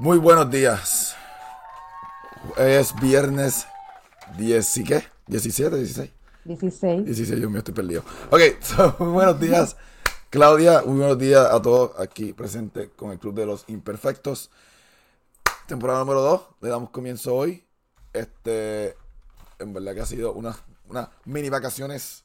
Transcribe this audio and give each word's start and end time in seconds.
Muy 0.00 0.16
buenos 0.16 0.50
días. 0.50 1.14
Es 2.56 2.94
viernes 3.02 3.66
10 4.38 4.76
y 4.78 4.84
qué? 4.84 5.04
17, 5.26 5.76
16. 5.76 6.10
16. 6.46 7.04
16, 7.04 7.38
yo 7.38 7.50
me 7.50 7.58
estoy 7.58 7.74
perdido. 7.74 8.02
Ok, 8.30 8.40
so, 8.62 8.96
muy 8.98 9.08
buenos 9.08 9.38
días, 9.38 9.76
Claudia. 10.30 10.80
Muy 10.86 11.00
buenos 11.00 11.18
días 11.18 11.44
a 11.44 11.60
todos 11.60 12.00
aquí 12.00 12.32
presentes 12.32 12.88
con 12.96 13.10
el 13.10 13.18
Club 13.18 13.34
de 13.34 13.44
los 13.44 13.64
Imperfectos. 13.68 14.50
Temporada 15.66 15.98
número 15.98 16.22
2. 16.22 16.42
Le 16.62 16.70
damos 16.70 16.88
comienzo 16.88 17.34
hoy. 17.34 17.66
Este, 18.14 18.96
en 19.58 19.74
verdad 19.74 19.92
que 19.92 20.00
ha 20.00 20.06
sido 20.06 20.32
una, 20.32 20.56
una 20.88 21.10
mini 21.26 21.50
vacaciones 21.50 22.24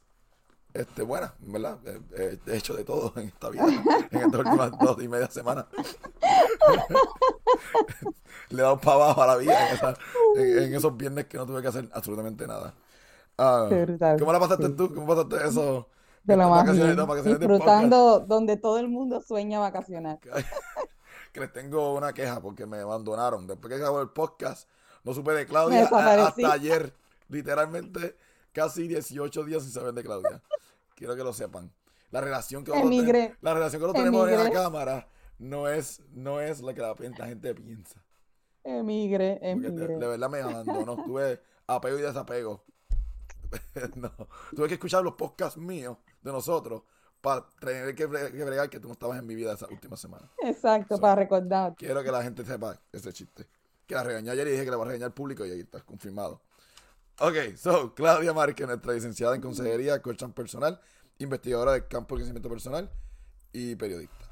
este, 0.73 1.01
buenas, 1.01 1.33
en 1.45 1.51
verdad. 1.51 1.77
He, 2.17 2.39
he 2.47 2.55
hecho 2.55 2.73
de 2.73 2.85
todo 2.85 3.11
en 3.17 3.27
esta 3.27 3.49
vida, 3.49 3.65
en 4.11 4.21
estas 4.21 4.45
últimas 4.45 4.71
dos 4.79 5.03
y 5.03 5.09
media 5.09 5.29
semanas. 5.29 5.65
Le 8.49 8.59
he 8.59 8.61
dado 8.61 8.79
para 8.79 8.95
abajo 8.95 9.23
a 9.23 9.27
la 9.27 9.37
vida 9.37 9.69
en, 9.69 9.75
esa- 9.75 9.97
en- 10.35 10.63
en 10.63 10.73
esos 10.75 10.95
viernes 10.95 11.25
que 11.25 11.37
no 11.37 11.45
tuve 11.45 11.61
que 11.61 11.67
hacer 11.67 11.89
absolutamente 11.93 12.45
nada. 12.47 12.73
Ah, 13.37 13.67
¿Cómo 14.19 14.31
la 14.31 14.39
pasaste 14.39 14.67
sí. 14.67 14.73
tú? 14.75 14.93
¿Cómo 14.93 15.07
pasaste 15.07 15.47
eso? 15.47 15.89
De 16.23 16.37
más 16.37 16.49
vacaciones? 16.49 16.95
Disfrutando 17.39 18.19
donde 18.21 18.57
todo 18.57 18.79
el 18.79 18.87
mundo 18.87 19.21
sueña 19.21 19.59
vacacionar. 19.59 20.19
que 21.33 21.39
les 21.39 21.51
tengo 21.51 21.93
una 21.95 22.13
queja 22.13 22.39
porque 22.41 22.65
me 22.65 22.77
abandonaron. 22.79 23.45
Después 23.45 23.69
que 23.73 23.79
acabó 23.81 24.01
el 24.01 24.09
podcast, 24.09 24.69
no 25.03 25.13
supe 25.13 25.33
de 25.33 25.45
Claudia 25.45 25.87
a- 25.91 26.27
hasta 26.27 26.51
ayer. 26.53 26.93
Literalmente 27.27 28.15
casi 28.53 28.87
18 28.87 29.43
días 29.43 29.63
sin 29.63 29.71
saber 29.71 29.93
de 29.93 30.03
Claudia. 30.03 30.41
Quiero 30.95 31.15
que 31.15 31.23
lo 31.23 31.33
sepan. 31.33 31.71
La 32.11 32.21
relación 32.21 32.63
que 32.63 32.71
nosotros, 32.71 32.91
la 33.41 33.53
relación 33.53 33.81
que 33.81 33.87
nosotros 33.87 34.05
tenemos 34.05 34.29
en 34.29 34.43
la 34.43 34.51
cámara 34.51 35.07
no 35.39 35.67
es, 35.67 36.01
no 36.11 36.39
es 36.41 36.61
la 36.61 36.73
que 36.73 36.81
la, 36.81 36.95
la 37.17 37.25
gente 37.27 37.53
piensa. 37.55 38.01
Emigre, 38.63 39.39
de, 39.41 39.51
emigre. 39.51 39.97
de 39.97 40.07
verdad 40.07 40.29
me 40.29 40.39
abandonó. 40.41 40.95
Tuve 41.05 41.41
apego 41.67 41.99
y 41.99 42.01
desapego. 42.01 42.63
no. 43.95 44.11
Tuve 44.55 44.67
que 44.67 44.73
escuchar 44.75 45.03
los 45.03 45.13
podcasts 45.15 45.57
míos 45.57 45.97
de 46.21 46.31
nosotros 46.31 46.81
para 47.21 47.47
tener 47.59 47.95
que, 47.95 48.07
bre- 48.09 48.31
que 48.31 48.43
bregar 48.43 48.69
que 48.69 48.79
tú 48.79 48.87
no 48.87 48.93
estabas 48.93 49.19
en 49.19 49.25
mi 49.25 49.35
vida 49.35 49.53
esa 49.53 49.67
última 49.67 49.97
semana. 49.97 50.29
Exacto, 50.43 50.95
So, 50.95 51.01
para 51.01 51.15
recordar. 51.15 51.75
Quiero 51.75 52.03
que 52.03 52.11
la 52.11 52.23
gente 52.23 52.43
sepa 52.45 52.79
ese 52.91 53.11
chiste. 53.13 53.47
Que 53.87 53.95
la 53.95 54.03
regañé 54.03 54.31
ayer 54.31 54.47
y 54.47 54.51
dije 54.51 54.65
que 54.65 54.71
la 54.71 54.77
voy 54.77 54.85
a 54.85 54.87
regañar 54.89 55.07
al 55.07 55.13
público 55.13 55.45
y 55.45 55.51
ahí 55.51 55.59
está 55.61 55.81
confirmado. 55.81 56.41
Ok, 57.19 57.55
so, 57.55 57.93
Claudia 57.95 58.33
Márquez, 58.33 58.67
nuestra 58.67 58.93
licenciada 58.93 59.35
en 59.35 59.41
consejería, 59.41 60.01
coach 60.01 60.23
personal, 60.33 60.79
investigadora 61.19 61.73
del 61.73 61.87
campo 61.87 62.15
de 62.15 62.19
crecimiento 62.21 62.49
personal 62.49 62.91
y 63.53 63.75
periodista. 63.75 64.24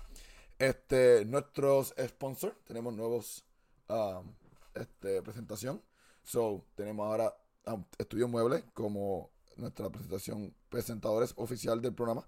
Este, 0.60 1.26
nuestros 1.26 1.94
sponsors, 2.08 2.56
tenemos 2.66 2.94
nuevos 2.94 3.46
um, 3.90 4.34
este, 4.76 5.22
presentación. 5.22 5.82
So, 6.24 6.66
tenemos 6.76 7.06
ahora 7.06 7.36
um, 7.68 7.84
Estudio 7.98 8.28
Mueble 8.28 8.64
como 8.74 9.32
nuestra 9.58 9.90
presentación 9.90 10.54
presentadores 10.70 11.34
oficial 11.38 11.82
del 11.82 11.94
programa. 11.94 12.28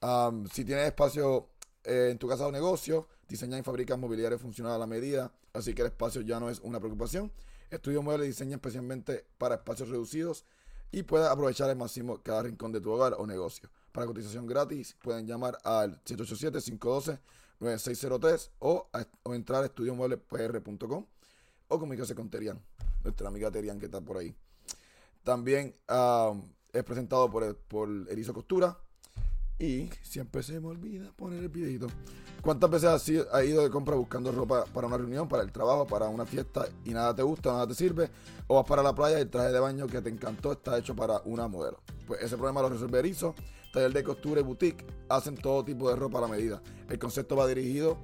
Um, 0.00 0.46
si 0.48 0.64
tienes 0.64 0.86
espacio 0.86 1.50
eh, 1.84 2.08
en 2.10 2.18
tu 2.18 2.28
casa 2.28 2.46
o 2.46 2.52
negocio, 2.52 3.08
diseñan 3.28 3.60
y 3.60 3.62
fabrican 3.62 4.00
mobiliario 4.00 4.38
funcional 4.38 4.72
a 4.72 4.78
la 4.78 4.86
medida, 4.86 5.32
así 5.52 5.74
que 5.74 5.82
el 5.82 5.88
espacio 5.88 6.22
ya 6.22 6.40
no 6.40 6.50
es 6.50 6.60
una 6.60 6.78
preocupación. 6.78 7.32
Estudio 7.70 8.02
Mueble 8.02 8.26
diseña 8.26 8.56
especialmente 8.56 9.26
para 9.36 9.56
espacios 9.56 9.88
reducidos 9.90 10.44
y 10.90 11.02
puedes 11.02 11.28
aprovechar 11.28 11.68
al 11.68 11.76
máximo 11.76 12.22
cada 12.22 12.44
rincón 12.44 12.72
de 12.72 12.80
tu 12.80 12.90
hogar 12.90 13.14
o 13.18 13.26
negocio. 13.26 13.68
Para 13.92 14.06
cotización 14.06 14.46
gratis 14.46 14.96
pueden 15.02 15.26
llamar 15.26 15.58
al 15.64 16.00
787-512-9603 17.60 18.50
o, 18.60 18.88
a- 18.92 19.06
o 19.22 19.34
entrar 19.34 19.62
a 19.62 19.66
estudiomueblepr.com 19.66 21.04
o 21.68 21.78
comunicarse 21.78 22.14
con 22.14 22.30
Terian, 22.30 22.60
nuestra 23.04 23.28
amiga 23.28 23.50
Terian 23.50 23.78
que 23.78 23.86
está 23.86 24.00
por 24.00 24.16
ahí. 24.18 24.34
También 25.22 25.74
um, 25.90 26.42
es 26.72 26.82
presentado 26.84 27.30
por, 27.30 27.56
por 27.56 27.88
Erizo 28.08 28.32
Costura. 28.32 28.78
Y 29.60 29.90
siempre 30.04 30.44
se 30.44 30.60
me 30.60 30.68
olvida 30.68 31.10
poner 31.16 31.40
el 31.42 31.48
videito. 31.48 31.88
¿Cuántas 32.42 32.70
veces 32.70 32.88
has 32.90 33.08
ido, 33.08 33.26
de 33.64 33.70
compra 33.70 33.96
buscando 33.96 34.30
ropa 34.30 34.64
para 34.66 34.86
una 34.86 34.96
reunión, 34.96 35.26
para 35.28 35.42
el 35.42 35.50
trabajo, 35.50 35.84
para 35.84 36.06
una 36.08 36.24
fiesta 36.24 36.64
y 36.84 36.90
nada 36.90 37.12
te 37.12 37.24
gusta, 37.24 37.50
nada 37.50 37.66
te 37.66 37.74
sirve? 37.74 38.08
O 38.46 38.54
vas 38.54 38.64
para 38.66 38.84
la 38.84 38.94
playa 38.94 39.18
y 39.18 39.22
el 39.22 39.30
traje 39.30 39.50
de 39.50 39.58
baño 39.58 39.88
que 39.88 40.00
te 40.00 40.10
encantó 40.10 40.52
está 40.52 40.78
hecho 40.78 40.94
para 40.94 41.20
una 41.24 41.48
modelo. 41.48 41.80
Pues 42.06 42.22
ese 42.22 42.36
problema 42.36 42.62
lo 42.62 42.68
resuelve 42.68 43.00
Erizo. 43.00 43.34
Taller 43.72 43.92
de 43.92 44.04
costura 44.04 44.40
y 44.40 44.44
boutique 44.44 44.86
hacen 45.08 45.36
todo 45.36 45.64
tipo 45.64 45.88
de 45.90 45.96
ropa 45.96 46.18
a 46.18 46.22
la 46.22 46.28
medida. 46.28 46.62
El 46.88 46.98
concepto 46.98 47.36
va 47.36 47.46
dirigido 47.46 47.98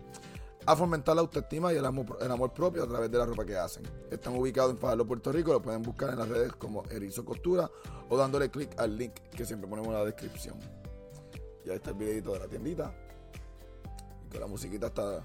a 0.66 0.76
fomentar 0.76 1.14
la 1.14 1.22
autoestima 1.22 1.72
y 1.72 1.76
el 1.76 1.84
amor, 1.84 2.18
el 2.20 2.30
amor 2.30 2.52
propio 2.52 2.84
a 2.84 2.86
través 2.86 3.10
de 3.10 3.18
la 3.18 3.26
ropa 3.26 3.44
que 3.44 3.56
hacen. 3.56 3.84
Están 4.10 4.36
ubicados 4.36 4.72
en 4.72 4.78
Fajardo, 4.78 5.06
Puerto 5.06 5.32
Rico. 5.32 5.52
Lo 5.52 5.62
pueden 5.62 5.82
buscar 5.82 6.10
en 6.10 6.18
las 6.18 6.28
redes 6.28 6.52
como 6.54 6.84
Erizo 6.90 7.24
Costura 7.24 7.70
o 8.08 8.16
dándole 8.16 8.50
clic 8.50 8.78
al 8.78 8.96
link 8.96 9.14
que 9.36 9.44
siempre 9.44 9.68
ponemos 9.68 9.88
en 9.88 9.94
la 9.94 10.04
descripción. 10.04 10.58
Ya 11.64 11.74
está 11.74 11.90
el 11.90 11.96
videito 11.96 12.32
de 12.32 12.38
la 12.38 12.48
tiendita. 12.48 12.94
Y 14.26 14.30
con 14.30 14.40
la 14.40 14.46
musiquita 14.46 14.86
está 14.88 15.24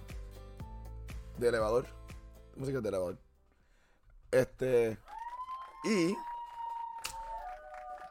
de 1.37 1.47
elevador. 1.47 1.85
Música 2.55 2.81
de 2.81 2.89
elevador. 2.89 3.17
Este. 4.31 4.97
Y. 5.83 6.15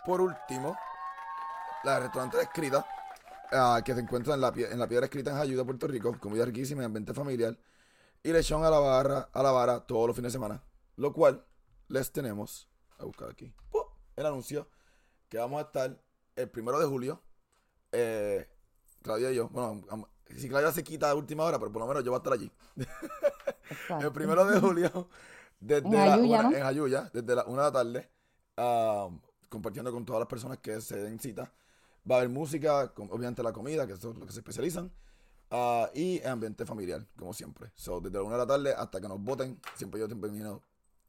Por 0.05 0.23
último, 0.23 0.75
la 1.85 2.01
restaurante 2.01 2.41
escrita. 2.41 2.87
ah, 3.53 3.81
que 3.85 3.95
se 3.95 4.01
encuentra 4.01 4.35
en 4.35 4.41
la, 4.41 4.53
en 4.55 4.79
la 4.79 4.89
piedra 4.89 5.07
escrita 5.07 5.31
en 5.31 5.39
Ayuda, 5.39 5.65
Puerto 5.65 5.87
Rico. 5.87 6.19
Comida 6.19 6.45
riquísima 6.45 6.83
y 6.83 6.85
ambiente 6.85 7.15
familiar. 7.15 7.57
Y 8.23 8.33
lechón 8.33 8.65
a 8.65 8.71
la 8.71 8.79
barra, 8.79 9.29
a 9.33 9.43
la 9.43 9.51
vara 9.53 9.81
todos 9.87 10.09
los 10.09 10.17
fines 10.17 10.33
de 10.33 10.37
semana. 10.37 10.63
Lo 10.97 11.13
cual 11.13 11.45
les 11.89 12.11
tenemos. 12.13 12.69
A 12.99 13.05
buscar 13.05 13.31
aquí. 13.31 13.53
El 14.17 14.27
anuncio. 14.27 14.69
Que 15.29 15.39
vamos 15.39 15.59
a 15.59 15.67
estar 15.67 16.03
el 16.37 16.49
primero 16.51 16.79
de 16.79 16.87
julio 16.87 17.23
eh, 17.93 18.49
Claudia 19.03 19.31
y 19.31 19.37
yo, 19.37 19.49
bueno, 19.49 19.83
si 20.37 20.49
Claudia 20.49 20.73
se 20.73 20.85
quita 20.85 21.11
a 21.11 21.15
última 21.15 21.45
hora, 21.45 21.59
pero 21.59 21.73
por 21.73 21.81
lo 21.81 21.89
menos 21.89 22.05
yo 22.05 22.11
voy 22.11 22.17
a 22.17 22.19
estar 22.19 22.33
allí. 22.33 22.51
El 24.03 24.13
primero 24.13 24.45
de 24.45 24.61
julio, 24.61 25.09
desde 25.61 25.87
En 25.87 25.93
la 25.95 26.11
Jayuya, 26.13 26.41
una, 26.41 26.51
¿no? 26.51 26.57
en 26.57 26.63
Jayuya, 26.63 27.11
desde 27.13 27.35
la 27.35 27.45
una 27.45 27.71
de 27.71 27.71
la 27.71 27.73
tarde, 27.73 28.11
compartiendo 29.49 29.93
con 29.93 30.05
todas 30.05 30.21
las 30.21 30.29
personas 30.29 30.59
que 30.59 30.81
se 30.81 30.97
den 30.99 31.19
cita. 31.19 31.53
Va 32.09 32.17
a 32.17 32.19
haber 32.19 32.31
música, 32.31 32.93
obviamente 32.97 33.43
la 33.43 33.53
comida, 33.53 33.87
que 33.87 33.95
eso 33.95 34.11
es 34.11 34.17
lo 34.17 34.27
que 34.27 34.33
se 34.33 34.41
especializan, 34.41 34.91
ah, 35.51 35.91
y 35.95 36.23
ambiente 36.25 36.65
familiar, 36.65 37.07
como 37.19 37.33
siempre. 37.33 37.71
So, 37.75 38.01
desde 38.01 38.19
la 38.19 38.23
una 38.23 38.35
de 38.35 38.39
la 38.39 38.47
tarde 38.47 38.75
hasta 38.75 39.01
que 39.01 39.09
nos 39.09 39.23
voten, 39.23 39.61
siempre 39.77 40.01
yo 40.01 40.09
termino 40.09 40.63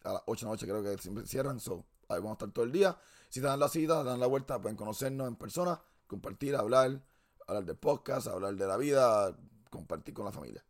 a 0.03 0.13
las 0.13 0.23
8 0.25 0.45
de 0.45 0.45
la 0.45 0.51
noche, 0.53 0.65
creo 0.67 0.83
que 0.83 1.01
siempre 1.01 1.25
cierran, 1.25 1.59
so, 1.59 1.85
ahí 2.09 2.17
vamos 2.17 2.31
a 2.31 2.33
estar 2.33 2.51
todo 2.51 2.65
el 2.65 2.71
día. 2.71 2.97
Si 3.29 3.39
te 3.39 3.47
dan 3.47 3.59
la 3.59 3.69
cita, 3.69 4.03
dan 4.03 4.19
la 4.19 4.27
vuelta, 4.27 4.59
pueden 4.59 4.75
conocernos 4.75 5.27
en 5.27 5.35
persona, 5.35 5.81
compartir, 6.07 6.55
hablar, 6.55 7.01
hablar 7.47 7.66
de 7.66 7.75
podcast, 7.75 8.27
hablar 8.27 8.55
de 8.55 8.67
la 8.67 8.77
vida, 8.77 9.37
compartir 9.69 10.13
con 10.13 10.25
la 10.25 10.31
familia. 10.31 10.63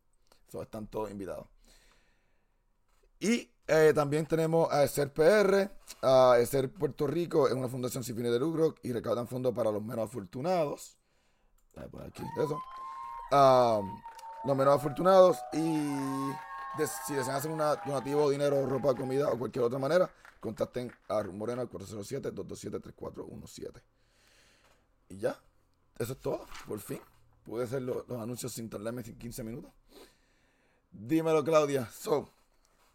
So, 0.49 0.61
están 0.61 0.87
todos 0.87 1.09
invitados. 1.09 1.47
Y 3.19 3.49
eh, 3.69 3.93
también 3.93 4.25
tenemos 4.25 4.71
a 4.71 4.85
Ser 4.87 5.13
PR, 5.13 5.69
a 6.01 6.35
Ser 6.45 6.71
Puerto 6.71 7.07
Rico, 7.07 7.47
es 7.47 7.53
una 7.53 7.67
fundación 7.69 8.03
sin 8.03 8.15
fines 8.15 8.31
de 8.31 8.39
lucro 8.39 8.75
y 8.83 8.91
recaudan 8.91 9.27
fondos 9.27 9.53
para 9.53 9.71
los 9.71 9.83
menos 9.83 10.05
afortunados. 10.09 10.97
A 11.77 11.83
poner 11.87 12.07
aquí 12.07 12.23
eso. 12.43 12.59
Ah, 13.31 13.79
los 14.43 14.57
menos 14.57 14.75
afortunados 14.75 15.37
y 15.53 15.59
si 17.05 17.13
desean 17.13 17.35
hacer 17.35 17.51
un 17.51 17.57
donativo, 17.59 18.29
dinero, 18.29 18.65
ropa, 18.65 18.95
comida 18.95 19.27
o 19.29 19.37
cualquier 19.37 19.65
otra 19.65 19.79
manera, 19.79 20.09
contacten 20.39 20.91
a 21.09 21.21
Moreno 21.23 21.61
al 21.61 21.69
407-227-3417. 21.69 23.81
Y 25.09 25.17
ya, 25.17 25.37
eso 25.97 26.13
es 26.13 26.19
todo, 26.19 26.45
por 26.67 26.79
fin. 26.79 27.01
Pude 27.43 27.63
hacer 27.65 27.81
lo- 27.81 28.05
los 28.07 28.21
anuncios 28.21 28.53
sin 28.53 28.69
tardarme 28.69 29.03
15 29.03 29.43
minutos. 29.43 29.71
Dímelo, 30.91 31.43
Claudia. 31.43 31.89
So, 31.91 32.29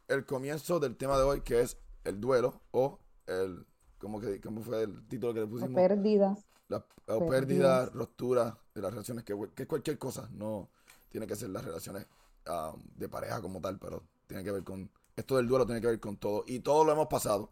el 0.08 0.24
comienzo 0.26 0.80
del 0.80 0.96
tema 0.96 1.16
de 1.18 1.24
hoy, 1.24 1.40
que 1.42 1.60
es 1.60 1.78
el 2.04 2.20
duelo 2.20 2.60
o 2.72 2.98
el. 3.26 3.66
¿Cómo, 3.98 4.20
que, 4.20 4.40
cómo 4.40 4.62
fue 4.62 4.82
el 4.82 5.06
título 5.08 5.32
que 5.32 5.40
le 5.40 5.46
O 5.46 5.48
pusimos? 5.48 5.74
pérdidas. 5.74 6.46
La, 6.68 6.84
la 7.06 7.24
pérdida, 7.26 7.86
ruptura 7.86 8.58
de 8.74 8.82
las 8.82 8.90
relaciones, 8.92 9.24
que, 9.24 9.34
que 9.54 9.62
es 9.64 9.68
cualquier 9.68 9.98
cosa, 9.98 10.28
no 10.32 10.68
tiene 11.10 11.26
que 11.26 11.36
ser 11.36 11.50
las 11.50 11.64
relaciones 11.64 12.06
ah, 12.46 12.74
de 12.96 13.08
pareja 13.08 13.40
como 13.40 13.60
tal, 13.60 13.78
pero 13.78 14.02
tiene 14.26 14.42
que 14.44 14.50
ver 14.52 14.64
con, 14.64 14.90
esto 15.16 15.36
del 15.36 15.46
duelo 15.48 15.64
tiene 15.66 15.80
que 15.80 15.86
ver 15.86 16.00
con 16.00 16.16
todo, 16.16 16.44
y 16.46 16.60
todo 16.60 16.84
lo 16.84 16.92
hemos 16.92 17.06
pasado. 17.08 17.50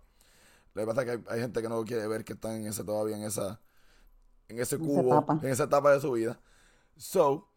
Lo 0.74 0.82
que 0.82 0.86
pasa 0.86 1.02
es 1.02 1.06
que 1.06 1.12
hay, 1.12 1.36
hay 1.36 1.40
gente 1.42 1.62
que 1.62 1.68
no 1.68 1.84
quiere 1.84 2.06
ver 2.08 2.24
que 2.24 2.32
están 2.34 2.52
en 2.56 2.66
ese 2.66 2.84
todavía 2.84 3.16
en 3.16 3.22
esa, 3.24 3.60
en 4.48 4.58
ese 4.58 4.76
En 4.76 4.88
esa 4.88 5.02
cubo, 5.02 5.14
etapa. 5.18 5.38
en 5.42 5.48
esa 5.50 5.64
etapa 5.64 5.92
de 5.92 6.00
su 6.00 6.12
vida. 6.12 6.40
So, 6.96 7.48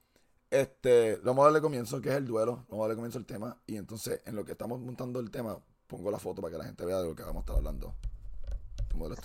este, 0.61 1.17
vamos 1.17 1.43
a 1.43 1.45
darle 1.45 1.61
comienzo, 1.61 2.01
que 2.01 2.09
es 2.09 2.15
el 2.15 2.25
duelo, 2.25 2.65
vamos 2.69 2.79
a 2.79 2.87
darle 2.87 2.95
comienzo 2.95 3.17
al 3.17 3.25
tema, 3.25 3.57
y 3.65 3.77
entonces 3.77 4.21
en 4.25 4.35
lo 4.35 4.45
que 4.45 4.53
estamos 4.53 4.79
montando 4.79 5.19
el 5.19 5.31
tema, 5.31 5.57
pongo 5.87 6.11
la 6.11 6.19
foto 6.19 6.41
para 6.41 6.51
que 6.51 6.57
la 6.57 6.65
gente 6.65 6.85
vea 6.85 7.01
de 7.01 7.07
lo 7.07 7.15
que 7.15 7.23
vamos 7.23 7.37
a 7.37 7.39
estar 7.41 7.55
hablando. 7.57 7.93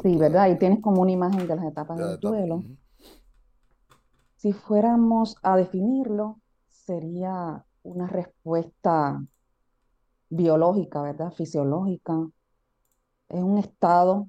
Sí, 0.02 0.16
¿verdad? 0.16 0.42
Ahí 0.42 0.58
tienes 0.58 0.80
como 0.80 1.02
una 1.02 1.12
imagen 1.12 1.46
de 1.46 1.54
las 1.54 1.64
etapas 1.64 1.96
de 1.96 2.04
del 2.04 2.14
etapa. 2.14 2.28
duelo. 2.28 2.64
Si 4.36 4.52
fuéramos 4.52 5.36
a 5.42 5.56
definirlo, 5.56 6.40
sería 6.68 7.64
una 7.82 8.06
respuesta 8.06 9.24
biológica, 10.28 11.02
¿verdad? 11.02 11.32
Fisiológica. 11.32 12.28
Es 13.28 13.42
un 13.42 13.58
estado 13.58 14.28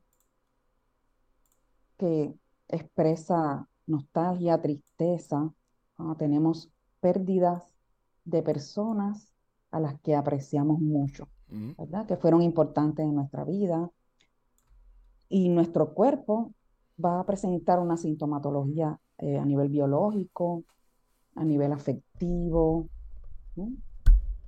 que 1.98 2.36
expresa 2.68 3.68
nostalgia, 3.88 4.62
tristeza, 4.62 5.52
cuando 5.96 6.16
tenemos 6.16 6.70
pérdidas 7.02 7.64
de 8.24 8.42
personas 8.42 9.34
a 9.72 9.80
las 9.80 10.00
que 10.02 10.16
apreciamos 10.16 10.80
mucho. 10.80 11.28
¿verdad? 11.78 12.06
Que 12.06 12.16
fueron 12.16 12.42
importantes 12.42 13.06
en 13.06 13.16
nuestra 13.16 13.44
vida. 13.44 13.92
Y 15.28 15.50
nuestro 15.50 15.94
cuerpo 15.94 16.54
va 17.04 17.20
a 17.20 17.26
presentar 17.26 17.80
una 17.80 17.98
sintomatología 17.98 18.98
eh, 19.18 19.38
a 19.38 19.46
nivel 19.46 19.70
biológico, 19.70 20.64
a 21.36 21.44
nivel 21.44 21.74
afectivo. 21.74 22.88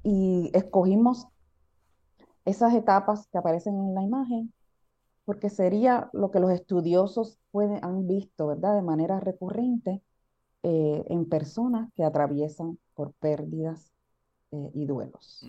Y 0.03 0.49
escogimos 0.53 1.27
esas 2.45 2.73
etapas 2.73 3.27
que 3.27 3.37
aparecen 3.37 3.75
en 3.75 3.95
la 3.95 4.03
imagen 4.03 4.53
porque 5.25 5.49
sería 5.49 6.09
lo 6.11 6.31
que 6.31 6.39
los 6.39 6.51
estudiosos 6.51 7.39
pueden, 7.51 7.83
han 7.83 8.07
visto, 8.07 8.47
¿verdad? 8.47 8.75
De 8.75 8.81
manera 8.81 9.19
recurrente 9.19 10.01
eh, 10.63 11.03
en 11.09 11.27
personas 11.27 11.91
que 11.93 12.03
atraviesan 12.03 12.79
por 12.93 13.13
pérdidas 13.13 13.91
eh, 14.51 14.71
y 14.73 14.85
duelos. 14.85 15.45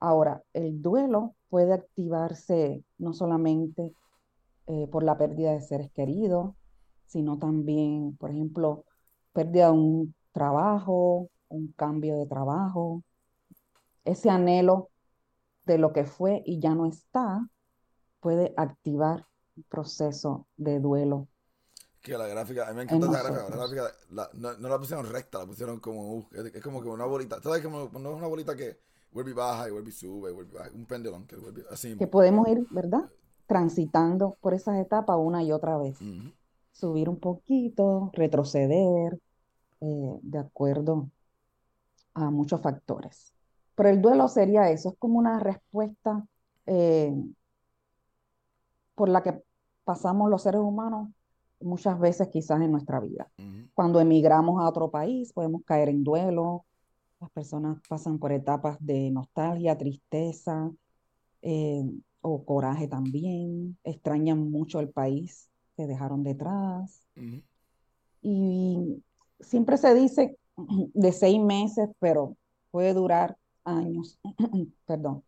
Ahora, 0.00 0.42
el 0.52 0.82
duelo 0.82 1.34
puede 1.48 1.72
activarse 1.72 2.84
no 2.98 3.12
solamente 3.12 3.92
eh, 4.66 4.88
por 4.88 5.02
la 5.02 5.16
pérdida 5.16 5.52
de 5.52 5.60
seres 5.60 5.90
queridos, 5.92 6.54
sino 7.06 7.38
también, 7.38 8.16
por 8.16 8.30
ejemplo, 8.30 8.84
pérdida 9.32 9.66
de 9.66 9.72
un 9.72 10.14
trabajo, 10.32 11.30
un 11.48 11.72
cambio 11.76 12.16
de 12.16 12.26
trabajo, 12.26 13.02
ese 14.04 14.28
anhelo 14.28 14.90
de 15.66 15.78
lo 15.78 15.92
que 15.92 16.04
fue 16.04 16.42
y 16.44 16.58
ya 16.58 16.74
no 16.74 16.86
está, 16.86 17.48
puede 18.20 18.54
activar 18.56 19.26
un 19.56 19.62
proceso 19.68 20.46
de 20.56 20.80
duelo. 20.80 21.28
Que 22.08 22.16
la 22.18 22.26
gráfica, 22.26 22.66
a 22.66 22.70
mí 22.70 22.76
me 22.76 22.82
encanta 22.84 23.06
En 23.06 23.12
esa 23.12 23.22
gráfica. 23.22 23.48
La 23.50 23.56
gráfica 23.56 23.82
la- 24.10 24.30
no, 24.34 24.56
no 24.56 24.68
la 24.68 24.78
pusieron 24.78 25.06
recta, 25.10 25.38
la 25.40 25.46
pusieron 25.46 25.78
como, 25.78 26.14
uh, 26.14 26.26
es, 26.32 26.54
es 26.54 26.62
como 26.62 26.80
que 26.82 26.88
una 26.88 27.04
bolita. 27.04 27.40
¿Sabes? 27.42 27.62
Como, 27.62 27.90
no 27.98 28.10
es 28.10 28.16
una 28.16 28.26
bolita 28.26 28.56
que 28.56 28.78
vuelve 29.12 29.32
y 29.32 29.34
baja 29.34 29.68
y 29.68 29.72
vuelve 29.72 29.90
y 29.90 29.92
sube, 29.92 30.32
vuelve 30.32 30.50
y 30.52 30.54
baja. 30.56 30.70
Un 30.74 30.86
pendulum 30.86 31.26
que 31.26 31.36
vuelve 31.36 31.64
así. 31.70 31.96
que 31.96 32.06
podemos 32.06 32.48
ir, 32.48 32.66
¿verdad? 32.70 33.10
Transitando 33.46 34.36
por 34.40 34.54
esas 34.54 34.78
etapas 34.78 35.16
una 35.20 35.42
y 35.42 35.52
otra 35.52 35.76
vez. 35.76 35.98
Subir 36.72 37.08
un 37.08 37.18
poquito, 37.18 38.10
retroceder, 38.14 39.18
eh, 39.80 40.18
de 40.22 40.38
acuerdo 40.38 41.10
a 42.14 42.30
muchos 42.30 42.60
factores. 42.60 43.32
Pero 43.74 43.90
el 43.90 44.00
duelo 44.00 44.28
sería 44.28 44.70
eso, 44.70 44.90
es 44.90 44.94
como 44.98 45.18
una 45.18 45.38
respuesta 45.40 46.26
eh, 46.66 47.14
por 48.94 49.08
la 49.08 49.22
que 49.22 49.42
pasamos 49.84 50.30
los 50.30 50.42
seres 50.42 50.60
humanos 50.60 51.08
muchas 51.60 51.98
veces 51.98 52.28
quizás 52.28 52.60
en 52.60 52.72
nuestra 52.72 53.00
vida. 53.00 53.30
Cuando 53.74 54.00
emigramos 54.00 54.60
a 54.60 54.68
otro 54.68 54.90
país, 54.90 55.32
podemos 55.32 55.62
caer 55.64 55.88
en 55.88 56.04
duelo. 56.04 56.64
Las 57.20 57.30
personas 57.30 57.80
pasan 57.88 58.18
por 58.18 58.32
etapas 58.32 58.76
de 58.80 59.10
nostalgia, 59.10 59.76
tristeza 59.76 60.70
eh, 61.42 61.84
o 62.20 62.44
coraje 62.44 62.88
también. 62.88 63.76
Extrañan 63.84 64.50
mucho 64.50 64.80
el 64.80 64.90
país 64.90 65.48
que 65.76 65.86
dejaron 65.86 66.22
detrás. 66.22 67.02
Y 68.22 69.02
siempre 69.40 69.76
se 69.76 69.94
dice 69.94 70.38
de 70.56 71.12
seis 71.12 71.40
meses, 71.40 71.88
pero 71.98 72.36
puede 72.70 72.94
durar 72.94 73.36
años. 73.64 74.18
Perdón. 74.86 75.22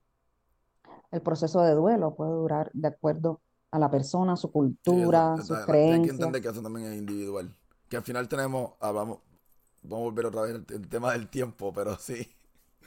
El 1.10 1.22
proceso 1.22 1.62
de 1.62 1.74
duelo 1.74 2.14
puede 2.14 2.32
durar 2.32 2.70
de 2.72 2.88
acuerdo 2.88 3.40
a 3.72 3.78
la 3.78 3.90
persona, 3.90 4.36
su 4.36 4.50
Sí, 4.82 5.00
eso- 5.00 5.12
cultura, 5.12 5.36
eso- 5.36 5.54
sus 5.54 5.60
hay 5.88 6.00
que 6.00 6.10
creencias. 6.10 6.10
entender 6.10 6.42
que 6.42 6.48
eso 6.48 6.62
también 6.62 6.86
es 6.92 6.98
individual. 6.98 7.54
Que 7.88 7.96
al 7.96 8.02
final 8.02 8.28
tenemos, 8.28 8.72
hablamos, 8.80 9.18
vamos 9.82 10.00
a 10.00 10.04
volver 10.10 10.26
otra 10.26 10.42
vez 10.42 10.52
el, 10.56 10.66
el 10.74 10.88
tema 10.88 11.12
del 11.12 11.28
tiempo, 11.30 11.72
pero 11.72 11.96
sí, 11.98 12.28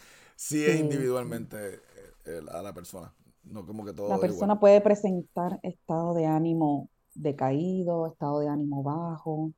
sí 0.36 0.66
es 0.66 0.80
Sí, 0.80 1.10
sí. 1.24 1.50
individualmente 1.50 1.76
eh, 1.76 1.82
el- 2.26 2.50
a 2.50 2.62
la 2.64 2.74
persona. 2.74 3.14
No 3.44 3.66
como 3.66 3.86
que 3.86 3.94
todo 3.94 4.14
La 4.14 4.20
igual. 4.26 4.28
persona 4.28 4.60
puede 4.60 4.82
presentar 4.82 5.60
estado 5.64 6.14
de 6.14 6.26
ánimo 6.26 6.90
decaído, 7.16 8.08
estado 8.08 8.40
de 8.40 8.48
ánimo 8.50 8.84
bajo, 8.84 9.54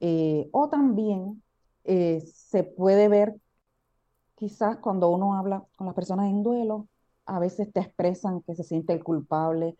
eh, 0.00 0.48
o 0.52 0.68
también 0.70 1.42
eh, 1.84 2.20
se 2.26 2.64
puede 2.64 3.08
ver, 3.08 3.36
quizás 4.36 4.78
cuando 4.78 5.10
uno 5.10 5.34
habla 5.36 5.64
con 5.76 5.86
las 5.86 5.94
personas 5.96 6.30
en 6.30 6.42
duelo, 6.42 6.88
a 7.26 7.38
veces 7.38 7.72
te 7.72 7.80
expresan 7.80 8.42
que 8.42 8.54
se 8.54 8.64
siente 8.64 8.92
el 8.92 9.02
culpable 9.04 9.76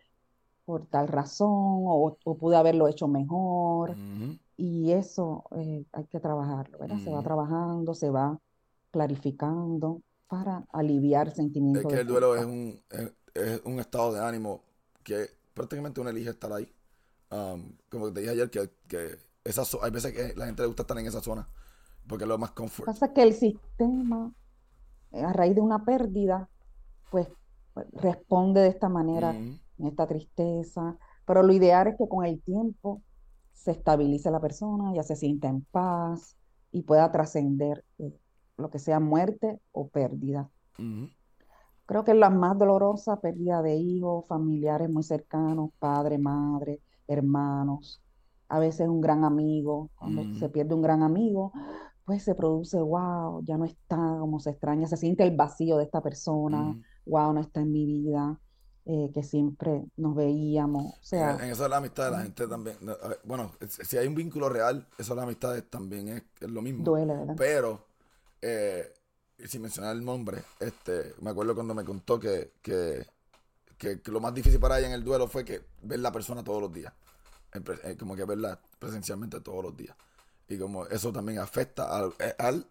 por 0.65 0.85
tal 0.87 1.07
razón 1.07 1.49
o, 1.49 2.17
o 2.23 2.37
pude 2.37 2.55
haberlo 2.55 2.87
hecho 2.87 3.07
mejor, 3.07 3.95
y 4.57 4.91
eso 4.91 5.43
eh, 5.57 5.85
hay 5.91 6.05
que 6.05 6.19
trabajarlo, 6.19 6.79
¿verdad? 6.79 6.97
Se 7.03 7.11
va 7.11 7.21
trabajando, 7.21 7.93
se 7.93 8.09
va 8.09 8.37
clarificando 8.91 10.01
para 10.27 10.65
aliviar 10.71 11.27
el 11.27 11.77
Es 11.77 11.85
que 11.85 11.95
de 11.95 12.01
el 12.01 12.07
duelo 12.07 12.35
es 12.35 12.45
un, 12.45 12.81
es, 12.89 13.11
es 13.33 13.61
un 13.65 13.79
estado 13.79 14.13
de 14.13 14.25
ánimo 14.25 14.61
que 15.03 15.29
prácticamente 15.53 16.01
uno 16.01 16.09
elige 16.09 16.31
estar 16.31 16.51
ahí. 16.51 16.67
Um, 17.31 17.73
como 17.89 18.11
te 18.11 18.21
dije 18.21 18.31
ayer, 18.31 18.49
que, 18.49 18.69
que 18.87 19.17
esa 19.43 19.63
hay 19.81 19.91
veces 19.91 20.13
que 20.13 20.33
la 20.35 20.45
gente 20.45 20.61
le 20.61 20.67
gusta 20.67 20.83
estar 20.83 20.97
en 20.97 21.05
esa 21.05 21.21
zona 21.21 21.47
porque 22.07 22.23
es 22.23 22.27
lo 22.27 22.37
más 22.37 22.51
comfort. 22.51 22.85
Pasa 22.85 23.13
que 23.13 23.23
el 23.23 23.33
sistema, 23.33 24.31
eh, 25.11 25.23
a 25.23 25.33
raíz 25.33 25.55
de 25.55 25.61
una 25.61 25.83
pérdida, 25.83 26.49
pues 27.09 27.27
pues, 27.73 27.87
responde 27.93 28.61
de 28.61 28.69
esta 28.69 28.89
manera. 28.89 29.35
En 29.77 29.87
esta 29.87 30.07
tristeza, 30.07 30.97
pero 31.25 31.43
lo 31.43 31.53
ideal 31.53 31.87
es 31.87 31.95
que 31.97 32.07
con 32.07 32.25
el 32.25 32.41
tiempo 32.41 33.01
se 33.53 33.71
estabilice 33.71 34.31
la 34.31 34.39
persona, 34.39 34.93
ya 34.93 35.03
se 35.03 35.15
sienta 35.15 35.47
en 35.47 35.61
paz 35.61 36.37
y 36.71 36.83
pueda 36.83 37.11
trascender 37.11 37.83
eh, 37.97 38.13
lo 38.57 38.69
que 38.69 38.79
sea 38.79 38.99
muerte 38.99 39.59
o 39.71 39.87
pérdida. 39.87 40.49
Creo 41.85 42.03
que 42.03 42.11
es 42.11 42.17
la 42.17 42.29
más 42.29 42.57
dolorosa, 42.57 43.19
pérdida 43.21 43.61
de 43.61 43.75
hijos, 43.75 44.27
familiares 44.27 44.89
muy 44.89 45.03
cercanos, 45.03 45.69
padre, 45.79 46.17
madre, 46.17 46.81
hermanos, 47.07 48.01
a 48.47 48.59
veces 48.59 48.87
un 48.87 49.01
gran 49.01 49.23
amigo, 49.23 49.89
cuando 49.95 50.23
se 50.39 50.49
pierde 50.49 50.75
un 50.75 50.81
gran 50.81 51.03
amigo, 51.03 51.51
pues 52.05 52.23
se 52.23 52.35
produce, 52.35 52.79
wow, 52.79 53.43
ya 53.43 53.57
no 53.57 53.65
está, 53.65 53.97
como 54.19 54.39
se 54.39 54.51
extraña, 54.51 54.87
se 54.87 54.97
siente 54.97 55.23
el 55.23 55.35
vacío 55.35 55.77
de 55.77 55.83
esta 55.83 56.01
persona, 56.01 56.79
wow, 57.05 57.33
no 57.33 57.39
está 57.39 57.61
en 57.61 57.71
mi 57.71 57.85
vida, 57.85 58.39
eh, 58.85 59.11
que 59.13 59.23
siempre 59.23 59.83
nos 59.97 60.15
veíamos, 60.15 60.95
o 60.95 61.03
En, 61.13 61.29
sea, 61.29 61.37
en 61.39 61.51
eso 61.51 61.63
de 61.63 61.69
la 61.69 61.77
amistad, 61.77 62.11
la 62.11 62.21
mm, 62.21 62.23
gente 62.23 62.47
también. 62.47 62.77
no, 62.81 62.91
a 63.01 63.07
ver, 63.07 63.19
Bueno, 63.23 63.51
si 63.69 63.97
hay 63.97 64.07
un 64.07 64.15
vínculo 64.15 64.49
real, 64.49 64.85
eso 64.97 65.13
de 65.13 65.17
las 65.17 65.23
amistades 65.23 65.69
también 65.69 66.09
es, 66.09 66.23
es 66.41 66.49
lo 66.49 66.61
mismo. 66.61 66.93
duele, 66.93 67.15
¿verdad? 67.15 67.35
Pero, 67.35 67.85
eh, 68.41 68.93
sin 69.45 69.61
mencionar 69.61 69.95
el 69.95 70.03
nombre, 70.03 70.43
este, 70.59 71.15
me 71.21 71.29
acuerdo 71.31 71.55
cuando 71.55 71.73
me 71.73 71.85
contó 71.85 72.19
que, 72.19 72.53
que, 72.61 73.05
que- 73.77 74.01
que 74.01 74.11
lo 74.11 74.19
más 74.21 74.33
difícil 74.33 74.59
para 74.59 74.79
ella 74.79 74.87
en 74.89 74.93
el 74.95 75.03
duelo 75.03 75.27
fue 75.27 75.45
que 75.45 75.65
ver 75.83 75.99
la 75.99 76.11
persona 76.11 76.43
todos 76.43 76.61
los 76.61 76.73
días. 76.73 76.93
Eh, 77.83 77.97
como 77.97 78.15
que 78.15 78.25
verla 78.25 78.59
presencialmente 78.79 79.39
todos 79.41 79.63
los 79.63 79.77
días. 79.77 79.95
Y 80.49 80.57
como 80.59 80.85
eso 80.87 81.11
también 81.13 81.39
afecta 81.39 81.95
al, 81.97 82.13
eh, 82.19 82.35
al- 82.39 82.67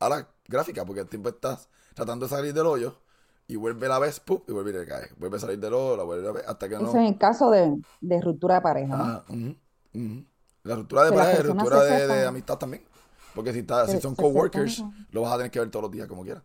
a 0.00 0.08
la 0.08 0.28
gráfica, 0.48 0.84
porque 0.84 1.02
el 1.02 1.08
tiempo 1.08 1.28
estás 1.30 1.68
tratando 1.94 2.26
de 2.26 2.30
salir 2.30 2.54
del 2.54 2.66
hoyo 2.66 3.00
y 3.48 3.56
vuelve 3.56 3.88
la 3.88 3.98
vez, 3.98 4.20
¡pum! 4.20 4.40
y 4.48 4.52
vuelve 4.52 4.70
y 4.70 4.74
le 4.74 4.86
cae. 4.86 5.08
Vuelve 5.18 5.36
a 5.36 5.40
salir 5.40 5.58
del 5.60 5.72
la 5.72 6.02
vuelve 6.04 6.28
a 6.28 6.32
ver, 6.32 6.44
hasta 6.48 6.68
que 6.68 6.78
Eso 6.78 6.80
no. 6.80 6.92
es 6.98 7.08
en 7.08 7.14
caso 7.18 7.50
de, 7.50 7.82
de 8.00 8.20
ruptura 8.20 8.56
de 8.56 8.60
pareja, 8.62 8.96
¿no? 8.96 9.14
Ajá, 9.14 9.24
ujú, 9.28 9.56
ujú. 9.94 10.24
La 10.64 10.74
ruptura 10.76 11.04
de 11.04 11.12
pareja 11.12 11.30
personas 11.30 11.42
ruptura 11.42 11.82
de, 11.82 12.06
de 12.06 12.26
amistad 12.26 12.58
también. 12.58 12.84
Porque 13.34 13.52
si, 13.52 13.60
está, 13.60 13.86
si 13.88 13.98
son 13.98 14.14
coworkers, 14.16 14.86
lo 15.10 15.22
vas 15.22 15.32
a 15.32 15.36
tener 15.36 15.50
que 15.50 15.60
ver 15.60 15.70
todos 15.70 15.84
los 15.84 15.92
días 15.92 16.08
como 16.08 16.24
quieras. 16.24 16.42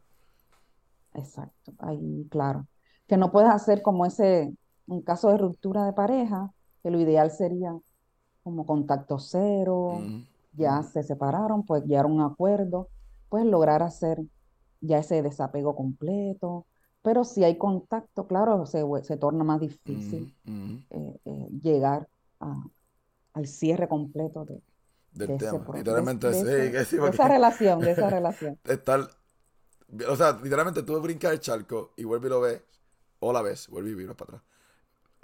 Exacto, 1.13 1.73
ahí, 1.79 2.27
claro. 2.29 2.67
Que 3.07 3.17
no 3.17 3.31
puedes 3.31 3.49
hacer 3.49 3.81
como 3.81 4.05
ese, 4.05 4.53
en 4.87 5.01
caso 5.01 5.29
de 5.29 5.37
ruptura 5.37 5.85
de 5.85 5.93
pareja, 5.93 6.51
que 6.83 6.89
lo 6.91 6.99
ideal 6.99 7.31
sería 7.31 7.77
como 8.43 8.65
contacto 8.65 9.19
cero, 9.19 10.13
ya 10.53 10.83
se 10.83 11.03
separaron, 11.03 11.65
pues 11.65 11.85
llegar 11.85 12.05
a 12.05 12.09
un 12.09 12.21
acuerdo, 12.21 12.89
pues 13.29 13.45
lograr 13.45 13.83
hacer 13.83 14.23
ya 14.81 14.99
ese 14.99 15.21
desapego 15.23 15.75
completo. 15.75 16.67
Pero 17.01 17.23
si 17.23 17.43
hay 17.43 17.57
contacto, 17.57 18.27
claro, 18.27 18.65
se, 18.65 18.83
se 19.03 19.17
torna 19.17 19.43
más 19.43 19.59
difícil 19.59 20.29
ujú, 20.45 20.51
ujú. 20.51 20.81
eh, 20.91 21.19
eh, 21.25 21.47
llegar 21.63 22.09
a- 22.41 22.63
al 23.33 23.47
cierre 23.47 23.87
completo 23.89 24.45
de, 24.45 24.61
Del 25.13 25.35
de 25.35 25.37
tema. 25.37 25.69
Literalmente, 25.73 26.27
de 26.27 26.41
sí, 26.47 26.47
ese- 26.77 26.97
esa 27.01 27.27
relación, 27.29 27.83
de 27.83 27.91
esa 27.93 28.09
relación. 28.09 28.59
estar. 28.65 29.09
O 30.07 30.15
sea, 30.15 30.39
literalmente 30.43 30.83
tú 30.83 30.99
brincas 31.01 31.33
el 31.33 31.39
charco 31.41 31.93
y 31.97 32.03
vuelves 32.05 32.27
y 32.29 32.31
lo 32.31 32.41
ves, 32.41 32.61
o 33.19 33.33
la 33.33 33.41
ves, 33.41 33.67
vuelves 33.69 33.93
y 33.93 33.95
viras 33.95 34.15
para 34.15 34.37
atrás. 34.37 34.43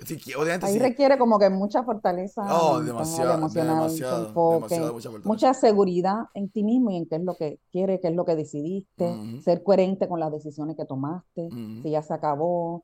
Sí, 0.05 0.19
obviamente 0.35 0.67
Ahí 0.67 0.73
sí. 0.73 0.79
requiere 0.79 1.17
como 1.17 1.39
que 1.39 1.49
mucha 1.49 1.83
fortaleza 1.83 2.41
Oh, 2.49 2.79
demasiado, 2.79 3.33
emocional, 3.33 3.77
demasiado, 3.77 4.27
enfoque, 4.27 4.55
demasiado, 4.55 4.93
mucha 4.93 5.09
fortaleza. 5.09 5.29
mucha 5.29 5.53
seguridad 5.55 6.17
en 6.35 6.49
ti 6.49 6.63
mismo 6.63 6.91
y 6.91 6.97
en 6.97 7.07
qué 7.07 7.15
es 7.15 7.23
lo 7.23 7.35
que 7.35 7.59
quieres, 7.71 7.99
qué 8.01 8.09
es 8.09 8.15
lo 8.15 8.23
que 8.25 8.35
decidiste, 8.35 9.05
Ujú. 9.05 9.41
ser 9.41 9.63
coherente 9.63 10.07
con 10.07 10.19
las 10.19 10.31
decisiones 10.31 10.75
que 10.77 10.85
tomaste, 10.85 11.41
Ujú. 11.47 11.81
si 11.81 11.89
ya 11.91 12.03
se 12.03 12.13
acabó. 12.13 12.83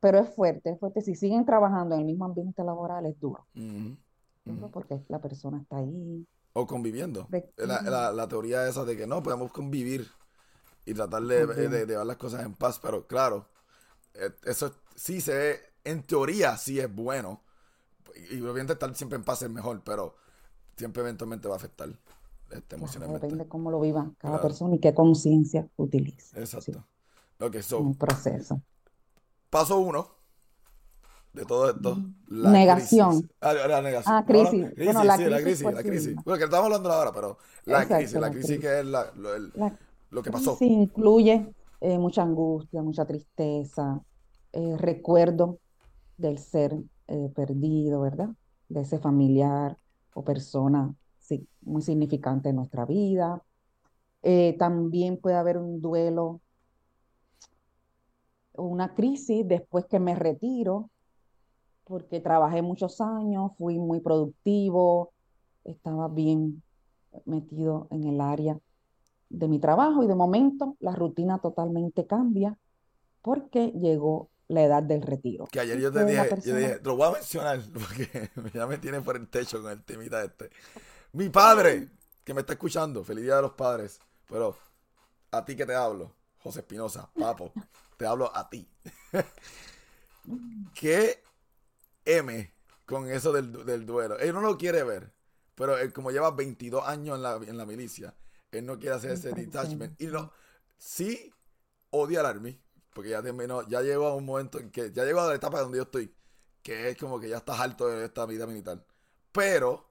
Pero 0.00 0.18
es 0.18 0.34
fuerte, 0.34 0.70
es 0.70 0.78
fuerte. 0.78 1.00
Si 1.02 1.14
siguen 1.14 1.44
trabajando 1.46 1.94
en 1.94 2.00
el 2.02 2.06
mismo 2.06 2.24
ambiente 2.26 2.62
laboral, 2.64 3.06
es 3.06 3.18
duro. 3.20 3.46
Duro 3.54 3.96
Ujú. 4.44 4.70
porque 4.70 5.00
la 5.08 5.18
persona 5.20 5.58
está 5.62 5.78
ahí. 5.78 6.26
O 6.52 6.66
conviviendo. 6.66 7.28
La, 7.56 7.82
la, 7.82 8.12
la 8.12 8.28
teoría 8.28 8.66
esa 8.68 8.84
de 8.84 8.96
que 8.96 9.06
no, 9.06 9.22
podemos 9.22 9.52
convivir 9.52 10.08
y 10.86 10.94
tratar 10.94 11.22
de, 11.22 11.46
de- 11.46 11.68
de 11.68 11.86
llevar 11.86 12.06
las 12.06 12.16
cosas 12.16 12.44
en 12.44 12.54
paz, 12.54 12.78
pero 12.80 13.06
claro, 13.06 13.46
eh, 14.14 14.30
eso 14.44 14.74
sí 14.96 15.20
se 15.20 15.69
en 15.84 16.02
teoría 16.02 16.56
sí 16.56 16.78
es 16.80 16.92
bueno. 16.94 17.42
Y 18.30 18.40
obviamente 18.40 18.74
estar 18.74 18.94
siempre 18.94 19.16
en 19.16 19.24
paz 19.24 19.42
es 19.42 19.50
mejor, 19.50 19.82
pero 19.84 20.16
siempre 20.76 21.02
eventualmente 21.02 21.48
va 21.48 21.54
a 21.54 21.56
afectar 21.58 21.88
este, 22.50 22.76
emocionalmente. 22.76 23.26
depende 23.26 23.48
cómo 23.48 23.70
lo 23.70 23.80
viva 23.80 24.12
cada 24.18 24.34
Claro. 24.34 24.42
persona 24.48 24.74
y 24.76 24.78
qué 24.80 24.94
conciencia 24.94 25.68
utilice. 25.76 26.34
Sí, 26.34 26.40
Exacto. 26.40 26.84
Ok, 27.40 27.54
en 27.56 27.62
so, 27.62 27.78
el 27.90 27.96
proceso. 27.96 28.60
paso 29.50 29.78
uno 29.78 30.16
de 31.32 31.44
todo 31.44 31.70
esto, 31.70 31.96
la 32.28 32.50
Negación. 32.50 33.10
crisis. 33.10 33.30
Ah, 33.40 33.52
la 33.54 33.82
negación. 33.82 34.14
Ah, 34.16 34.24
No, 34.28 34.42
no, 34.42 34.50
crisis. 34.50 34.74
Bueno, 34.84 35.04
la 35.04 35.16
sí, 35.16 35.24
la 35.24 35.40
crisis 35.40 35.44
crisis, 35.44 35.62
por 35.62 35.74
la 35.74 35.82
sí 35.82 35.88
crisis. 35.88 36.06
misma. 36.08 36.22
Bueno, 36.24 36.38
que 36.38 36.44
estamos 36.44 36.64
hablando 36.66 36.92
ahora, 36.92 37.12
pero 37.12 37.38
la 37.66 37.82
Exacto, 37.82 37.94
crisis, 37.98 38.14
la 38.14 38.20
la 38.20 38.30
crisis 38.30 38.46
crisis. 38.46 38.60
que 38.60 38.80
es 38.80 38.86
la- 38.86 39.12
lo, 39.14 39.34
el- 39.36 39.52
La 39.54 39.78
lo 40.10 40.22
que 40.22 40.30
pasó. 40.32 40.56
crisis 40.56 40.72
incluye 40.76 41.54
eh, 41.82 41.98
mucha 41.98 42.22
angustia, 42.22 42.82
mucha 42.82 43.06
tristeza, 43.06 44.02
eh, 44.52 44.76
recuerdo 44.76 45.60
del 46.20 46.38
ser 46.38 46.76
eh, 47.08 47.30
perdido, 47.34 48.00
¿verdad? 48.02 48.30
De 48.68 48.80
ese 48.82 48.98
familiar 48.98 49.76
o 50.14 50.22
persona 50.24 50.94
sí, 51.18 51.48
muy 51.62 51.82
significante 51.82 52.50
en 52.50 52.56
nuestra 52.56 52.84
vida. 52.84 53.42
Eh, 54.22 54.56
también 54.58 55.16
puede 55.16 55.36
haber 55.36 55.58
un 55.58 55.80
duelo 55.80 56.40
o 58.54 58.64
una 58.64 58.94
crisis 58.94 59.46
después 59.46 59.86
que 59.86 59.98
me 60.00 60.14
retiro, 60.14 60.90
porque 61.84 62.20
trabajé 62.20 62.62
muchos 62.62 63.00
años, 63.00 63.52
fui 63.56 63.78
muy 63.78 64.00
productivo, 64.00 65.12
estaba 65.64 66.08
bien 66.08 66.62
metido 67.24 67.88
en 67.90 68.04
el 68.04 68.20
área 68.20 68.58
de 69.30 69.48
mi 69.48 69.58
trabajo 69.58 70.02
y 70.02 70.06
de 70.06 70.14
momento 70.14 70.76
la 70.80 70.94
rutina 70.94 71.38
totalmente 71.38 72.06
cambia 72.06 72.58
porque 73.22 73.68
llegó 73.68 74.28
la 74.50 74.64
edad 74.64 74.82
del 74.82 75.02
retiro. 75.02 75.46
Que 75.46 75.60
ayer 75.60 75.78
yo 75.78 75.92
te 75.92 76.04
dije, 76.04 76.28
yo 76.44 76.56
dije, 76.56 76.80
lo 76.82 76.96
voy 76.96 77.08
a 77.08 77.12
mencionar 77.12 77.60
porque 77.72 78.30
ya 78.52 78.66
me 78.66 78.78
tiene 78.78 79.00
por 79.00 79.16
el 79.16 79.28
techo 79.28 79.62
con 79.62 79.70
el 79.70 79.82
temita 79.82 80.22
este. 80.22 80.50
Mi 81.12 81.28
padre, 81.28 81.88
que 82.24 82.34
me 82.34 82.40
está 82.40 82.54
escuchando, 82.54 83.04
feliz 83.04 83.24
día 83.24 83.36
de 83.36 83.42
los 83.42 83.52
padres, 83.52 84.00
pero 84.28 84.56
a 85.30 85.44
ti 85.44 85.56
que 85.56 85.66
te 85.66 85.74
hablo, 85.74 86.14
José 86.42 86.60
Espinosa, 86.60 87.10
papo, 87.18 87.52
te 87.96 88.06
hablo 88.06 88.34
a 88.34 88.48
ti. 88.48 88.68
¿Qué 90.74 91.22
M 92.04 92.52
con 92.86 93.08
eso 93.10 93.32
del, 93.32 93.64
del 93.64 93.86
duelo? 93.86 94.18
Él 94.18 94.32
no 94.32 94.40
lo 94.40 94.58
quiere 94.58 94.82
ver, 94.82 95.12
pero 95.54 95.78
él 95.78 95.92
como 95.92 96.10
lleva 96.10 96.32
22 96.32 96.86
años 96.86 97.16
en 97.16 97.22
la, 97.22 97.36
en 97.36 97.56
la 97.56 97.66
milicia, 97.66 98.14
él 98.50 98.66
no 98.66 98.78
quiere 98.78 98.96
hacer 98.96 99.12
ese 99.12 99.32
detachment. 99.32 100.00
Y 100.00 100.06
no, 100.06 100.32
sí 100.76 101.32
odia 101.90 102.20
al 102.20 102.26
Army, 102.26 102.60
porque 102.92 103.10
ya 103.10 103.22
terminó, 103.22 103.66
ya 103.68 103.80
llegó 103.82 104.06
a 104.08 104.14
un 104.14 104.24
momento 104.24 104.58
en 104.58 104.70
que, 104.70 104.90
ya 104.92 105.04
llegó 105.04 105.20
a 105.20 105.28
la 105.28 105.34
etapa 105.34 105.60
donde 105.60 105.78
yo 105.78 105.84
estoy, 105.84 106.12
que 106.62 106.90
es 106.90 106.96
como 106.96 107.18
que 107.20 107.28
ya 107.28 107.38
estás 107.38 107.58
harto 107.60 107.86
de 107.88 108.04
esta 108.04 108.26
vida 108.26 108.46
militar. 108.46 108.84
Pero 109.32 109.86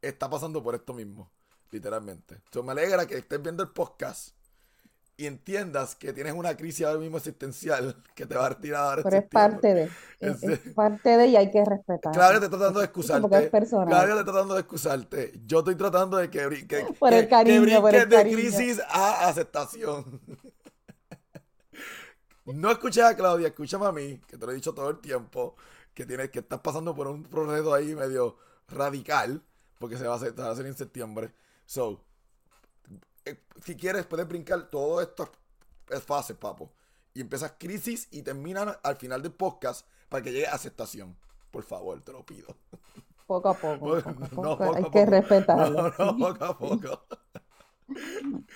está 0.00 0.28
pasando 0.28 0.62
por 0.62 0.74
esto 0.74 0.92
mismo, 0.92 1.30
literalmente. 1.70 2.34
Entonces 2.36 2.64
me 2.64 2.72
alegra 2.72 3.06
que 3.06 3.16
estés 3.18 3.40
viendo 3.42 3.62
el 3.62 3.70
podcast 3.70 4.34
y 5.16 5.26
entiendas 5.26 5.94
que 5.94 6.12
tienes 6.12 6.32
una 6.32 6.56
crisis 6.56 6.86
ahora 6.86 6.98
mismo 6.98 7.18
existencial 7.18 8.02
que 8.14 8.26
te 8.26 8.34
va 8.34 8.46
a 8.46 8.48
retirar 8.50 9.02
Pero 9.02 9.16
es 9.18 9.22
septiembre. 9.22 9.30
parte 9.30 9.74
de, 9.74 9.96
es, 10.20 10.42
es 10.42 10.60
parte 10.74 11.16
de 11.16 11.26
y 11.28 11.36
hay 11.36 11.50
que 11.50 11.64
respetar. 11.64 12.12
Claro 12.12 12.40
que 12.40 12.46
estoy 12.46 12.58
tratando 12.58 12.80
de 12.80 12.88
Porque 13.20 13.36
es 13.38 13.44
excusarte. 13.44 13.50
personal. 13.50 13.88
Claro 13.88 14.06
que 14.06 14.10
estoy 14.20 14.24
tratando 14.32 14.54
de 14.54 14.60
excusarte. 14.60 15.32
Yo 15.46 15.58
estoy 15.60 15.76
tratando 15.76 16.16
de 16.16 16.30
que, 16.30 16.66
que, 16.66 16.86
Por 16.98 17.12
el 17.12 17.28
cariño, 17.28 17.80
que 17.80 17.80
por 17.80 17.94
el 17.94 18.08
de 18.08 18.16
cariño. 18.16 18.36
crisis 18.38 18.80
a 18.88 19.28
aceptación. 19.28 20.20
No 22.44 22.70
escuches 22.70 23.04
a 23.04 23.14
Claudia, 23.16 23.48
escúchame 23.48 23.86
a 23.86 23.92
mí, 23.92 24.20
que 24.26 24.36
te 24.36 24.46
lo 24.46 24.52
he 24.52 24.54
dicho 24.56 24.74
todo 24.74 24.90
el 24.90 24.98
tiempo, 24.98 25.54
que 25.94 26.04
tienes, 26.06 26.30
que 26.30 26.40
estás 26.40 26.60
pasando 26.60 26.94
por 26.94 27.06
un 27.06 27.22
proceso 27.22 27.72
ahí 27.72 27.94
medio 27.94 28.36
radical, 28.68 29.42
porque 29.78 29.96
se 29.96 30.06
va 30.06 30.14
a 30.14 30.16
hacer, 30.16 30.38
va 30.38 30.46
a 30.46 30.50
hacer 30.50 30.66
en 30.66 30.74
septiembre. 30.74 31.32
So, 31.66 32.04
eh, 33.24 33.38
si 33.64 33.76
quieres, 33.76 34.06
puedes 34.06 34.26
brincar 34.26 34.68
todas 34.70 35.08
estas 35.08 35.30
fases, 36.04 36.36
papo. 36.36 36.72
Y 37.14 37.20
empiezas 37.20 37.54
crisis 37.58 38.08
y 38.10 38.22
terminan 38.22 38.74
al 38.82 38.96
final 38.96 39.22
del 39.22 39.32
podcast 39.32 39.86
para 40.08 40.22
que 40.22 40.32
llegue 40.32 40.46
a 40.48 40.54
aceptación. 40.54 41.16
Por 41.50 41.62
favor, 41.64 42.00
te 42.02 42.12
lo 42.12 42.24
pido. 42.24 42.56
Poco 43.26 43.48
a 43.50 43.54
poco, 43.58 43.96
No, 43.96 44.02
poco 44.02 44.24
a 44.24 44.28
no, 44.28 44.28
poco, 44.30 44.58
poco 44.58 44.72
a 44.74 44.76
hay 44.76 44.84
poco. 44.84 44.90
que 44.90 45.06
respetarlo. 45.06 45.82
No, 45.98 46.12
no, 46.12 46.18
poco 46.18 46.44
a 46.44 46.58
poco. 46.58 47.06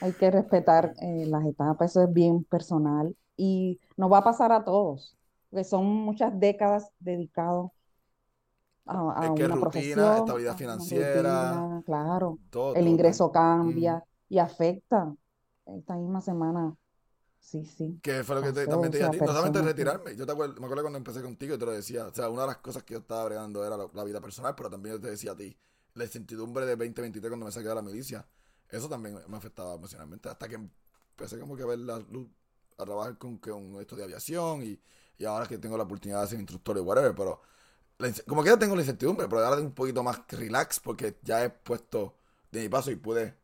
Hay 0.00 0.12
que 0.14 0.30
respetar 0.30 0.94
eh, 1.00 1.24
las 1.26 1.44
etapas, 1.46 1.90
eso 1.90 2.04
es 2.04 2.12
bien 2.12 2.44
personal 2.44 3.14
y 3.36 3.80
nos 3.96 4.12
va 4.12 4.18
a 4.18 4.24
pasar 4.24 4.52
a 4.52 4.64
todos, 4.64 5.16
porque 5.50 5.64
son 5.64 5.86
muchas 5.86 6.38
décadas 6.38 6.90
dedicados 6.98 7.70
a, 8.86 8.98
a 9.26 9.26
Es 9.26 9.32
que 9.32 9.44
una 9.44 9.56
rutina, 9.56 10.16
profesión, 10.16 10.16
estabilidad 10.16 10.56
financiera, 10.56 11.66
rutina, 11.68 11.82
claro, 11.86 12.40
Todo, 12.50 12.74
el 12.74 12.86
todo 12.86 12.88
ingreso 12.88 13.30
cambia. 13.30 13.32
cambia 13.32 14.04
y 14.28 14.38
afecta. 14.38 15.14
Esta 15.66 15.96
misma 15.96 16.20
semana, 16.20 16.76
sí, 17.40 17.64
sí, 17.66 18.02
Que 18.02 18.22
fue 18.22 18.36
lo 18.36 18.42
que 18.42 18.52
te- 18.52 18.68
también 18.68 18.90
te 18.92 18.98
dije 18.98 19.06
a 19.06 19.10
ti. 19.10 19.20
No 19.20 19.32
solamente 19.32 19.60
retirarme. 19.62 20.14
Yo 20.16 20.26
te 20.26 20.32
acuerdo, 20.32 20.54
me 20.60 20.66
acuerdo 20.66 20.82
cuando 20.84 20.98
empecé 20.98 21.22
contigo 21.22 21.54
y 21.56 21.58
te 21.58 21.66
lo 21.66 21.72
decía. 21.72 22.06
O 22.06 22.14
sea, 22.14 22.28
una 22.28 22.42
de 22.42 22.48
las 22.48 22.58
cosas 22.58 22.84
que 22.84 22.94
yo 22.94 23.00
estaba 23.00 23.24
bregando 23.24 23.64
era 23.66 23.76
la, 23.76 23.88
la 23.92 24.04
vida 24.04 24.20
personal, 24.20 24.54
pero 24.56 24.70
también 24.70 24.94
yo 24.96 25.00
te 25.00 25.10
decía 25.10 25.32
a 25.32 25.36
ti. 25.36 25.56
La 25.94 26.04
incertidumbre 26.04 26.66
de 26.66 26.76
2023 26.76 27.30
cuando 27.30 27.46
me 27.46 27.52
saqué 27.52 27.68
de 27.68 27.74
la 27.74 27.82
milicia. 27.82 28.26
Eso 28.68 28.88
también 28.88 29.18
me 29.28 29.36
afectaba 29.36 29.74
emocionalmente. 29.74 30.28
Hasta 30.28 30.48
que 30.48 30.54
empecé 30.56 31.38
como 31.40 31.56
que 31.56 31.62
a 31.62 31.66
ver 31.66 31.78
la 31.80 31.98
luz, 31.98 32.28
a 32.78 32.85
trabajar 32.85 33.18
con, 33.18 33.38
con 33.38 33.80
esto 33.80 33.97
de 33.97 34.04
aviación 34.04 34.62
y, 34.62 34.78
y 35.18 35.25
ahora 35.25 35.47
que 35.47 35.59
tengo 35.59 35.76
la 35.76 35.85
oportunidad 35.85 36.23
de 36.23 36.28
ser 36.28 36.38
instructor 36.38 36.76
y 36.76 36.80
whatever. 36.80 37.14
Pero 37.14 37.40
como 38.26 38.42
que 38.42 38.56
tengo 38.56 38.75
la 38.75 38.83
incertidumbre, 38.83 39.26
pero 39.28 39.45
ahora 39.45 39.56
tengo 39.56 39.68
un 39.68 39.75
poquito 39.75 40.02
más 40.02 40.21
relax 40.28 40.80
porque 40.80 41.16
ya 41.23 41.45
he 41.45 41.50
puesto 41.50 42.14
de 42.50 42.61
mi 42.61 42.68
paso 42.68 42.90
y 42.90 42.97
pude 42.97 43.35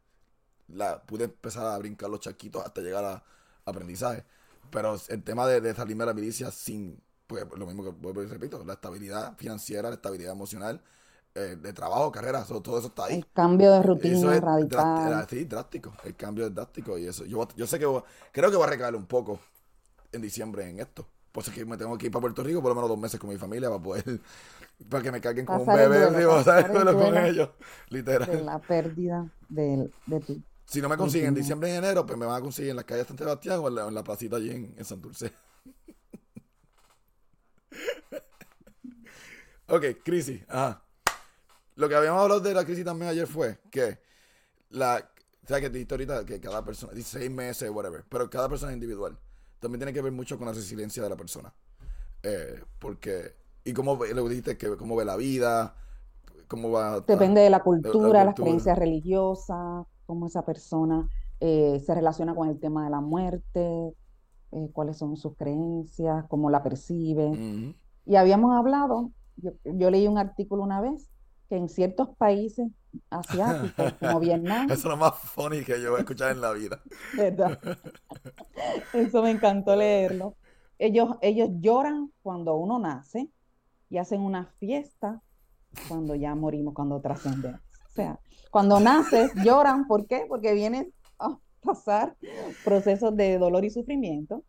la, 0.68 1.02
pude 1.02 1.24
empezar 1.24 1.66
a 1.66 1.78
brincar 1.78 2.10
los 2.10 2.20
charquitos 2.20 2.64
hasta 2.64 2.80
llegar 2.80 3.04
a 3.04 3.24
aprendizaje. 3.64 4.24
Pero 4.70 4.98
el 5.08 5.22
tema 5.22 5.46
de, 5.46 5.74
salirme 5.74 6.04
de 6.04 6.06
la 6.06 6.14
milicia 6.14 6.50
sin, 6.50 7.02
pues 7.26 7.44
lo 7.56 7.66
mismo 7.66 7.84
que 7.84 8.26
repito, 8.26 8.62
la 8.64 8.74
estabilidad 8.74 9.36
financiera, 9.36 9.88
la 9.88 9.96
estabilidad 9.96 10.32
emocional, 10.32 10.82
eh, 11.34 11.56
de 11.60 11.72
trabajo, 11.72 12.12
carrera, 12.12 12.42
eso- 12.42 12.60
todo 12.62 12.78
eso 12.78 12.88
está 12.88 13.06
ahí. 13.06 13.16
el 13.16 13.26
cambio 13.32 13.70
de 13.72 13.78
Eso 13.78 13.86
rutina 13.88 14.34
es 14.36 14.40
radical. 14.40 15.26
drasti- 15.26 15.26
sí, 15.30 15.44
drástico. 15.44 15.92
El 16.04 16.16
cambio 16.16 16.46
es 16.46 16.54
drástico 16.54 16.98
y 16.98 17.06
eso. 17.06 17.24
Yo, 17.24 17.46
yo 17.56 17.66
sé 17.66 17.78
que 17.78 17.86
voy- 17.86 18.02
creo 18.32 18.50
que 18.50 18.56
voy 18.56 18.66
a 18.66 18.70
recaer 18.70 18.94
un 18.96 19.06
poco 19.06 19.40
en 20.12 20.22
diciembre 20.22 20.68
en 20.68 20.80
esto. 20.80 21.06
Por 21.32 21.42
eso 21.42 21.50
es 21.50 21.56
que 21.56 21.64
me 21.64 21.76
tengo 21.78 21.96
que 21.98 22.06
ir 22.06 22.12
para 22.12 22.20
Puerto 22.22 22.42
Rico 22.44 22.60
por 22.60 22.70
lo 22.70 22.74
menos 22.74 22.90
dos 22.90 22.98
meses 22.98 23.18
con 23.20 23.30
mi 23.30 23.38
familia 23.38 23.70
para 23.70 23.82
poder, 23.82 24.04
para 24.90 25.02
que 25.02 25.12
me 25.12 25.20
carguen 25.20 25.46
como 25.46 25.62
un 25.62 25.66
bebé, 25.74 26.26
pasar 26.26 26.70
¿sabes? 26.70 26.94
con 26.94 27.16
ellos, 27.16 27.48
de 27.90 27.96
literal. 27.96 28.46
la 28.46 28.58
pérdida 28.60 29.26
de, 29.48 29.90
de 30.06 30.20
tu 30.20 30.42
Si 30.66 30.82
no 30.82 30.88
me 30.90 30.96
consiguen 30.98 31.28
en 31.28 31.34
diciembre 31.34 31.70
y 31.70 31.76
enero, 31.76 32.04
pues 32.06 32.18
me 32.18 32.26
van 32.26 32.36
a 32.36 32.40
conseguir 32.42 32.70
en 32.70 32.76
las 32.76 32.84
calles 32.84 33.04
de 33.04 33.08
San 33.08 33.18
Sebastián 33.18 33.60
o 33.60 33.68
en 33.68 33.74
la, 33.76 33.88
en 33.88 33.94
la 33.94 34.04
placita 34.04 34.36
allí 34.36 34.50
en, 34.50 34.74
en 34.76 34.84
Santurce. 34.84 35.32
ok, 39.68 39.84
crisis. 40.04 40.42
Ajá. 40.48 40.82
Lo 41.76 41.88
que 41.88 41.94
habíamos 41.94 42.22
hablado 42.22 42.40
de 42.40 42.54
la 42.54 42.64
crisis 42.64 42.84
también 42.84 43.10
ayer 43.10 43.26
fue 43.26 43.58
que 43.70 43.98
la. 44.70 45.08
O 45.44 45.46
sea, 45.48 45.60
que 45.60 45.68
te 45.68 45.74
dijiste 45.74 45.94
ahorita 45.94 46.24
que 46.24 46.40
cada 46.40 46.64
persona, 46.64 46.92
16 46.92 47.30
meses, 47.30 47.68
whatever, 47.70 48.04
pero 48.08 48.30
cada 48.30 48.48
persona 48.48 48.70
es 48.72 48.76
individual. 48.76 49.18
También 49.58 49.80
tiene 49.80 49.92
que 49.92 50.02
ver 50.02 50.12
mucho 50.12 50.38
con 50.38 50.46
la 50.46 50.52
resiliencia 50.52 51.02
de 51.02 51.08
la 51.10 51.16
persona. 51.16 51.52
Eh, 52.22 52.62
porque. 52.78 53.34
Y 53.64 53.72
cómo 53.72 53.96
ve- 53.96 54.12
lo 54.14 54.28
dijiste, 54.28 54.56
que 54.56 54.76
cómo 54.76 54.96
ve 54.96 55.04
la 55.04 55.16
vida, 55.16 55.74
cómo 56.48 56.70
va. 56.70 57.00
Depende 57.00 57.40
de 57.40 57.50
la 57.50 57.58
la 57.58 57.64
cultura, 57.64 58.24
las 58.24 58.34
creencias 58.34 58.78
religiosas, 58.78 59.86
cómo 60.06 60.26
esa 60.26 60.44
persona 60.44 61.08
eh, 61.40 61.80
se 61.84 61.94
relaciona 61.94 62.34
con 62.34 62.48
el 62.48 62.58
tema 62.60 62.84
de 62.84 62.90
la 62.90 63.00
muerte, 63.00 63.94
eh, 64.52 64.68
cuáles 64.72 64.96
son 64.98 65.16
sus 65.16 65.36
creencias, 65.36 66.24
cómo 66.28 66.50
la 66.50 66.62
percibe. 66.62 67.74
Y 68.04 68.16
habíamos 68.16 68.54
hablado, 68.56 69.10
yo, 69.36 69.52
yo 69.64 69.90
leí 69.90 70.06
un 70.08 70.18
artículo 70.18 70.62
una 70.62 70.80
vez, 70.80 71.08
que 71.52 71.58
en 71.58 71.68
ciertos 71.68 72.08
países 72.16 72.66
asiáticos, 73.10 73.92
como 74.00 74.20
Vietnam, 74.20 74.70
Eso 74.70 74.74
es 74.74 74.84
lo 74.84 74.96
más 74.96 75.18
funny 75.18 75.62
que 75.62 75.78
yo 75.82 75.90
voy 75.90 75.98
a 75.98 76.00
escuchar 76.00 76.30
en 76.30 76.40
la 76.40 76.50
vida. 76.52 76.80
¿verdad? 77.14 77.58
Eso 78.94 79.22
me 79.22 79.32
encantó 79.32 79.76
leerlo. 79.76 80.34
Ellos, 80.78 81.10
ellos 81.20 81.50
lloran 81.60 82.10
cuando 82.22 82.54
uno 82.54 82.78
nace, 82.78 83.28
y 83.90 83.98
hacen 83.98 84.22
una 84.22 84.46
fiesta 84.46 85.20
cuando 85.88 86.14
ya 86.14 86.34
morimos, 86.34 86.72
cuando 86.72 87.02
trascendemos. 87.02 87.60
O 87.60 87.92
sea, 87.92 88.18
cuando 88.50 88.80
naces 88.80 89.30
lloran, 89.44 89.86
¿por 89.86 90.06
qué? 90.06 90.24
Porque 90.26 90.54
vienes 90.54 90.86
a 91.18 91.36
pasar 91.60 92.16
procesos 92.64 93.14
de 93.14 93.36
dolor 93.36 93.66
y 93.66 93.68
sufrimiento. 93.68 94.42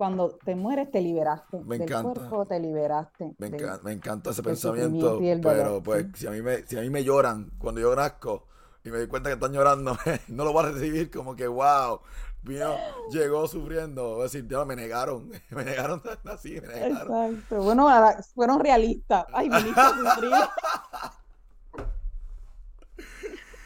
Cuando 0.00 0.30
te 0.30 0.54
mueres, 0.54 0.90
te 0.90 1.02
liberaste 1.02 1.58
Me 1.58 1.76
del 1.76 1.82
encanta. 1.82 2.14
cuerpo, 2.14 2.46
te 2.46 2.58
liberaste. 2.58 3.34
Me, 3.36 3.50
del- 3.50 3.60
enca- 3.60 3.82
me 3.82 3.92
encanta 3.92 4.30
ese 4.30 4.42
pensamiento, 4.42 5.20
pero 5.42 5.82
pues 5.82 6.06
sí. 6.14 6.20
si 6.20 6.26
a, 6.26 6.30
mí 6.30 6.40
me, 6.40 6.66
si 6.66 6.78
a 6.78 6.80
mí 6.80 6.88
me 6.88 7.04
lloran 7.04 7.50
cuando 7.58 7.82
yo 7.82 7.94
nazco 7.94 8.46
y 8.82 8.88
me 8.88 8.96
doy 8.96 9.08
cuenta 9.08 9.28
que 9.28 9.34
están 9.34 9.52
llorando, 9.52 9.94
no 10.28 10.44
lo 10.44 10.54
voy 10.54 10.64
a 10.64 10.68
recibir 10.72 11.10
como 11.10 11.36
que, 11.36 11.46
wow, 11.46 12.00
vino, 12.42 12.74
llegó 13.12 13.46
sufriendo. 13.46 14.12
Voy 14.14 14.20
a 14.20 14.22
decir, 14.22 14.46
me 14.66 14.74
negaron, 14.74 15.30
me 15.50 15.64
negaron 15.66 16.00
así, 16.24 16.58
me 16.62 16.68
negaron. 16.68 17.12
Exacto. 17.34 17.62
Bueno, 17.62 17.86
ahora 17.86 18.22
fueron 18.34 18.58
realistas. 18.60 19.26
Ay, 19.34 19.50
viniste 19.50 19.78
a 19.78 19.90
sufrir. 19.90 20.32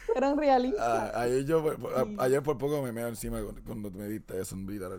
Fueron 0.05 0.37
realistas. 0.37 1.11
Ah, 1.13 1.21
ayer, 1.21 1.45
yo, 1.45 1.63
a- 1.95 2.03
Sí. 2.03 2.15
ayer 2.19 2.43
por 2.43 2.57
poco 2.57 2.81
me 2.81 2.91
meo 2.91 3.07
encima 3.07 3.39
cuando, 3.65 3.89
me 3.91 4.07
diste 4.09 4.39
eso 4.39 4.55
en 4.55 4.65
vida. 4.65 4.89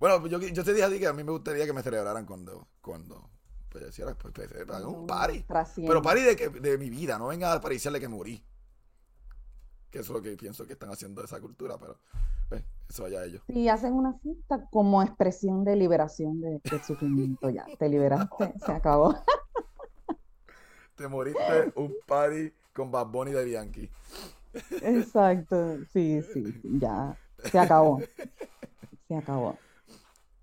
Bueno, 0.00 0.26
yo, 0.26 0.38
yo 0.40 0.64
te 0.64 0.72
dije 0.72 0.84
a 0.84 0.90
ti 0.90 0.98
que 0.98 1.06
a 1.06 1.12
mí 1.12 1.22
me 1.22 1.30
gustaría 1.30 1.66
que 1.66 1.74
me 1.74 1.82
celebraran 1.82 2.24
cuando, 2.24 2.66
cuando 2.80 3.28
pues, 3.68 3.86
hiciera, 3.90 4.14
pues, 4.14 4.32
pues, 4.32 4.50
hagan 4.50 4.86
un 4.86 5.06
party. 5.06 5.42
Trasciende. 5.42 5.90
Pero 5.90 6.00
party 6.02 6.22
de, 6.22 6.36
que, 6.36 6.48
de 6.48 6.78
mi 6.78 6.88
vida, 6.88 7.18
no 7.18 7.26
venga 7.28 7.52
a 7.52 7.60
pariciarle 7.60 8.00
que 8.00 8.08
morí. 8.08 8.42
Que 9.90 9.98
eso 9.98 10.12
es 10.12 10.16
lo 10.16 10.22
que 10.22 10.36
pienso 10.38 10.66
que 10.66 10.72
están 10.72 10.90
haciendo 10.90 11.20
de 11.20 11.26
esa 11.26 11.38
cultura, 11.38 11.76
pero 11.78 11.98
pues, 12.48 12.64
eso 12.88 13.04
allá 13.04 13.24
ellos. 13.24 13.42
Sí, 13.46 13.68
hacen 13.68 13.92
una 13.92 14.14
fiesta 14.14 14.66
como 14.70 15.02
expresión 15.02 15.64
de 15.64 15.76
liberación 15.76 16.40
de- 16.40 16.60
del 16.64 16.82
sufrimiento. 16.82 17.50
Ya, 17.50 17.66
te 17.78 17.88
liberaste, 17.88 18.54
se 18.64 18.72
acabó. 18.72 19.14
Te 20.94 21.08
moriste 21.08 21.72
un 21.74 21.94
party 22.06 22.52
con 22.72 22.90
Bad 22.90 23.06
Bunny 23.08 23.32
de 23.32 23.44
Bianchi. 23.44 23.90
Exacto, 24.82 25.76
sí, 25.92 26.22
sí, 26.32 26.60
ya, 26.64 27.18
se 27.44 27.58
acabó. 27.58 28.00
Se 29.08 29.16
acabó. 29.16 29.58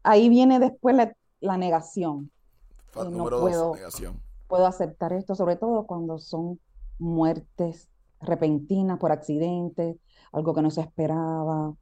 Ahí 0.08 0.30
viene 0.30 0.60
después 0.60 0.96
la, 0.96 1.14
la 1.42 1.58
negación. 1.58 2.32
Eh, 2.96 3.00
no 3.00 3.10
número 3.10 3.42
puedo. 3.42 3.68
dos, 3.68 3.76
negación. 3.76 4.22
Puedo 4.48 4.66
aceptar 4.66 5.12
esto, 5.12 5.36
sobre 5.36 5.58
todo 5.58 5.86
cuando 5.86 6.18
son 6.18 6.60
muertes 6.98 7.90
repentinas 8.22 8.98
por 9.00 9.12
accidentes, 9.12 9.98
algo 10.32 10.54
que 10.54 10.62
no 10.62 10.72
se 10.72 10.80
esperaba, 10.80 11.76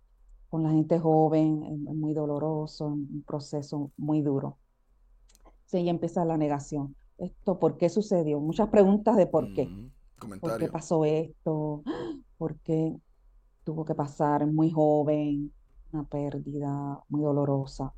con 0.49 0.63
la 0.63 0.71
gente 0.71 0.97
joven, 0.99 1.85
es 1.87 1.95
muy 1.95 2.15
doloroso, 2.15 2.87
un 2.87 3.23
proceso 3.27 3.91
muy 3.95 4.21
duro. 4.21 4.57
Sí, 5.65 5.79
y 5.81 5.89
empieza 5.89 6.25
la 6.25 6.37
negación. 6.37 6.95
Esto, 7.19 7.59
¿por 7.59 7.77
qué 7.77 7.89
sucedió? 7.89 8.39
Muchas 8.39 8.69
preguntas 8.69 9.17
de 9.17 9.27
por 9.27 9.53
qué. 9.53 9.63
Ujú. 9.63 10.39
¿Por 10.39 10.57
qué 10.57 10.67
pasó 10.67 11.05
esto? 11.05 11.83
¿Por 12.39 12.55
qué 12.61 12.95
tuvo 13.63 13.85
que 13.85 13.93
pasar 13.93 14.47
muy 14.47 14.71
joven? 14.71 15.53
Una 15.91 16.03
pérdida 16.05 16.99
muy 17.07 17.21
dolorosa. 17.21 17.93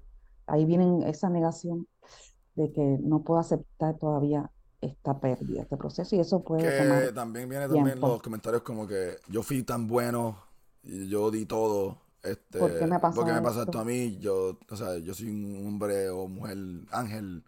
Ahí 0.48 0.66
viene 0.66 1.10
esa 1.10 1.30
negación 1.30 1.88
de 2.56 2.72
que 2.72 2.98
no 3.02 3.22
puedo 3.24 3.40
aceptar 3.40 3.98
todavía 3.98 4.52
esta 4.82 5.20
pérdida, 5.20 5.62
este 5.62 5.78
proceso, 5.78 6.16
y 6.16 6.20
eso 6.20 6.44
puede 6.44 6.64
Que 6.64 6.78
tomar 6.78 7.12
también 7.14 7.50
viene 7.50 7.68
también 7.68 7.86
tiempo. 7.86 8.08
los 8.08 8.22
comentarios 8.22 8.62
como 8.64 8.88
que 8.88 9.18
yo 9.28 9.44
fui 9.44 9.64
tan 9.64 9.88
bueno 9.88 10.38
y 10.84 11.08
yo 11.10 11.32
di 11.32 11.46
todo. 11.46 11.98
Este, 12.24 12.60
¿Por 12.60 12.78
qué 12.78 12.86
me 12.88 13.00
pasa 13.00 13.16
¿por 13.16 13.26
qué 13.26 13.34
me 13.34 13.42
pasa 13.42 13.64
esto? 13.64 13.80
a 13.80 13.86
mí? 13.86 14.18
Yo, 14.20 14.58
o 14.70 14.76
sea, 14.76 14.98
yo 14.98 15.14
soy 15.14 15.30
un 15.30 15.66
hombre 15.68 16.10
o 16.10 16.28
mujer 16.28 16.58
ángel 16.92 17.44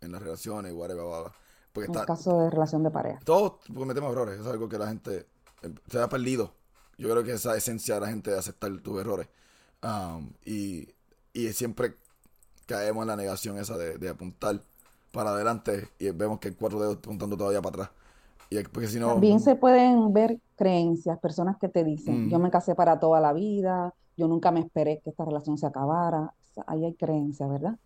en 0.00 0.12
las 0.12 0.22
relaciones, 0.22 0.72
whatever, 0.72 1.04
bla. 1.04 1.32
Porque 1.72 1.86
en 1.86 1.94
el 1.94 2.00
está, 2.00 2.06
caso 2.06 2.38
de 2.40 2.50
relación 2.50 2.82
de 2.82 2.90
pareja. 2.90 3.20
todos 3.24 3.54
cometemos 3.74 4.12
errores, 4.12 4.40
es 4.40 4.46
algo 4.46 4.68
que 4.68 4.78
la 4.78 4.88
gente 4.88 5.26
eh, 5.62 5.74
se 5.88 5.98
ha 6.00 6.08
perdido. 6.08 6.54
Yo 6.98 7.08
creo 7.10 7.24
que 7.24 7.32
esa 7.32 7.56
esencia 7.56 7.94
de 7.96 8.00
la 8.02 8.08
gente 8.08 8.30
de 8.30 8.38
aceptar 8.38 8.70
tus 8.80 9.00
errores. 9.00 9.28
Um, 9.82 10.32
y, 10.44 10.88
y 11.32 11.52
siempre 11.52 11.96
caemos 12.66 13.02
en 13.02 13.08
la 13.08 13.16
negación 13.16 13.58
esa 13.58 13.76
de, 13.76 13.98
de 13.98 14.08
apuntar 14.08 14.60
para 15.12 15.30
adelante 15.30 15.88
y 15.98 16.10
vemos 16.10 16.38
que 16.38 16.48
hay 16.48 16.54
cuatro 16.54 16.80
dedos 16.80 16.96
apuntando 16.98 17.36
todavía 17.36 17.60
para 17.62 17.84
atrás. 17.84 17.90
Y 18.50 18.62
porque 18.64 18.88
si 18.88 19.00
no, 19.00 19.08
También 19.08 19.40
se 19.40 19.56
pueden 19.56 20.12
ver 20.12 20.38
creencias, 20.56 21.18
personas 21.18 21.56
que 21.58 21.68
te 21.68 21.84
dicen, 21.84 22.28
yo 22.30 22.38
Mm. 22.38 22.42
me 22.42 22.50
casé 22.50 22.74
para 22.74 22.98
toda 23.00 23.20
la 23.20 23.32
vida, 23.32 23.94
yo 24.16 24.28
nunca 24.28 24.50
me 24.52 24.60
esperé 24.60 25.00
que 25.00 25.10
esta 25.10 25.24
relación 25.24 25.58
se 25.58 25.66
acabara. 25.66 26.20
O 26.50 26.54
sea, 26.54 26.64
Ahí 26.66 26.84
hay 26.84 26.94
creencias, 26.94 27.48
¿verdad? 27.50 27.76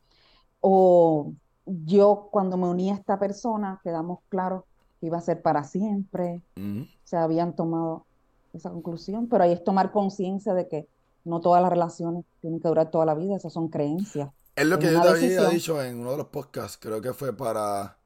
O 0.60 1.32
yo 1.66 2.28
cuando 2.32 2.56
me 2.56 2.68
uní 2.68 2.90
a 2.90 2.94
esta 2.94 3.18
persona, 3.18 3.80
quedamos 3.84 4.20
claros 4.28 4.64
que 5.00 5.06
iba 5.06 5.18
a 5.18 5.20
ser 5.20 5.42
para 5.42 5.64
siempre. 5.64 6.42
Ujú. 6.56 6.86
Se 7.04 7.16
habían 7.16 7.54
tomado 7.56 8.06
esa 8.52 8.70
conclusión, 8.70 9.28
pero 9.28 9.44
ahí 9.44 9.52
es 9.52 9.64
tomar 9.64 9.92
conciencia 9.92 10.54
de 10.54 10.68
que 10.68 10.88
no 11.24 11.40
todas 11.40 11.62
las 11.62 11.70
relaciones 11.70 12.24
tienen 12.40 12.60
que 12.60 12.68
durar 12.68 12.90
toda 12.90 13.04
la 13.06 13.14
vida, 13.14 13.36
esas 13.36 13.52
son 13.52 13.68
creencias. 13.68 14.30
Es 14.56 14.66
lo 14.66 14.78
que 14.78 14.90
yo 14.92 15.00
te 15.02 15.08
había 15.08 15.48
dicho 15.50 15.82
en 15.82 16.00
uno 16.00 16.12
de 16.12 16.16
los 16.16 16.26
podcasts, 16.28 16.78
creo 16.80 17.00
que 17.00 17.12
fue 17.12 17.36
para 17.36 17.98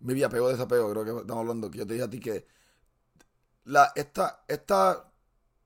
mi 0.00 0.22
apego 0.22 0.48
desapego, 0.48 0.90
creo 0.90 1.04
que 1.04 1.10
estamos 1.22 1.42
hablando, 1.42 1.70
que 1.70 1.78
yo 1.78 1.86
te 1.86 1.94
dije 1.94 2.04
a 2.04 2.10
ti 2.10 2.20
que 2.20 2.46
la, 3.64 3.92
esta, 3.94 4.44
esta 4.48 5.12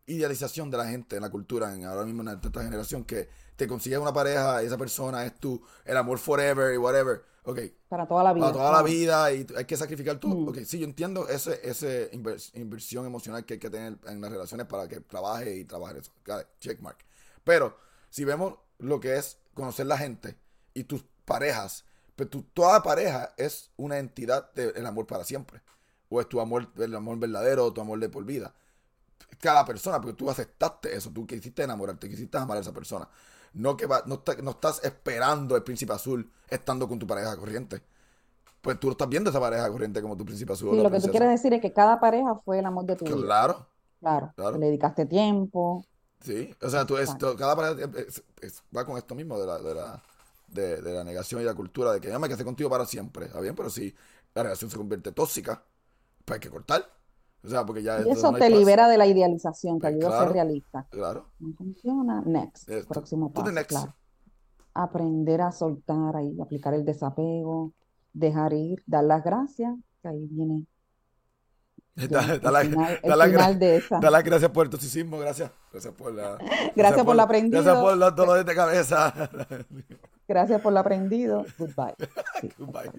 idealización 0.07 0.70
de 0.70 0.79
la 0.79 0.87
gente 0.87 1.16
en 1.16 1.22
la 1.22 1.31
cultura, 1.31 1.74
en 1.74 1.85
ahora 1.85 2.05
mismo 2.05 2.22
en 2.22 2.29
esta 2.42 2.62
generación, 2.62 3.05
que 3.05 3.29
te 3.57 3.68
consigues 3.68 3.98
una 3.98 4.12
pareja 4.12 4.62
y 4.62 4.66
esa 4.66 4.79
persona 4.79 5.24
es 5.26 5.35
tu, 5.38 5.62
el 5.85 5.96
amor 5.96 6.18
forever 6.18 6.72
y 6.74 6.79
whatever, 6.79 7.22
ok, 7.44 7.61
Para 7.88 8.07
toda 8.07 8.24
la 8.24 8.33
vida. 8.33 8.46
para 8.46 8.57
toda 8.57 8.72
la 8.72 8.83
vida 8.83 9.33
y 9.33 9.46
hay 9.57 9.64
que 9.66 9.76
sacrificar 9.76 10.18
todo. 10.18 10.35
Mm. 10.35 10.48
Ok, 10.48 10.59
sí, 10.64 10.79
yo 10.79 10.87
entiendo 10.87 11.29
ese, 11.29 11.61
ese 11.62 12.11
invers- 12.12 12.50
inversión 12.55 13.05
emocional 13.05 13.44
que 13.44 13.55
hay 13.55 13.61
que 13.61 13.68
tener 13.70 13.98
en 14.07 14.20
las 14.20 14.31
relaciones 14.31 14.66
para 14.66 14.88
que 14.88 15.00
trabaje 15.00 15.57
y 15.57 15.64
trabaje 15.64 15.98
eso. 15.98 16.12
Checkmark. 16.59 17.05
Pero 17.44 17.76
si 18.09 18.24
vemos 18.24 18.55
lo 18.79 18.98
que 19.00 19.16
es 19.18 19.37
conocer 19.55 19.87
la 19.87 19.99
gente 19.99 20.37
y 20.75 20.85
tus 20.85 21.05
parejas, 21.25 21.85
pues 22.17 22.31
tu, 22.31 22.43
toda 22.43 22.83
pareja 22.83 23.33
es 23.37 23.71
una 23.77 23.99
entidad 23.99 24.53
del 24.53 24.87
amor 24.87 25.07
para 25.07 25.25
siempre. 25.25 25.61
O 26.09 26.21
es 26.21 26.29
tu 26.29 26.41
amor, 26.41 26.69
el 26.77 26.95
amor 26.95 27.19
verdadero, 27.19 27.67
o 27.67 27.73
tu 27.73 27.81
amor 27.81 27.99
de 28.01 28.09
por 28.09 28.25
vida. 28.25 28.53
Cada 29.39 29.65
persona, 29.65 30.01
porque 30.01 30.17
tú 30.17 30.29
aceptaste 30.29 30.95
eso, 30.95 31.11
tú 31.11 31.27
quisiste 31.27 31.63
enamorarte, 31.63 32.09
quisiste 32.09 32.37
amar 32.37 32.59
a 32.59 32.61
esa 32.61 32.73
persona. 32.73 33.09
No 33.55 33.77
que 33.77 33.87
va, 33.87 34.03
no, 34.07 34.17
está- 34.17 34.37
no 34.43 34.51
estás 34.53 34.83
esperando 34.85 35.57
el 35.57 35.63
príncipe 35.63 35.93
azul 35.93 36.31
estando 36.49 36.89
con 36.89 36.99
tu 36.99 37.07
pareja 37.07 37.37
corriente. 37.37 37.83
Pues 38.61 38.79
tú 38.79 38.91
estás 38.91 39.09
viendo 39.09 39.31
esa 39.31 39.41
pareja 39.41 39.71
corriente 39.71 40.03
como 40.03 40.17
tu 40.17 40.25
príncipe 40.25 40.53
azul 40.53 40.77
Sí, 40.77 40.83
lo 40.83 40.91
que 40.91 41.01
tú 41.01 41.09
quieres 41.11 41.31
decir 41.31 41.55
es 41.55 41.63
que 41.63 41.73
cada 41.73 41.99
pareja 42.01 42.35
fue 42.45 42.59
el 42.59 42.67
amor 42.67 42.85
de 42.85 42.97
tu 42.97 43.05
vida. 43.07 43.17
Claro, 43.17 43.67
Claro, 44.01 44.33
Claro. 44.35 44.53
que 44.55 44.59
le 44.61 44.67
dedicaste 44.67 45.07
tiempo. 45.07 45.85
Sí. 46.21 46.55
O 46.63 46.69
sea, 46.71 46.85
tú 46.87 46.97
es- 46.97 47.05
Exacto. 47.05 47.37
cada 47.37 47.57
pareja 47.57 47.91
es- 47.99 48.23
es- 48.41 48.63
va 48.77 48.85
con 48.85 48.97
esto 48.97 49.15
mismo 49.15 49.39
de 49.39 49.47
la, 49.47 49.59
de 49.59 49.75
la, 49.75 50.03
de, 50.49 50.83
de 50.83 50.93
la 50.93 51.05
negación 51.05 51.41
y 51.41 51.45
la 51.45 51.55
cultura 51.55 51.93
de 51.93 52.01
que 52.01 52.09
yo 52.09 52.19
me 52.19 52.29
casé 52.29 52.45
contigo 52.45 52.69
para 52.71 52.87
siempre. 52.87 53.27
Está 53.27 53.41
bien, 53.41 53.55
pero 53.55 53.71
si 53.71 53.95
la 54.35 54.43
relación 54.43 54.71
se 54.71 54.77
convierte 54.77 55.13
tóxica, 55.13 55.63
pues 56.25 56.37
hay 56.37 56.41
que 56.41 56.51
cortar. 56.51 56.85
O 57.43 57.49
sea, 57.49 57.65
porque 57.65 57.83
ya 57.83 58.01
Y 58.03 58.11
eso 58.11 58.31
no 58.33 58.39
te 58.39 58.51
libera 58.51 58.87
de 58.89 58.99
la 58.99 59.07
idealización, 59.07 59.79
te 59.79 59.83
Pues 59.91 59.95
ayuda 59.95 60.21
a 60.21 60.25
ser 60.25 60.33
realista. 60.33 60.87
Claro. 60.91 61.27
No 61.39 61.55
funciona, 61.55 62.21
next, 62.27 62.69
Eh, 62.69 62.83
tú- 62.83 62.89
próximo 62.89 63.29
tú 63.35 63.41
paso, 63.41 63.53
next. 63.53 63.71
claro. 63.71 63.95
Aprender 64.75 65.41
a 65.41 65.51
soltar 65.53 66.17
ahí, 66.17 66.39
aplicar 66.41 66.75
el 66.75 66.85
desapego, 66.85 67.73
dejar 68.13 68.53
ir, 68.53 68.83
dar 68.87 69.05
las 69.05 69.25
gracias, 69.25 69.75
que 70.03 70.09
ahí 70.09 70.27
viene 70.31 70.61
ya 70.61 70.67
Da, 72.09 72.35
el 72.35 72.41
da 72.41 72.51
la- 72.51 72.61
final, 72.61 73.01
da 73.03 73.13
el 73.13 73.19
la 73.19 73.27
gra- 73.27 73.31
final 73.31 73.59
de 73.59 73.77
esa. 73.77 73.99
da 74.01 74.11
las 74.11 74.25
gracias 74.25 74.51
por 74.51 74.65
el 74.67 74.71
toxicismo, 74.71 75.19
gracias. 75.19 75.51
Gracias 75.73 75.95
por 75.95 76.13
la. 76.15 76.39
Gracias 76.77 77.05
por 77.05 77.17
lo 77.17 77.23
aprendido. 77.23 77.63
Gracias 77.63 77.83
por 77.83 77.97
los 77.97 78.17
dolores 78.17 78.47
de 78.47 78.55
cabeza. 78.55 79.15
Gracias 80.29 80.61
por 80.61 80.73
lo 80.73 80.79
aprendido. 80.81 81.45
Goodbye. 81.59 81.95
Sí, 82.41 82.51
Goodbye. 82.59 82.91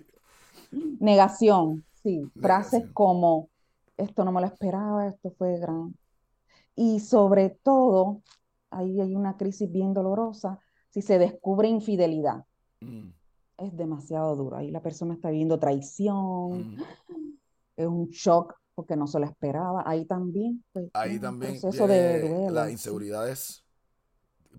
Negación, 1.00 1.84
sí. 2.04 2.30
Frases 2.40 2.86
como 2.94 3.50
esto 3.98 4.24
no 4.26 4.32
me 4.32 4.42
lo 4.42 4.48
esperaba, 4.48 5.08
esto 5.08 5.32
fue 5.38 5.58
gran. 5.60 5.94
Y 6.76 7.00
sobre 7.00 7.50
todo, 7.50 8.22
ahí 8.70 9.00
hay 9.02 9.16
una 9.16 9.38
crisis 9.38 9.72
bien 9.72 9.94
dolorosa, 9.94 10.60
si 10.90 11.02
se 11.02 11.20
descubre 11.20 11.68
infidelidad. 11.68 12.46
Mm, 12.80 13.10
Es 13.58 13.78
demasiado 13.78 14.36
duro. 14.36 14.58
Ahí 14.58 14.72
la 14.72 14.82
persona 14.82 15.14
está 15.14 15.30
viviendo 15.30 15.60
traición, 15.60 16.76
mm. 16.76 16.84
es 17.78 17.88
un 17.88 18.10
shock 18.10 18.56
porque 18.82 18.96
no 18.96 19.06
se 19.06 19.20
lo 19.20 19.26
esperaba. 19.28 19.84
Ahí 19.86 20.06
también, 20.06 20.64
pues, 20.74 20.90
Ahí 20.94 21.20
también 21.20 21.60
proceso 21.60 21.86
de 21.86 22.20
viene 22.20 22.20
duelo. 22.20 22.50
las 22.50 22.72
inseguridades, 22.72 23.64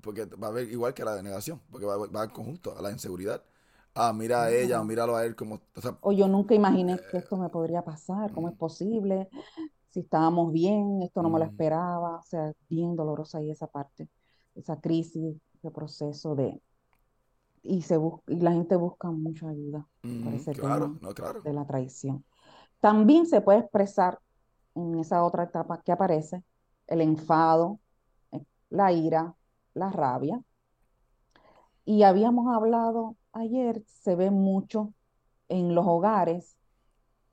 porque 0.00 0.26
va 0.26 0.46
a 0.46 0.50
haber 0.50 0.70
igual 0.70 0.94
que 0.94 1.04
la 1.04 1.16
denegación, 1.16 1.60
porque 1.72 1.86
va, 1.86 1.96
va 2.06 2.24
en 2.24 2.30
conjunto 2.30 2.78
a 2.78 2.80
la 2.82 2.92
inseguridad. 2.92 3.42
Ah, 3.94 4.12
mira 4.12 4.44
a 4.44 4.52
ella, 4.52 4.80
o 4.80 4.84
míralo 4.84 5.16
a 5.16 5.26
él 5.26 5.34
como, 5.34 5.60
o 5.74 5.80
sea, 5.80 5.98
O 6.02 6.12
yo 6.12 6.28
nunca 6.28 6.54
imaginé 6.54 7.00
que 7.10 7.18
esto 7.18 7.36
me 7.36 7.48
podría 7.48 7.82
pasar, 7.84 8.32
¿cómo 8.32 8.48
es 8.48 8.56
posible? 8.56 9.28
Si 9.90 10.00
estábamos 10.00 10.52
bien, 10.52 11.02
esto 11.02 11.20
no 11.20 11.30
me 11.30 11.40
lo 11.40 11.44
esperaba. 11.44 12.18
O 12.18 12.22
sea, 12.22 12.52
bien 12.68 12.94
dolorosa 12.94 13.38
ahí 13.38 13.50
esa 13.50 13.66
parte, 13.66 14.08
esa 14.54 14.80
crisis, 14.80 15.36
ese 15.54 15.70
proceso 15.72 16.36
de, 16.36 16.62
y, 17.62 17.82
se 17.82 17.98
y 18.28 18.36
la 18.36 18.52
gente 18.52 18.76
busca 18.76 19.10
mucha 19.10 19.48
ayuda 19.48 19.88
por 20.00 20.32
ese 20.34 20.52
claro, 20.52 20.96
no, 21.00 21.12
claro. 21.12 21.42
de 21.42 21.52
la 21.52 21.66
traición. 21.66 22.24
También 22.82 23.26
se 23.26 23.40
puede 23.40 23.60
expresar 23.60 24.18
en 24.74 24.98
esa 24.98 25.22
otra 25.22 25.44
etapa 25.44 25.80
que 25.82 25.92
aparece 25.92 26.42
el 26.88 27.00
enfado, 27.00 27.78
eh, 28.32 28.44
la 28.70 28.90
ira, 28.90 29.36
la 29.72 29.90
rabia. 29.90 30.42
Y 31.84 32.02
habíamos 32.02 32.52
hablado 32.52 33.14
ayer, 33.32 33.84
se 33.86 34.16
ve 34.16 34.32
mucho 34.32 34.92
en 35.48 35.76
los 35.76 35.86
hogares, 35.86 36.56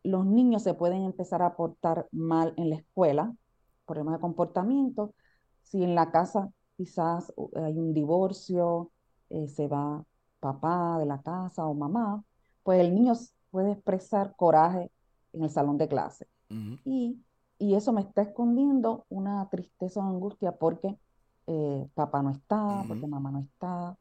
los 0.03 0.23
niños 0.27 0.61
se 0.61 0.75
pueden 0.75 1.03
empezar 1.03 1.41
a 1.41 1.55
portar 1.55 2.07
mal 2.11 2.53
en 2.55 2.69
la 2.69 2.75
escuela, 2.75 3.33
problemas 3.87 4.13
de 4.13 4.21
comportamiento. 4.21 5.15
Si 5.63 5.83
en 5.83 5.95
la 5.95 6.11
casa 6.11 6.51
quizás 6.77 7.33
hay 7.55 7.75
un 7.75 7.91
divorcio, 7.95 8.91
eh, 9.31 9.47
se 9.47 9.67
va 9.67 10.05
papá 10.39 10.99
de 10.99 11.07
la 11.07 11.23
casa 11.23 11.65
o 11.65 11.73
mamá, 11.73 12.23
pues 12.61 12.79
el 12.81 12.93
niño 12.93 13.13
puede 13.49 13.71
expresar 13.71 14.35
coraje 14.35 14.91
en 15.39 15.45
el 15.45 15.49
salón 15.49 15.77
de 15.77 15.87
clase. 15.87 16.27
y, 16.85 17.23
y, 17.57 17.75
eso 17.75 17.93
me 17.93 18.01
está 18.01 18.21
escondiendo 18.21 19.05
una 19.09 19.47
tristeza 19.49 19.99
o 19.99 20.03
angustia 20.03 20.53
porque 20.53 20.97
eh, 21.47 21.87
papá 21.95 22.21
no 22.21 22.31
está, 22.31 22.83
porque 22.87 23.07
mamá 23.07 23.31
no 23.31 23.39
está. 23.39 23.97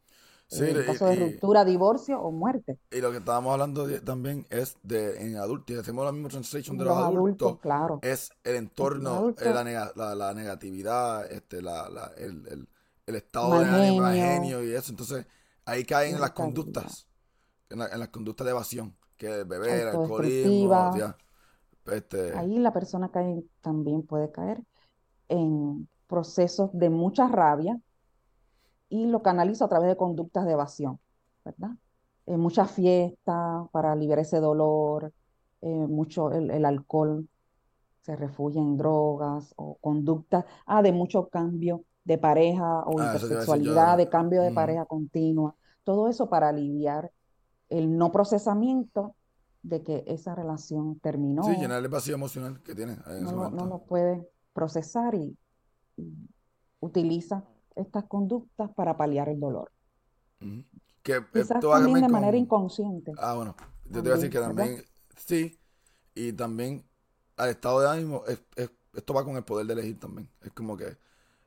en 0.50 0.84
caso 0.84 1.06
de 1.06 1.16
ruptura, 1.16 1.64
divorcio 1.64 2.20
o 2.20 2.30
muerte. 2.30 2.78
Y 2.90 3.00
lo 3.00 3.10
que 3.10 3.18
estábamos 3.18 3.52
hablando 3.52 3.88
también 4.02 4.46
es 4.50 4.76
de 4.82 5.22
en 5.22 5.36
adultos, 5.36 5.74
y 5.74 5.78
hacemos 5.78 6.04
la 6.04 6.12
misma 6.12 6.28
translation 6.28 6.76
de 6.76 6.84
los, 6.84 6.96
adultos, 6.98 7.58
claro. 7.60 8.00
es 8.02 8.30
el 8.44 8.56
entorno, 8.56 9.30
eh, 9.30 9.92
la, 9.96 10.14
la, 10.14 10.34
negatividad, 10.34 11.30
este, 11.30 11.62
la, 11.62 11.88
la 11.88 12.12
el, 12.18 12.66
el, 13.06 13.14
estado 13.14 13.60
de 13.60 13.64
ánimo, 13.64 14.06
genio 14.08 14.62
y 14.62 14.74
eso. 14.74 14.90
Entonces, 14.90 15.24
ahí 15.64 15.84
caen 15.84 16.16
en 16.16 16.20
las 16.20 16.32
conductas, 16.32 17.06
en, 17.70 17.78
las 17.78 18.08
conductas 18.08 18.44
de 18.44 18.50
evasión, 18.50 18.94
que 19.16 19.44
beber, 19.44 19.88
alcoholismo, 19.88 20.90
este... 21.90 22.36
Ahí 22.36 22.58
la 22.58 22.72
persona 22.72 23.10
cae, 23.10 23.42
también 23.60 24.02
puede 24.02 24.30
caer 24.30 24.62
en 25.28 25.88
procesos 26.06 26.70
de 26.72 26.90
mucha 26.90 27.28
rabia 27.28 27.78
y 28.88 29.06
lo 29.06 29.22
canaliza 29.22 29.66
a 29.66 29.68
través 29.68 29.88
de 29.88 29.96
conductas 29.96 30.46
de 30.46 30.52
evasión, 30.52 30.98
¿verdad? 31.44 31.70
Eh, 32.26 32.36
mucha 32.36 32.66
fiesta 32.66 33.66
para 33.72 33.92
aliviar 33.92 34.18
ese 34.18 34.40
dolor, 34.40 35.12
eh, 35.60 35.68
mucho 35.68 36.30
el, 36.32 36.64
alcohol 36.64 37.28
se 38.02 38.16
refugia 38.16 38.60
en 38.60 38.76
drogas 38.76 39.52
o 39.56 39.76
conductas, 39.80 40.44
ah, 40.66 40.82
de 40.82 40.92
mucho 40.92 41.28
cambio 41.28 41.84
de 42.04 42.16
pareja 42.16 42.80
o 42.80 42.98
ah, 43.00 43.04
intersexualidad, 43.06 43.98
de 43.98 44.08
cambio 44.08 44.42
de 44.42 44.52
pareja 44.52 44.86
continua, 44.86 45.54
todo 45.84 46.08
eso 46.08 46.28
para 46.28 46.48
aliviar 46.48 47.10
el 47.68 47.96
no 47.98 48.10
procesamiento 48.12 49.14
de 49.68 49.82
que 49.82 50.04
esa 50.06 50.34
relación 50.34 50.98
terminó. 51.00 51.44
Sí, 51.44 51.56
llenar 51.56 51.82
el 51.82 51.88
vacío 51.88 52.14
emocional 52.14 52.60
que 52.62 52.74
tiene. 52.74 52.96
no, 53.20 53.50
no, 53.50 53.66
lo 53.66 53.78
puede 53.84 54.28
procesar 54.52 55.14
y, 55.14 55.36
utiliza 56.80 57.44
estas 57.74 58.04
conductas 58.04 58.70
para 58.70 58.96
paliar 58.96 59.28
el 59.28 59.40
dolor. 59.40 59.70
Que 61.02 61.16
eh, 61.16 61.24
Quizás 61.32 61.60
también 61.60 62.02
de 62.02 62.08
manera 62.08 62.36
inconsciente. 62.36 63.12
Ah, 63.18 63.34
bueno, 63.34 63.56
yo 63.86 63.94
te 63.94 64.00
voy 64.00 64.12
a 64.12 64.14
decir 64.14 64.30
que 64.30 64.38
también, 64.38 64.84
sí, 65.16 65.58
y 66.14 66.32
también 66.32 66.84
al 67.36 67.50
estado 67.50 67.80
de 67.80 67.88
ánimo, 67.88 68.22
esto 68.94 69.14
va 69.14 69.24
con 69.24 69.36
el 69.36 69.44
poder 69.44 69.66
de 69.66 69.72
elegir 69.72 69.98
también. 69.98 70.28
Es 70.40 70.52
como 70.52 70.76
que 70.76 70.96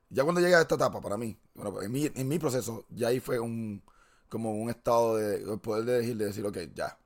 ya 0.09 0.23
cuando 0.23 0.41
llega 0.41 0.57
a 0.57 0.61
esta 0.61 0.75
etapa, 0.75 0.99
para 0.99 1.15
mí, 1.15 1.37
bueno, 1.55 1.81
en 1.81 1.91
mi, 1.91 2.09
en 2.13 2.27
mi 2.27 2.39
proceso, 2.39 2.85
ya 2.89 3.07
ahí 3.07 3.19
fue 3.21 3.39
un 3.39 3.81
como 4.27 4.53
un 4.53 4.69
estado 4.69 5.17
de 5.17 5.57
poder 5.57 5.83
de 5.83 5.97
elegir, 5.97 6.17
de 6.17 6.25
decir, 6.25 6.45
ok, 6.45 6.57
ya. 6.73 6.97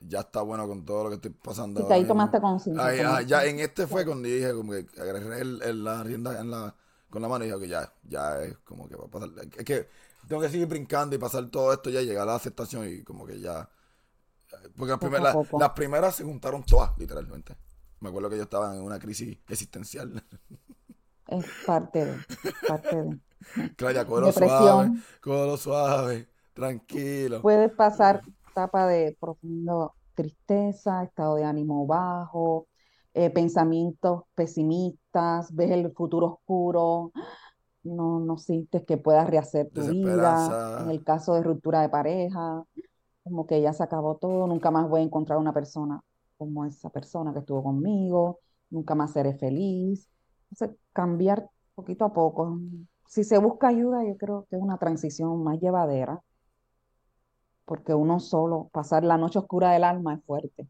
Ya 0.00 0.20
está 0.20 0.42
bueno 0.42 0.68
con 0.68 0.84
todo 0.84 1.04
lo 1.04 1.08
que 1.10 1.16
estoy 1.16 1.30
pasando. 1.30 1.86
Y 1.88 1.92
ahí 1.92 2.04
tomaste 2.04 2.40
conciencia. 2.40 3.22
ya 3.22 3.44
en 3.44 3.60
este 3.60 3.86
fue 3.86 4.04
cuando 4.04 4.28
dije, 4.28 4.52
como 4.52 4.72
que 4.72 4.86
agarré 5.00 5.40
el, 5.40 5.84
la 5.84 6.02
rienda 6.02 6.38
en 6.40 6.50
la, 6.50 6.74
con 7.10 7.22
la 7.22 7.28
mano 7.28 7.44
y 7.44 7.48
dije, 7.48 7.60
que 7.60 7.68
ya, 7.68 7.92
ya 8.04 8.42
es 8.42 8.56
como 8.58 8.88
que 8.88 8.96
va 8.96 9.06
a 9.06 9.08
pasar. 9.08 9.30
Es 9.56 9.64
que 9.64 9.88
tengo 10.28 10.42
que 10.42 10.48
seguir 10.48 10.66
brincando 10.66 11.16
y 11.16 11.18
pasar 11.18 11.48
todo 11.50 11.72
esto 11.72 11.90
ya, 11.90 12.02
llegar 12.02 12.24
a 12.24 12.32
la 12.32 12.34
aceptación 12.36 12.88
y 12.88 13.02
como 13.02 13.26
que 13.26 13.40
ya. 13.40 13.68
Porque 14.76 14.90
las, 14.90 14.98
primeras, 14.98 15.36
las 15.58 15.70
primeras 15.70 16.16
se 16.16 16.24
juntaron 16.24 16.62
todas, 16.64 16.96
literalmente. 16.98 17.56
Me 18.00 18.08
acuerdo 18.10 18.28
que 18.30 18.36
yo 18.36 18.42
estaba 18.42 18.74
en 18.74 18.82
una 18.82 18.98
crisis 18.98 19.38
existencial. 19.48 20.22
Es 21.28 21.44
parte 21.66 22.04
de, 22.04 22.24
parte 22.68 22.96
de. 23.02 23.18
Claro, 23.76 24.06
cógelo 24.06 24.32
suave, 24.32 25.58
suave, 25.58 26.28
tranquilo. 26.52 27.42
Puedes 27.42 27.70
pasar 27.72 28.22
etapa 28.56 28.86
de 28.86 29.14
profundo 29.20 29.94
tristeza, 30.14 31.04
estado 31.04 31.34
de 31.34 31.44
ánimo 31.44 31.86
bajo, 31.86 32.68
eh, 33.12 33.28
pensamientos 33.28 34.22
pesimistas, 34.34 35.54
ves 35.54 35.70
el 35.72 35.92
futuro 35.92 36.26
oscuro, 36.26 37.12
no, 37.82 38.18
no 38.20 38.38
sientes 38.38 38.82
que 38.84 38.96
puedas 38.96 39.28
rehacer 39.28 39.68
tu 39.70 39.82
vida. 39.82 40.80
En 40.82 40.90
el 40.90 41.04
caso 41.04 41.34
de 41.34 41.42
ruptura 41.42 41.82
de 41.82 41.90
pareja, 41.90 42.64
como 43.22 43.46
que 43.46 43.60
ya 43.60 43.74
se 43.74 43.82
acabó 43.82 44.16
todo, 44.16 44.46
nunca 44.46 44.70
más 44.70 44.88
voy 44.88 45.02
a 45.02 45.04
encontrar 45.04 45.38
una 45.38 45.52
persona 45.52 46.00
como 46.38 46.64
esa 46.64 46.88
persona 46.88 47.34
que 47.34 47.40
estuvo 47.40 47.62
conmigo, 47.62 48.40
nunca 48.70 48.94
más 48.94 49.12
seré 49.12 49.34
feliz. 49.34 50.08
Entonces, 50.50 50.78
cambiar 50.94 51.46
poquito 51.74 52.06
a 52.06 52.12
poco. 52.12 52.58
Si 53.06 53.22
se 53.22 53.36
busca 53.36 53.68
ayuda, 53.68 54.02
yo 54.04 54.16
creo 54.16 54.46
que 54.48 54.56
es 54.56 54.62
una 54.62 54.78
transición 54.78 55.44
más 55.44 55.60
llevadera, 55.60 56.22
porque 57.66 57.92
uno 57.92 58.20
solo, 58.20 58.70
pasar 58.72 59.04
la 59.04 59.18
noche 59.18 59.40
oscura 59.40 59.72
del 59.72 59.84
alma 59.84 60.14
es 60.14 60.24
fuerte. 60.24 60.66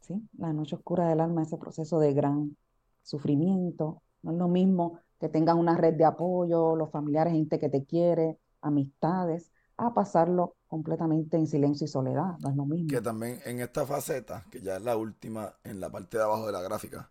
¿sí? 0.00 0.20
La 0.38 0.52
noche 0.52 0.74
oscura 0.74 1.06
del 1.06 1.20
alma, 1.20 1.42
ese 1.42 1.58
proceso 1.58 2.00
de 2.00 2.14
gran 2.14 2.56
sufrimiento. 3.02 4.02
No 4.22 4.32
es 4.32 4.38
lo 4.38 4.48
mismo 4.48 4.98
que 5.20 5.28
tengas 5.28 5.54
una 5.54 5.76
red 5.76 5.94
de 5.94 6.04
apoyo, 6.04 6.74
los 6.74 6.90
familiares, 6.90 7.34
gente 7.34 7.60
que 7.60 7.68
te 7.68 7.84
quiere, 7.84 8.38
amistades, 8.62 9.52
a 9.76 9.92
pasarlo 9.92 10.56
completamente 10.66 11.36
en 11.36 11.46
silencio 11.46 11.84
y 11.84 11.88
soledad. 11.88 12.38
No 12.40 12.48
es 12.48 12.56
lo 12.56 12.64
mismo. 12.64 12.88
Que 12.88 13.02
también 13.02 13.38
en 13.44 13.60
esta 13.60 13.86
faceta, 13.86 14.44
que 14.50 14.60
ya 14.60 14.76
es 14.76 14.82
la 14.82 14.96
última, 14.96 15.54
en 15.62 15.78
la 15.78 15.90
parte 15.90 16.16
de 16.16 16.24
abajo 16.24 16.46
de 16.46 16.52
la 16.52 16.62
gráfica, 16.62 17.10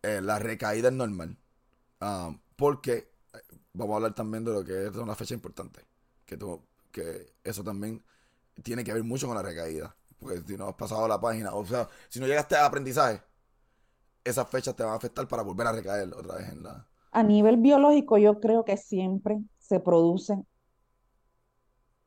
eh, 0.00 0.20
la 0.22 0.38
recaída 0.38 0.88
es 0.88 0.94
normal. 0.94 1.36
Ah, 2.00 2.30
porque 2.54 2.92
eh, 3.34 3.38
vamos 3.72 3.94
a 3.94 3.96
hablar 3.96 4.14
también 4.14 4.44
de 4.44 4.52
lo 4.52 4.64
que 4.64 4.86
es 4.86 4.96
una 4.96 5.16
fecha 5.16 5.34
importante. 5.34 5.80
Que, 6.24 6.38
que 6.92 7.34
eso 7.42 7.64
también 7.64 8.02
tiene 8.62 8.84
que 8.84 8.92
ver 8.92 9.02
mucho 9.02 9.26
con 9.26 9.36
la 9.36 9.42
recaída. 9.42 9.96
Porque 10.18 10.40
si 10.46 10.56
no 10.56 10.68
has 10.68 10.74
pasado 10.74 11.08
la 11.08 11.20
página, 11.20 11.54
o 11.54 11.64
sea, 11.66 11.88
si 12.08 12.20
no 12.20 12.26
llegaste 12.26 12.54
a 12.54 12.66
aprendizaje, 12.66 13.20
esas 14.22 14.48
fechas 14.48 14.76
te 14.76 14.84
van 14.84 14.92
a 14.92 14.96
afectar 14.96 15.26
para 15.26 15.42
volver 15.42 15.66
a 15.66 15.72
recaer 15.72 16.12
otra 16.14 16.36
vez 16.36 16.48
en 16.50 16.62
la... 16.62 16.86
A 17.10 17.22
nivel 17.22 17.56
biológico, 17.56 18.18
yo 18.18 18.38
creo 18.38 18.64
que 18.64 18.76
siempre 18.76 19.40
se 19.58 19.80
produce 19.80 20.34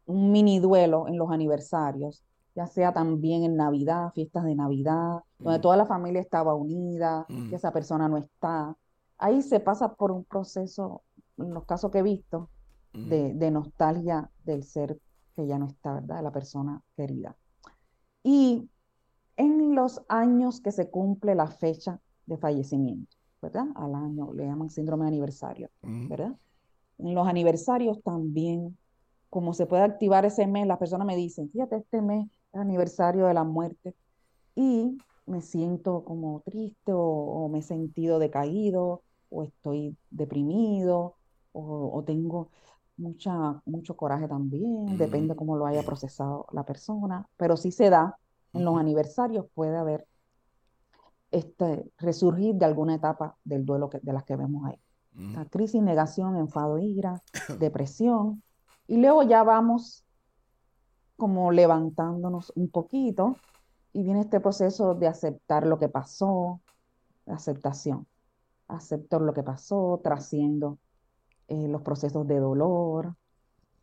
un 0.06 0.32
mini 0.32 0.60
duelo 0.60 1.08
en 1.08 1.17
los 1.17 1.30
aniversarios 1.30 2.24
ya 2.56 2.67
sea 2.67 2.93
también 2.93 3.43
en 3.43 3.58
Navidad, 3.58 4.12
fiestas 4.13 4.45
de 4.45 4.56
Navidad, 4.56 5.19
donde 5.38 5.60
toda 5.60 5.76
la 5.76 5.86
familia 5.86 6.21
estaba 6.21 6.56
unida, 6.56 7.26
que 7.50 7.56
esa 7.56 7.71
persona 7.71 8.08
no 8.08 8.17
está. 8.17 8.76
Ahí 9.17 9.41
se 9.41 9.60
pasa 9.60 9.93
por 9.93 10.12
un 10.12 10.24
proceso, 10.24 11.04
en 11.38 11.54
los 11.54 11.65
casos 11.65 11.91
que 11.91 12.00
he 12.00 12.04
visto, 12.04 12.50
de, 12.93 13.52
nostalgia 13.52 14.32
del 14.45 14.63
ser 14.63 14.99
que 15.36 15.45
ya 15.47 15.60
no 15.60 15.67
está, 15.67 15.95
¿verdad? 15.95 16.17
De 16.17 16.23
la 16.23 16.31
persona 16.31 16.81
querida. 16.95 17.36
Y 18.23 18.69
en 19.38 19.75
los 19.75 20.01
años 20.08 20.62
que 20.62 20.71
se 20.71 20.89
cumple 20.89 21.36
la 21.36 21.47
fecha 21.47 21.99
de 22.25 22.38
fallecimiento, 22.38 23.15
¿verdad? 23.41 23.67
Al 23.75 23.95
año, 23.95 24.34
le 24.34 24.45
llaman 24.45 24.69
síndrome 24.69 25.05
de 25.05 25.10
aniversario, 25.10 25.69
¿verdad? 25.81 26.36
En 26.97 27.13
los 27.13 27.27
aniversarios 27.27 28.01
también, 28.01 28.77
como 29.29 29.53
se 29.53 29.65
puede 29.65 29.84
activar 29.84 30.25
ese 30.25 30.47
mes, 30.47 30.65
las 30.65 30.77
personas 30.77 31.05
me 31.05 31.15
dicen, 31.15 31.49
fíjate, 31.49 31.77
este 31.77 32.01
mes 32.01 32.27
aniversario 32.53 33.27
de 33.27 33.34
la 33.34 33.43
muerte 33.43 33.93
y 34.55 34.97
me 35.25 35.41
siento 35.41 36.03
como 36.03 36.41
triste 36.41 36.91
o, 36.93 37.49
me 37.51 37.60
he 37.60 37.62
sentido 37.62 38.19
decaído 38.19 39.03
o 39.29 39.43
estoy 39.43 39.97
deprimido 40.10 41.15
o, 41.51 42.03
tengo 42.05 42.49
mucha, 42.97 43.62
mucho 43.65 43.95
coraje 43.95 44.27
también, 44.27 44.97
depende 44.97 45.36
cómo 45.36 45.55
lo 45.58 45.65
haya 45.65 45.84
procesado 45.84 46.47
la 46.51 46.63
persona, 46.63 47.27
pero 47.38 47.58
si 47.58 47.71
se 47.71 47.89
da 47.89 48.17
en 48.53 48.63
los 48.63 48.77
aniversarios 48.77 49.45
puede 49.53 49.77
haber 49.77 50.08
este 51.31 51.91
resurgir 51.97 52.55
de 52.55 52.65
alguna 52.65 52.95
etapa 52.95 53.36
del 53.43 53.65
duelo 53.65 53.89
que, 53.89 53.99
de 53.99 54.13
las 54.13 54.23
que 54.23 54.36
vemos 54.36 54.65
ahí. 54.65 54.79
La 55.34 55.45
crisis, 55.45 55.81
negación, 55.81 56.36
enfado, 56.36 56.77
ira, 56.77 57.21
depresión. 57.60 58.43
Y 58.88 58.97
luego 58.97 59.23
ya 59.23 59.43
vamos 59.43 60.05
como 61.15 61.51
levantándonos 61.51 62.51
un 62.55 62.69
poquito 62.69 63.38
y 63.93 64.03
viene 64.03 64.21
este 64.21 64.41
proceso 64.41 64.93
de 64.93 65.08
aceptar 65.08 65.65
lo 65.65 65.79
que 65.79 65.88
pasó, 65.88 66.62
aceptación. 67.25 68.08
Acepto 68.67 69.19
lo 69.19 69.34
que 69.34 69.43
pasó, 69.43 70.01
trasciendo 70.03 70.79
eh, 71.47 71.67
los 71.67 71.81
procesos 71.81 72.27
de 72.27 72.39
dolor, 72.39 73.15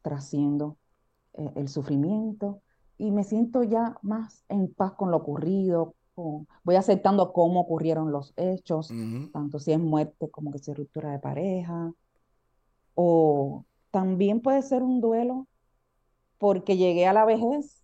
trasciendo 0.02 0.76
eh, 1.34 1.50
el 1.56 1.68
sufrimiento 1.68 2.60
y 2.98 3.10
me 3.10 3.24
siento 3.24 3.62
ya 3.62 3.98
más 4.02 4.44
en 4.48 4.72
paz 4.72 4.92
con 4.92 5.10
lo 5.10 5.18
ocurrido, 5.18 5.94
voy 6.14 6.76
aceptando 6.76 7.32
cómo 7.32 7.60
ocurrieron 7.60 8.12
los 8.12 8.32
hechos, 8.36 8.92
tanto 9.32 9.58
si 9.58 9.72
es 9.72 9.80
muerte 9.80 10.30
como 10.30 10.52
que 10.52 10.58
si 10.58 10.70
es 10.70 10.76
ruptura 10.76 11.10
de 11.10 11.18
pareja, 11.18 11.92
o 12.94 13.64
también 13.90 14.40
puede 14.40 14.62
ser 14.62 14.82
un 14.82 15.00
duelo 15.00 15.46
porque 16.38 16.76
llegué 16.76 17.06
a 17.06 17.12
la 17.12 17.24
vejez. 17.24 17.82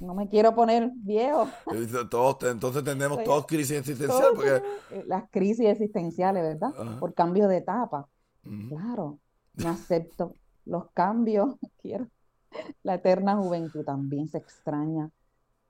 No 0.00 0.14
me 0.14 0.28
quiero 0.28 0.54
poner 0.54 0.90
viejo. 0.96 1.48
Todos, 2.10 2.36
entonces 2.50 2.84
tenemos 2.84 3.22
todos 3.24 3.46
crisis 3.46 3.78
existenciales. 3.78 4.32
Porque... 4.34 4.62
Eh, 4.90 5.04
las 5.06 5.30
crisis 5.30 5.66
existenciales, 5.66 6.42
¿verdad? 6.42 6.98
Por 6.98 7.14
cambio 7.14 7.48
de 7.48 7.58
etapa. 7.58 8.08
Claro, 8.68 9.18
no 9.54 9.68
acepto 9.68 10.34
los 10.64 10.90
cambios, 10.92 11.56
quiero. 11.82 12.08
La 12.82 12.94
eterna 12.94 13.36
juventud 13.36 13.84
también 13.84 14.28
se 14.28 14.38
extraña. 14.38 15.10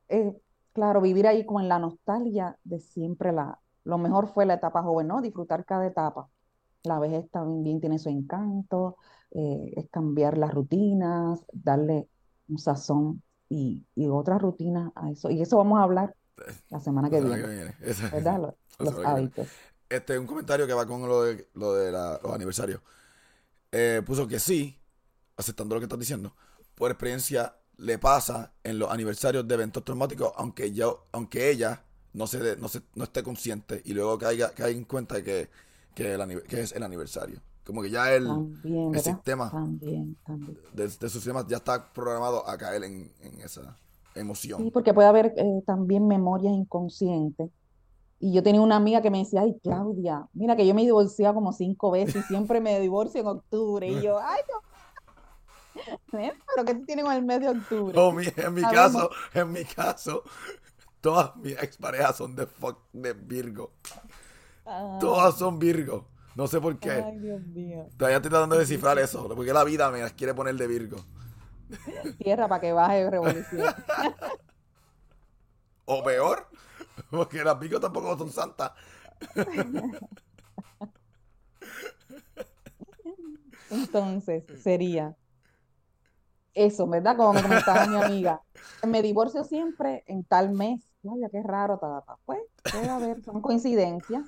Eh, 0.08 0.36
claro, 0.72 1.00
vivir 1.00 1.26
ahí 1.26 1.46
como 1.46 1.60
en 1.60 1.68
la 1.68 1.78
nostalgia 1.78 2.58
de 2.64 2.78
siempre 2.78 3.32
la, 3.32 3.58
lo 3.84 3.98
mejor 3.98 4.28
fue 4.28 4.46
la 4.46 4.54
etapa 4.54 4.82
joven, 4.82 5.08
¿no? 5.08 5.20
Disfrutar 5.20 5.64
cada 5.64 5.86
etapa. 5.86 6.28
La 6.82 6.98
vejez 6.98 7.30
también 7.30 7.80
tiene 7.80 7.98
su 7.98 8.10
encanto, 8.10 8.96
eh, 9.30 9.72
es 9.76 9.88
cambiar 9.88 10.36
las 10.36 10.52
rutinas, 10.52 11.44
darle 11.52 12.08
un 12.48 12.58
sazón 12.58 13.22
y, 13.48 13.86
y 13.94 14.08
otra 14.08 14.38
rutina 14.38 14.92
a 14.94 15.10
eso. 15.10 15.30
Y 15.30 15.40
eso 15.40 15.56
vamos 15.56 15.78
a 15.78 15.84
hablar 15.84 16.14
la 16.70 16.80
semana 16.80 17.10
que 17.10 17.20
viene. 17.20 17.74
¿Verdad? 18.12 18.54
Los, 18.78 18.98
hábitos. 19.04 19.48
Este, 19.88 20.18
un 20.18 20.26
comentario 20.26 20.66
que 20.66 20.72
va 20.72 20.86
con 20.86 21.06
lo 21.08 21.22
de, 21.22 21.48
lo 21.54 21.74
de 21.74 21.92
los 21.92 22.32
aniversarios. 22.32 22.80
Eh, 23.72 24.02
puso 24.06 24.26
que 24.26 24.38
sí, 24.38 24.78
aceptando 25.36 25.74
lo 25.74 25.80
que 25.80 25.84
estás 25.84 25.98
diciendo, 25.98 26.34
por 26.74 26.90
experiencia 26.90 27.56
le 27.76 27.98
pasa 27.98 28.52
en 28.62 28.78
los 28.78 28.90
aniversarios 28.90 29.46
de 29.46 29.54
eventos 29.54 29.84
traumáticos, 29.84 30.32
aunque 30.36 30.72
yo, 30.72 31.04
aunque 31.12 31.50
ella 31.50 31.82
no 32.12 32.26
se, 32.26 32.56
no, 32.56 32.68
se, 32.68 32.82
no 32.94 33.04
esté 33.04 33.22
consciente 33.22 33.82
y 33.84 33.94
luego 33.94 34.18
caiga, 34.18 34.50
caiga 34.50 34.78
en 34.78 34.84
cuenta 34.84 35.16
de 35.16 35.24
que, 35.24 35.50
que, 35.94 36.42
que 36.48 36.60
es 36.60 36.72
el 36.72 36.82
aniversario. 36.82 37.40
Como 37.64 37.82
que 37.82 37.90
ya 37.90 38.14
el, 38.14 38.28
el 38.62 39.00
sistema 39.00 39.50
De, 40.74 40.90
su 40.90 41.08
sistema 41.08 41.46
ya 41.48 41.56
está 41.56 41.92
programado 41.92 42.46
a 42.48 42.58
caer 42.58 42.84
en, 42.84 43.10
en 43.22 43.40
esa 43.40 43.76
emoción. 44.14 44.62
Sí, 44.62 44.70
porque 44.70 44.92
puede 44.92 45.08
haber 45.08 45.32
eh, 45.36 45.62
también 45.66 46.06
memorias 46.06 46.52
inconscientes. 46.54 47.50
Y 48.24 48.32
yo 48.32 48.42
tenía 48.42 48.62
una 48.62 48.76
amiga 48.76 49.02
que 49.02 49.10
me 49.10 49.18
decía, 49.18 49.42
ay, 49.42 49.54
Claudia, 49.62 50.26
mira 50.32 50.56
que 50.56 50.66
yo 50.66 50.72
me 50.72 50.80
he 50.80 50.86
divorciado 50.86 51.34
como 51.34 51.52
cinco 51.52 51.90
veces 51.90 52.16
y 52.16 52.22
siempre 52.22 52.58
me 52.58 52.80
divorcio 52.80 53.20
en 53.20 53.26
octubre. 53.26 53.86
Y 53.86 54.00
yo, 54.00 54.18
ay, 54.24 54.40
pero 56.10 56.64
¿qué 56.64 56.74
tiene 56.86 57.02
con 57.02 57.12
el 57.12 57.22
mes 57.22 57.40
de 57.40 57.50
octubre? 57.50 57.98
En 58.38 58.54
mi 58.54 58.62
caso, 58.62 59.10
en 59.34 59.52
mi 59.52 59.62
caso, 59.66 60.22
todas 61.02 61.36
mis 61.36 61.52
exparejas 61.62 62.16
son 62.16 62.34
de, 62.34 62.48
de 62.94 63.12
Virgo. 63.12 63.72
Ah. 64.64 64.96
Todas 64.98 65.36
son 65.36 65.58
Virgo. 65.58 66.08
No 66.34 66.46
sé 66.46 66.62
por 66.62 66.78
qué. 66.78 66.92
Ay, 66.92 67.18
Dios 67.18 67.42
mío. 67.48 67.90
Todavía 67.98 68.16
estoy 68.16 68.30
tratando 68.30 68.54
de 68.54 68.60
descifrar 68.62 68.98
eso. 68.98 69.28
Porque 69.36 69.52
la 69.52 69.64
vida 69.64 69.90
me 69.90 70.00
las 70.00 70.14
quiere 70.14 70.32
poner 70.32 70.54
de 70.54 70.66
Virgo. 70.66 70.96
Tierra 72.16 72.48
para 72.48 72.62
que 72.62 72.72
baje 72.72 73.10
revolución. 73.10 73.74
o 75.84 76.02
peor, 76.02 76.48
porque 77.10 77.44
las 77.44 77.58
Virgo 77.58 77.80
tampoco 77.80 78.16
son 78.16 78.30
santas. 78.30 78.72
Entonces, 83.70 84.44
sería 84.62 85.16
eso, 86.54 86.86
¿verdad? 86.86 87.16
Como 87.16 87.32
me 87.32 87.42
comentaba 87.42 87.86
mi 87.86 87.96
amiga. 87.96 88.40
Me 88.86 89.02
divorcio 89.02 89.44
siempre 89.44 90.04
en 90.06 90.24
tal 90.24 90.52
mes. 90.52 90.82
Vaya, 91.02 91.28
qué 91.28 91.42
raro, 91.42 91.78
Pues 92.24 92.40
puede 92.70 92.88
haber, 92.88 93.22
son 93.22 93.42
coincidencias, 93.42 94.24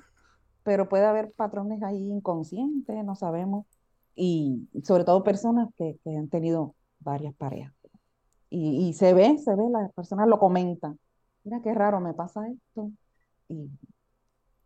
pero 0.63 0.87
puede 0.87 1.05
haber 1.05 1.31
patrones 1.31 1.81
ahí 1.81 2.11
inconscientes, 2.11 3.03
no 3.03 3.15
sabemos. 3.15 3.65
Y 4.15 4.67
sobre 4.83 5.03
todo 5.03 5.23
personas 5.23 5.69
que, 5.77 5.97
han 6.05 6.27
tenido 6.27 6.75
varias 6.99 7.33
parejas. 7.35 7.73
Y, 8.49 8.87
y, 8.87 8.93
se 8.93 9.13
ve, 9.13 9.37
se 9.37 9.55
ve, 9.55 9.63
las 9.69 9.91
personas 9.93 10.27
lo 10.27 10.39
comentan. 10.39 10.99
Mira 11.47 11.61
qué 11.63 11.73
raro, 11.73 12.01
me 12.01 12.13
pasa 12.13 12.45
esto. 12.49 12.91
Y 13.47 13.69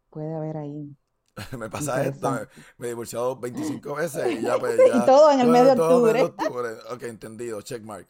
puede 0.09 0.33
haber 0.33 0.57
ahí 0.57 0.97
me 1.59 1.69
pasa 1.69 2.03
esto, 2.03 2.31
me, 2.79 2.87
he 2.87 2.89
divorciado 2.89 3.39
25 3.39 3.95
veces 3.95 4.31
y 4.31 4.41
ya 4.41 4.57
pues 4.57 4.79
y 4.95 5.05
todo 5.05 5.31
en 5.31 5.41
el 5.41 5.47
mes 5.47 5.63
de 5.63 5.71
octubre. 5.73 6.23
Ok, 6.91 7.03
entendido, 7.03 7.61
checkmark. 7.61 8.07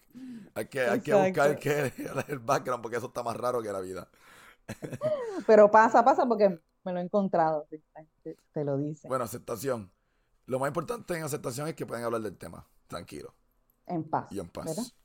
Hay 0.55 0.67
que, 0.67 0.79
hay 0.79 1.01
que 1.01 1.13
buscar 1.13 1.59
que, 1.59 1.91
el 2.29 2.39
background 2.39 2.81
porque 2.81 2.95
eso 2.95 3.07
está 3.07 3.23
más 3.23 3.35
raro 3.35 3.61
que 3.61 3.73
la 3.73 3.81
vida. 3.81 4.07
Pero 5.45 5.69
pasa, 5.69 6.05
pasa 6.05 6.25
porque 6.25 6.57
me 6.85 6.93
lo 6.93 6.99
he 6.99 7.03
encontrado, 7.03 7.67
te, 8.53 8.63
lo 8.63 8.77
dice. 8.77 9.09
Bueno, 9.09 9.25
aceptación. 9.25 9.91
Lo 10.45 10.59
más 10.59 10.69
importante 10.69 11.17
en 11.17 11.23
aceptación 11.23 11.67
es 11.67 11.75
que 11.75 11.85
pueden 11.85 12.05
hablar 12.05 12.21
del 12.21 12.37
tema, 12.37 12.65
tranquilo. 12.87 13.33
En 13.85 14.09
paz. 14.09 14.27
Y 14.31 14.39
en 14.39 14.47
paz. 14.47 14.95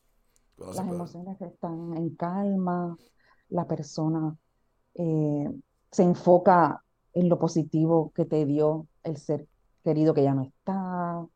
Las 0.56 0.78
emociones 0.78 1.40
están 1.40 1.96
en 1.96 2.14
calma, 2.14 2.96
la 3.48 3.66
persona 3.66 4.36
eh, 4.94 5.50
se 5.90 6.02
enfoca 6.02 6.82
en 7.12 7.28
lo 7.28 7.38
positivo 7.38 8.12
que 8.14 8.24
te 8.24 8.44
dio 8.44 8.86
el 9.02 9.16
ser 9.16 9.46
querido 9.82 10.14
que 10.14 10.22
ya 10.24 10.34
no 10.34 10.42
está, 10.42 11.26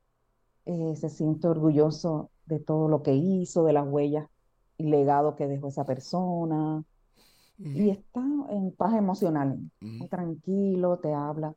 eh, 0.66 0.94
se 0.96 1.08
siente 1.08 1.48
orgulloso 1.48 2.30
de 2.46 2.58
todo 2.58 2.88
lo 2.88 3.02
que 3.02 3.14
hizo, 3.14 3.64
de 3.64 3.72
las 3.72 3.86
huellas 3.86 4.28
y 4.76 4.84
legado 4.84 5.36
que 5.36 5.46
dejó 5.46 5.68
esa 5.68 5.84
persona, 5.84 6.84
y 7.58 7.90
está 7.90 8.22
en 8.48 8.72
paz 8.72 8.94
emocional, 8.94 9.58
tranquilo, 10.08 10.98
te 10.98 11.12
habla, 11.12 11.54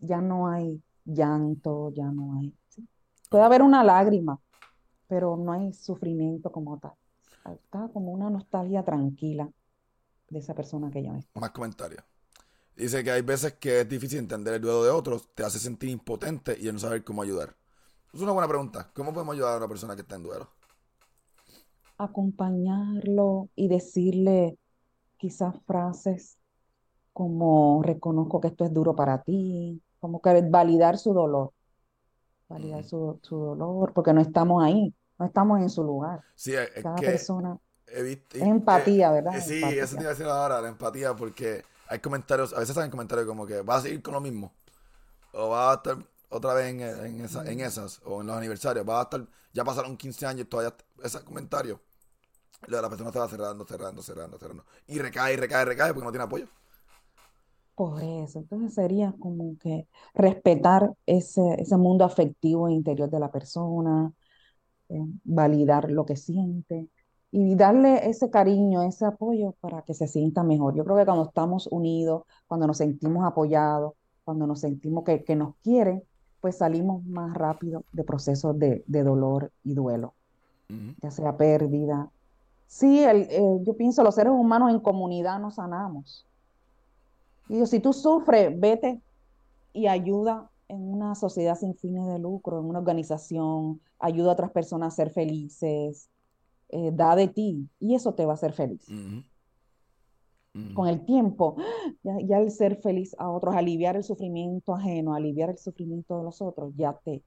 ya 0.00 0.22
no 0.22 0.48
hay 0.48 0.82
llanto, 1.04 1.90
ya 1.90 2.10
no 2.10 2.38
hay... 2.38 2.54
Puede 3.30 3.44
haber 3.44 3.60
una 3.62 3.84
lágrima, 3.84 4.40
pero 5.06 5.36
no 5.36 5.52
hay 5.52 5.74
sufrimiento 5.74 6.50
como 6.50 6.78
tal. 6.78 6.92
Está 7.52 7.88
como 7.92 8.12
una 8.12 8.30
nostalgia 8.30 8.82
tranquila 8.82 9.50
de 10.28 10.38
esa 10.38 10.54
persona 10.54 10.90
que 10.90 11.02
ya 11.02 11.12
no 11.12 11.18
está. 11.18 11.40
Más 11.40 11.50
comentarios. 11.50 12.02
Dice 12.76 13.02
que 13.02 13.10
hay 13.10 13.22
veces 13.22 13.54
que 13.54 13.80
es 13.80 13.88
difícil 13.88 14.18
entender 14.18 14.54
el 14.54 14.60
duelo 14.60 14.84
de 14.84 14.90
otros, 14.90 15.30
te 15.34 15.42
hace 15.42 15.58
sentir 15.58 15.88
impotente 15.88 16.56
y 16.60 16.70
no 16.70 16.78
saber 16.78 17.04
cómo 17.04 17.22
ayudar. 17.22 17.56
Es 18.12 18.20
una 18.20 18.32
buena 18.32 18.48
pregunta. 18.48 18.90
¿Cómo 18.94 19.12
podemos 19.12 19.34
ayudar 19.34 19.54
a 19.54 19.58
una 19.58 19.68
persona 19.68 19.94
que 19.94 20.02
está 20.02 20.16
en 20.16 20.22
duelo? 20.22 20.48
Acompañarlo 21.96 23.48
y 23.54 23.68
decirle 23.68 24.58
quizás 25.16 25.54
frases 25.66 26.36
como 27.14 27.82
reconozco 27.82 28.42
que 28.42 28.48
esto 28.48 28.66
es 28.66 28.74
duro 28.74 28.94
para 28.94 29.22
ti, 29.22 29.82
como 30.00 30.20
que 30.20 30.42
validar 30.42 30.98
su 30.98 31.14
dolor, 31.14 31.52
validar 32.48 32.84
su, 32.84 33.18
dolor, 33.22 33.94
porque 33.94 34.12
no 34.12 34.20
estamos 34.20 34.62
ahí, 34.62 34.94
no 35.18 35.24
estamos 35.24 35.60
en 35.60 35.70
su 35.70 35.82
lugar. 35.82 36.20
Sí, 36.34 36.52
es 36.52 36.82
Cada 36.82 36.96
persona. 36.96 37.58
Empatía, 38.32 39.10
¿verdad? 39.10 39.40
sí, 39.40 39.62
eso 39.62 39.96
te 39.96 40.02
iba 40.02 40.10
a 40.10 40.14
decir 40.14 40.26
ahora, 40.26 40.60
la 40.60 40.68
empatía, 40.68 41.14
porque 41.14 41.64
hay 41.88 41.98
comentarios, 42.00 42.52
a 42.52 42.60
veces 42.60 42.74
salen 42.74 42.90
comentarios 42.90 43.26
como 43.26 43.46
que 43.46 43.62
va 43.62 43.76
a 43.76 43.80
seguir 43.82 44.02
con 44.02 44.14
lo 44.14 44.20
mismo. 44.20 44.52
O 45.32 45.50
va 45.50 45.72
a 45.72 45.74
estar 45.76 45.98
otra 46.30 46.54
vez 46.54 46.66
en, 46.70 46.80
en, 46.80 47.48
en 47.48 47.60
esas, 47.60 48.00
o 48.04 48.20
en 48.20 48.26
los 48.28 48.36
aniversarios. 48.36 48.88
Va 48.88 49.00
a 49.00 49.02
estar, 49.04 49.26
ya 49.52 49.64
pasaron 49.64 49.96
15 49.96 50.26
años 50.26 50.42
y 50.42 50.44
todavía 50.46 50.74
esos 51.02 51.22
comentarios. 51.22 51.78
La 52.68 52.88
persona 52.88 53.10
va 53.10 53.28
cerrando, 53.28 53.66
cerrando, 53.66 54.02
cerrando, 54.02 54.38
cerrando. 54.38 54.64
Y 54.88 54.98
recae, 54.98 55.36
recae, 55.36 55.64
recae 55.64 55.92
porque 55.94 56.04
no 56.06 56.12
tiene 56.12 56.24
apoyo. 56.24 56.48
Por 57.74 58.02
eso, 58.02 58.38
entonces 58.38 58.74
sería 58.74 59.14
como 59.20 59.58
que 59.58 59.86
respetar 60.14 60.94
ese, 61.04 61.42
ese 61.60 61.76
mundo 61.76 62.04
afectivo 62.06 62.70
interior 62.70 63.10
de 63.10 63.20
la 63.20 63.30
persona, 63.30 64.12
eh, 64.88 65.00
validar 65.24 65.90
lo 65.90 66.06
que 66.06 66.16
siente, 66.16 66.88
y 67.30 67.54
darle 67.54 68.08
ese 68.08 68.30
cariño, 68.30 68.82
ese 68.82 69.04
apoyo 69.04 69.52
para 69.60 69.82
que 69.82 69.94
se 69.94 70.06
sienta 70.06 70.42
mejor. 70.42 70.74
Yo 70.74 70.84
creo 70.84 70.96
que 70.96 71.04
cuando 71.04 71.24
estamos 71.24 71.66
unidos, 71.66 72.22
cuando 72.46 72.66
nos 72.66 72.78
sentimos 72.78 73.24
apoyados, 73.26 73.94
cuando 74.24 74.46
nos 74.46 74.60
sentimos 74.60 75.04
que, 75.04 75.36
nos 75.36 75.54
quieren, 75.62 76.02
pues 76.40 76.58
salimos 76.58 77.04
más 77.04 77.34
rápido 77.34 77.84
de 77.92 78.04
procesos 78.04 78.58
de, 78.58 78.82
dolor 78.86 79.52
y 79.64 79.74
duelo, 79.74 80.14
ya 81.02 81.10
sea 81.10 81.36
pérdida. 81.36 82.10
Sí, 82.66 83.04
el, 83.04 83.28
yo 83.64 83.76
pienso, 83.76 84.02
los 84.02 84.14
seres 84.14 84.32
humanos 84.32 84.72
en 84.72 84.80
comunidad 84.80 85.38
nos 85.38 85.56
sanamos. 85.56 86.26
Y 87.48 87.64
si 87.66 87.80
tú 87.80 87.92
sufres, 87.92 88.58
vete 88.58 89.00
y 89.72 89.86
ayuda 89.86 90.50
en 90.68 90.82
una 90.82 91.14
sociedad 91.14 91.56
sin 91.56 91.76
fines 91.76 92.06
de 92.08 92.18
lucro, 92.18 92.58
en 92.58 92.66
una 92.66 92.80
organización, 92.80 93.80
ayuda 93.98 94.30
a 94.30 94.32
otras 94.32 94.50
personas 94.50 94.92
a 94.92 94.96
ser 94.96 95.10
felices, 95.10 96.08
eh, 96.68 96.90
da 96.92 97.16
de 97.16 97.28
ti 97.28 97.68
y 97.78 97.94
eso 97.94 98.14
te 98.14 98.24
va 98.24 98.32
a 98.32 98.34
hacer 98.34 98.52
feliz. 98.52 98.86
Con 100.74 100.88
el 100.88 101.04
tiempo, 101.04 101.56
ya, 102.02 102.38
el 102.38 102.50
ser 102.50 102.80
feliz 102.80 103.14
a 103.18 103.30
otros, 103.30 103.54
aliviar 103.54 103.96
el 103.96 104.04
sufrimiento 104.04 104.74
ajeno, 104.74 105.14
aliviar 105.14 105.50
el 105.50 105.58
sufrimiento 105.58 106.16
de 106.18 106.24
los 106.24 106.40
otros, 106.40 106.72
ya 106.76 106.98
te, 107.04 107.22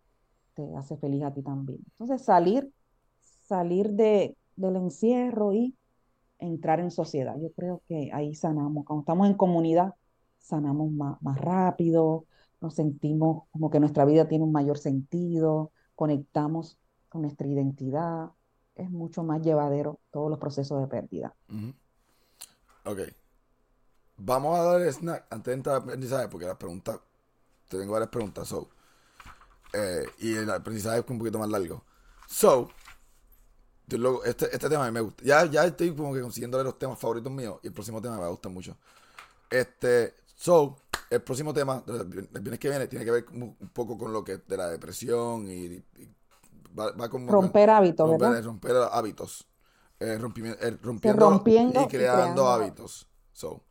te 0.56 0.76
hace 0.76 0.98
feliz 0.98 1.24
a 1.24 1.34
ti 1.34 1.44
también. 1.44 1.80
Entonces 1.92 2.24
salir 2.24 2.72
salir 3.50 3.90
de, 3.90 4.38
del 4.56 4.76
encierro 4.76 5.54
y 5.54 5.76
entrar 6.38 6.80
en 6.80 6.92
sociedad. 6.92 7.36
Yo 7.42 7.52
creo 7.54 7.82
que 7.88 8.12
ahí 8.14 8.36
sanamos. 8.36 8.86
Cuando 8.86 9.02
estamos 9.02 9.28
en 9.28 9.34
comunidad, 9.34 9.96
sanamos 10.38 10.92
más, 10.92 11.22
más 11.22 11.42
rápido, 11.42 12.26
nos 12.62 12.76
sentimos 12.76 13.46
como 13.52 13.72
que 13.72 13.80
nuestra 13.80 14.06
vida 14.06 14.28
tiene 14.28 14.44
un 14.44 14.52
mayor 14.52 14.78
sentido, 14.78 15.72
conectamos 15.96 16.78
con 17.10 17.24
nuestra 17.24 17.48
identidad, 17.48 18.30
es 18.80 18.90
mucho 18.90 19.24
más 19.24 19.42
llevadero 19.42 20.00
todos 20.12 20.30
los 20.30 20.40
procesos 20.40 20.82
de 20.82 20.88
pérdida. 20.88 21.34
Ok. 22.86 23.00
Vamos 24.18 24.60
a 24.60 24.64
dar 24.64 24.82
el 24.82 24.94
snack 24.94 25.26
antes 25.30 25.46
de 25.46 25.54
entrar 25.54 25.76
al 25.76 25.82
aprendizaje, 25.84 26.28
porque 26.28 26.46
las 26.46 26.58
preguntas, 26.58 27.00
te 27.68 27.78
tengo 27.78 27.94
varias 27.94 28.10
preguntas, 28.10 28.48
so. 28.48 28.70
Eh, 29.74 30.06
y 30.20 30.36
el 30.36 30.50
aprendizaje 30.50 31.00
es 31.00 31.06
un 31.08 31.20
poquito 31.20 31.40
más 31.40 31.50
largo. 31.50 31.84
So, 32.28 32.70
este, 34.26 34.54
este 34.54 34.70
tema 34.70 34.92
me 34.92 35.02
gusta. 35.02 35.24
Ya, 35.24 35.46
ya 35.46 35.66
estoy 35.66 35.96
como 35.96 36.14
que 36.14 36.22
consiguiendo 36.22 36.62
los 36.64 36.78
temas 36.78 37.00
favoritos 37.00 37.32
míos 37.32 37.60
y 37.64 37.68
el 37.68 37.74
próximo 37.74 38.02
tema 38.02 38.16
me 38.16 38.22
va 38.22 38.28
a 38.28 38.32
gustar 38.32 38.52
mucho. 38.52 38.78
Este, 39.50 40.16
so, 40.36 40.78
el 41.10 41.22
próximo 41.22 41.54
tema, 41.54 41.84
el 41.88 42.06
viernes 42.06 42.60
que 42.60 42.70
viene, 42.70 42.88
tiene 42.88 43.06
que 43.06 43.12
ver 43.12 43.26
un 43.32 43.56
poco 43.74 43.98
con 43.98 44.14
lo 44.14 44.24
que 44.24 44.38
de 44.38 44.58
la 44.58 44.70
depresión 44.70 45.48
y, 45.50 45.84
va, 46.78 47.10
como 47.10 47.32
romper 47.32 47.70
hábitos, 47.70 48.08
romper, 48.08 48.30
¿verdad? 48.30 48.44
Romper 48.44 48.76
hábitos. 48.92 49.48
Eh, 50.00 50.14
eh 50.14 50.18
rompiendo, 50.82 51.82
y 51.82 51.88
creando 51.88 52.48
hábitos. 52.48 53.08
So, 53.32 53.64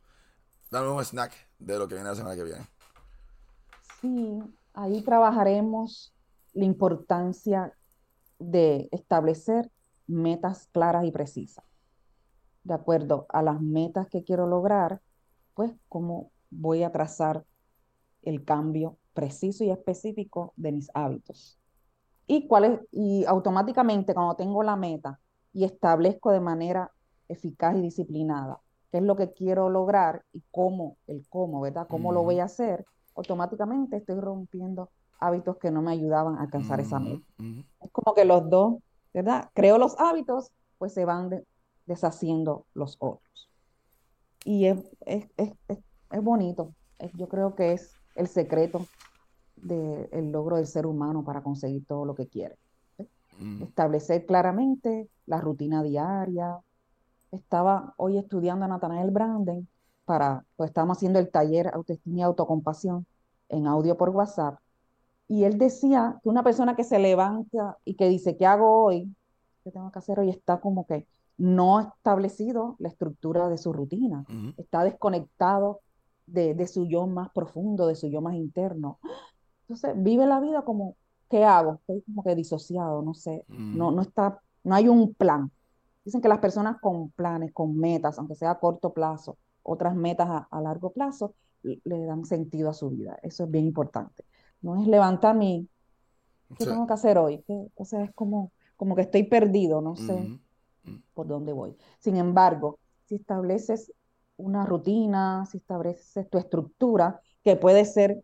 dame 0.69 0.89
un 0.89 1.03
snack 1.03 1.33
de 1.57 1.77
lo 1.77 1.87
que 1.87 1.95
viene 1.95 2.09
la 2.09 2.15
semana 2.15 2.35
que 2.35 2.43
viene. 2.43 2.67
Sí, 4.01 4.39
ahí 4.73 5.01
trabajaremos 5.01 6.13
la 6.53 6.65
importancia 6.65 7.73
de 8.37 8.87
establecer 8.91 9.71
metas 10.07 10.67
claras 10.71 11.05
y 11.05 11.11
precisas. 11.11 11.65
De 12.63 12.73
acuerdo 12.73 13.25
a 13.29 13.41
las 13.41 13.61
metas 13.61 14.07
que 14.07 14.23
quiero 14.23 14.47
lograr, 14.47 15.01
pues 15.53 15.73
cómo 15.87 16.31
voy 16.49 16.83
a 16.83 16.91
trazar 16.91 17.45
el 18.21 18.43
cambio 18.43 18.97
preciso 19.13 19.63
y 19.63 19.71
específico 19.71 20.53
de 20.55 20.71
mis 20.71 20.89
hábitos. 20.93 21.58
Y, 22.31 22.47
cuál 22.47 22.87
y 22.91 23.25
automáticamente 23.25 24.13
cuando 24.13 24.35
tengo 24.35 24.61
la 24.61 24.75
meta 24.75 25.19
y 25.51 25.63
establezco 25.63 26.31
de 26.31 26.39
manera 26.39 26.91
eficaz 27.27 27.75
y 27.75 27.81
disciplinada 27.81 28.59
qué 28.91 28.97
es 28.97 29.03
lo 29.03 29.15
que 29.15 29.31
quiero 29.33 29.69
lograr 29.69 30.23
y 30.31 30.43
cómo, 30.51 30.97
el 31.07 31.25
cómo, 31.29 31.61
¿verdad? 31.61 31.87
Cómo 31.87 32.11
lo 32.11 32.23
voy 32.23 32.39
a 32.39 32.45
hacer, 32.45 32.85
automáticamente 33.15 33.97
estoy 33.97 34.19
rompiendo 34.19 34.89
hábitos 35.19 35.57
que 35.57 35.71
no 35.71 35.81
me 35.81 35.91
ayudaban 35.91 36.37
a 36.37 36.41
alcanzar 36.41 36.79
esa 36.79 36.99
meta. 36.99 37.25
Es 37.81 37.91
como 37.91 38.13
que 38.13 38.25
los 38.25 38.49
dos, 38.49 38.75
¿verdad? 39.13 39.49
Creo 39.53 39.77
los 39.77 39.99
hábitos, 39.99 40.51
pues 40.77 40.93
se 40.93 41.05
van 41.05 41.43
deshaciendo 41.85 42.65
los 42.73 42.95
otros. 42.99 43.49
Y 44.45 44.65
es, 44.65 44.79
es, 45.05 45.27
es, 45.37 45.53
es 45.67 46.23
bonito. 46.23 46.73
yo 47.15 47.27
creo 47.27 47.55
que 47.55 47.73
es 47.73 47.93
el 48.15 48.27
secreto 48.27 48.85
del 49.61 50.31
logro 50.31 50.57
del 50.57 50.67
ser 50.67 50.85
humano 50.85 51.23
para 51.23 51.41
conseguir 51.41 51.85
todo 51.85 52.05
lo 52.05 52.15
que 52.15 52.27
quiere. 52.27 52.57
Mm. 53.39 53.63
Establecer 53.63 54.25
claramente 54.25 55.09
la 55.25 55.39
rutina 55.39 55.81
diaria. 55.83 56.59
Estaba 57.31 57.93
hoy 57.97 58.17
estudiando 58.17 58.65
a 58.65 58.67
Nathanael 58.67 59.11
Branden 59.11 59.67
para, 60.05 60.43
pues 60.55 60.69
estábamos 60.69 60.97
haciendo 60.97 61.19
el 61.19 61.29
taller 61.29 61.71
Autoestima 61.73 62.19
y 62.19 62.21
Autocompasión 62.23 63.05
en 63.49 63.67
audio 63.67 63.95
por 63.97 64.09
WhatsApp. 64.09 64.59
Y 65.27 65.43
él 65.43 65.57
decía 65.57 66.19
que 66.23 66.29
una 66.29 66.43
persona 66.43 66.75
que 66.75 66.83
se 66.83 66.97
levanta 66.97 67.77
y 67.85 67.93
que 67.93 68.09
dice, 68.09 68.35
¿qué 68.35 68.45
hago 68.45 68.83
hoy? 68.83 69.15
¿Qué 69.63 69.71
tengo 69.71 69.91
que 69.91 69.99
hacer 69.99 70.19
hoy? 70.19 70.29
Está 70.29 70.59
como 70.59 70.87
que 70.87 71.05
no 71.37 71.77
ha 71.77 71.83
establecido 71.83 72.75
la 72.79 72.89
estructura 72.89 73.47
de 73.47 73.57
su 73.57 73.71
rutina. 73.71 74.25
Está 74.57 74.83
desconectado 74.83 75.81
de, 76.25 76.67
su 76.67 76.85
yo 76.85 77.07
más 77.07 77.29
profundo, 77.29 77.87
de 77.87 77.95
su 77.95 78.07
yo 78.07 78.21
más 78.21 78.35
interno. 78.35 78.99
Entonces, 79.69 79.93
vive 80.01 80.25
la 80.25 80.39
vida 80.39 80.63
como, 80.63 80.95
¿qué 81.29 81.43
hago? 81.43 81.75
Estoy 81.75 82.01
como 82.01 82.23
que 82.23 82.33
disociado, 82.33 83.03
no 83.03 83.13
sé, 83.13 83.45
no, 83.47 83.91
no 83.91 84.01
está, 84.01 84.41
no 84.63 84.73
hay 84.73 84.87
un 84.87 85.13
plan. 85.13 85.51
Dicen 86.03 86.21
que 86.21 86.27
las 86.27 86.39
personas 86.39 86.77
con 86.81 87.11
planes, 87.11 87.53
con 87.53 87.77
metas, 87.77 88.17
aunque 88.17 88.33
sea 88.33 88.49
a 88.49 88.59
corto 88.59 88.93
plazo, 88.93 89.37
otras 89.61 89.95
metas 89.95 90.27
a, 90.49 90.61
largo 90.61 90.91
plazo, 90.91 91.35
le 91.61 92.05
dan 92.05 92.25
sentido 92.25 92.71
a 92.71 92.73
su 92.73 92.89
vida. 92.89 93.19
Eso 93.21 93.43
es 93.43 93.51
bien 93.51 93.65
importante. 93.65 94.25
No 94.63 94.81
es 94.81 94.87
levantar 94.87 95.35
mi, 95.35 95.69
¿qué 96.57 96.65
tengo 96.65 96.87
que 96.87 96.93
hacer 96.93 97.19
hoy? 97.19 97.43
O 97.75 97.85
sea, 97.85 98.03
es 98.03 98.11
como, 98.13 98.51
como 98.75 98.95
que 98.95 99.03
estoy 99.03 99.21
perdido, 99.23 99.81
no 99.81 99.95
sé 99.95 100.31
por 101.13 101.27
dónde 101.27 101.53
voy. 101.53 101.77
Sin 101.99 102.15
embargo, 102.15 102.79
si 103.05 103.15
estableces 103.15 103.93
una 104.37 104.65
rutina, 104.65 105.45
si 105.45 105.57
estableces 105.57 106.27
tu 106.27 106.39
estructura, 106.39 107.21
que 107.43 107.55
puede 107.55 107.85
ser 107.85 108.23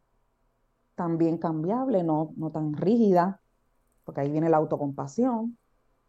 también 0.96 1.38
cambiable, 1.38 2.04
no, 2.04 2.34
no 2.36 2.52
tan 2.52 2.74
rígida, 2.74 3.42
porque 4.04 4.22
ahí 4.22 4.32
viene 4.32 4.50
la 4.50 4.58
autocompasión, 4.58 5.58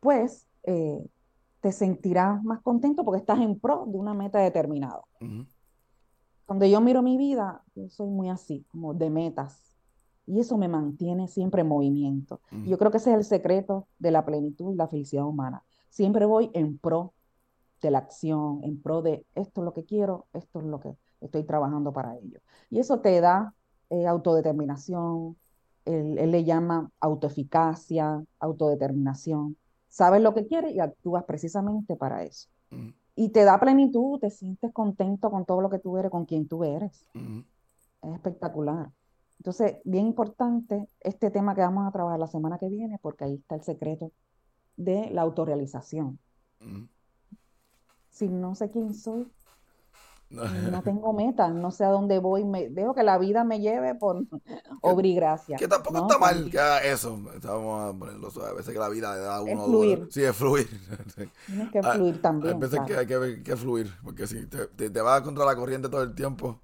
pues 0.00 0.46
eh, 0.62 1.04
te 1.60 1.72
sentirás 1.72 2.42
más 2.44 2.60
contento 2.62 3.04
porque 3.04 3.20
estás 3.20 3.40
en 3.40 3.58
pro 3.58 3.84
de 3.86 3.98
una 3.98 4.14
meta 4.14 4.38
determinada. 4.38 5.02
Cuando 6.44 6.64
yo 6.64 6.80
miro 6.80 7.02
mi 7.02 7.16
vida, 7.16 7.62
yo 7.74 7.88
soy 7.88 8.08
muy 8.08 8.28
así, 8.28 8.64
como 8.70 8.94
de 8.94 9.10
metas, 9.10 9.74
y 10.26 10.40
eso 10.40 10.58
me 10.58 10.68
mantiene 10.68 11.28
siempre 11.28 11.62
en 11.62 11.68
movimiento. 11.68 12.40
Yo 12.66 12.78
creo 12.78 12.90
que 12.90 12.98
ese 12.98 13.10
es 13.10 13.16
el 13.16 13.24
secreto 13.24 13.86
de 13.98 14.10
la 14.10 14.24
plenitud 14.24 14.72
y 14.72 14.76
la 14.76 14.88
felicidad 14.88 15.24
humana. 15.24 15.62
Siempre 15.88 16.26
voy 16.26 16.50
en 16.52 16.78
pro 16.78 17.14
de 17.80 17.90
la 17.90 17.98
acción, 17.98 18.60
en 18.62 18.80
pro 18.80 19.02
de 19.02 19.24
esto 19.34 19.60
es 19.60 19.64
lo 19.64 19.72
que 19.72 19.84
quiero, 19.84 20.26
esto 20.32 20.60
es 20.60 20.66
lo 20.66 20.80
que 20.80 20.96
estoy 21.20 21.44
trabajando 21.44 21.92
para 21.92 22.16
ello. 22.16 22.40
Y 22.70 22.80
eso 22.80 23.00
te 23.00 23.20
da 23.20 23.54
eh, 23.90 24.06
autodeterminación, 24.06 25.36
él, 25.84 26.14
le 26.14 26.44
llama 26.44 26.90
autoeficacia, 27.00 28.24
autodeterminación. 28.38 29.56
Sabes 29.88 30.20
lo 30.20 30.34
que 30.34 30.46
quieres 30.46 30.74
y 30.74 30.80
actúas 30.80 31.24
precisamente 31.24 31.96
para 31.96 32.24
eso. 32.24 32.48
Y 33.14 33.30
te 33.30 33.44
da 33.44 33.58
plenitud, 33.58 34.18
te 34.18 34.30
sientes 34.30 34.72
contento 34.72 35.30
con 35.30 35.46
todo 35.46 35.60
lo 35.60 35.70
que 35.70 35.78
tú 35.78 35.96
eres, 35.96 36.10
con 36.10 36.26
quien 36.26 36.48
tú 36.48 36.64
eres. 36.64 37.06
Es 37.14 38.12
espectacular. 38.12 38.90
Entonces, 39.38 39.76
bien 39.84 40.06
importante 40.06 40.88
este 41.00 41.30
tema 41.30 41.54
que 41.54 41.60
vamos 41.60 41.86
a 41.86 41.92
trabajar 41.92 42.18
la 42.18 42.26
semana 42.26 42.58
que 42.58 42.68
viene, 42.68 42.98
porque 43.00 43.24
ahí 43.24 43.34
está 43.34 43.54
el 43.54 43.62
secreto 43.62 44.12
de 44.76 45.10
la 45.10 45.22
autorrealización 45.22 46.18
si 48.16 48.28
no 48.28 48.54
sé 48.54 48.70
quién 48.70 48.94
soy, 48.94 49.26
no 50.30 50.82
tengo 50.84 51.12
meta, 51.12 51.48
no 51.48 51.70
sé 51.70 51.84
a 51.84 51.88
dónde 51.88 52.18
voy, 52.18 52.44
me, 52.44 52.68
dejo 52.68 52.94
que 52.94 53.02
la 53.02 53.18
vida 53.18 53.44
me 53.44 53.60
lleve 53.60 53.94
por 53.94 54.24
obra 54.82 55.06
y 55.06 55.14
gracia. 55.14 55.56
Que 55.56 55.68
tampoco 55.68 55.98
está 55.98 56.18
mal 56.18 56.50
que 56.50 56.58
haga 56.58 56.80
eso, 56.80 57.18
estamos 57.34 57.94
a 57.94 57.98
ponerlo 57.98 58.30
suave, 58.30 58.50
a 58.50 58.54
veces 58.54 58.72
que 58.72 58.80
la 58.80 58.88
vida 58.88 59.14
le 59.14 59.20
da 59.20 59.36
a 59.36 59.42
uno... 59.42 59.52
Es 59.52 59.68
fluir. 59.68 60.08
Sí, 60.10 60.22
es 60.22 60.36
fluir. 60.36 60.66
Tienes 61.46 61.70
que 61.70 61.78
ah, 61.78 61.92
fluir 61.92 62.20
también. 62.20 62.56
A 62.56 62.58
veces 62.58 62.80
que 62.86 62.96
hay 62.96 63.06
que, 63.06 63.56
fluir, 63.56 63.90
porque 64.02 64.26
si 64.26 64.46
te, 64.46 64.90
te, 64.90 65.00
vas 65.00 65.22
contra 65.22 65.44
la 65.44 65.56
corriente 65.56 65.88
todo 65.88 66.02
el 66.02 66.14
tiempo... 66.14 66.60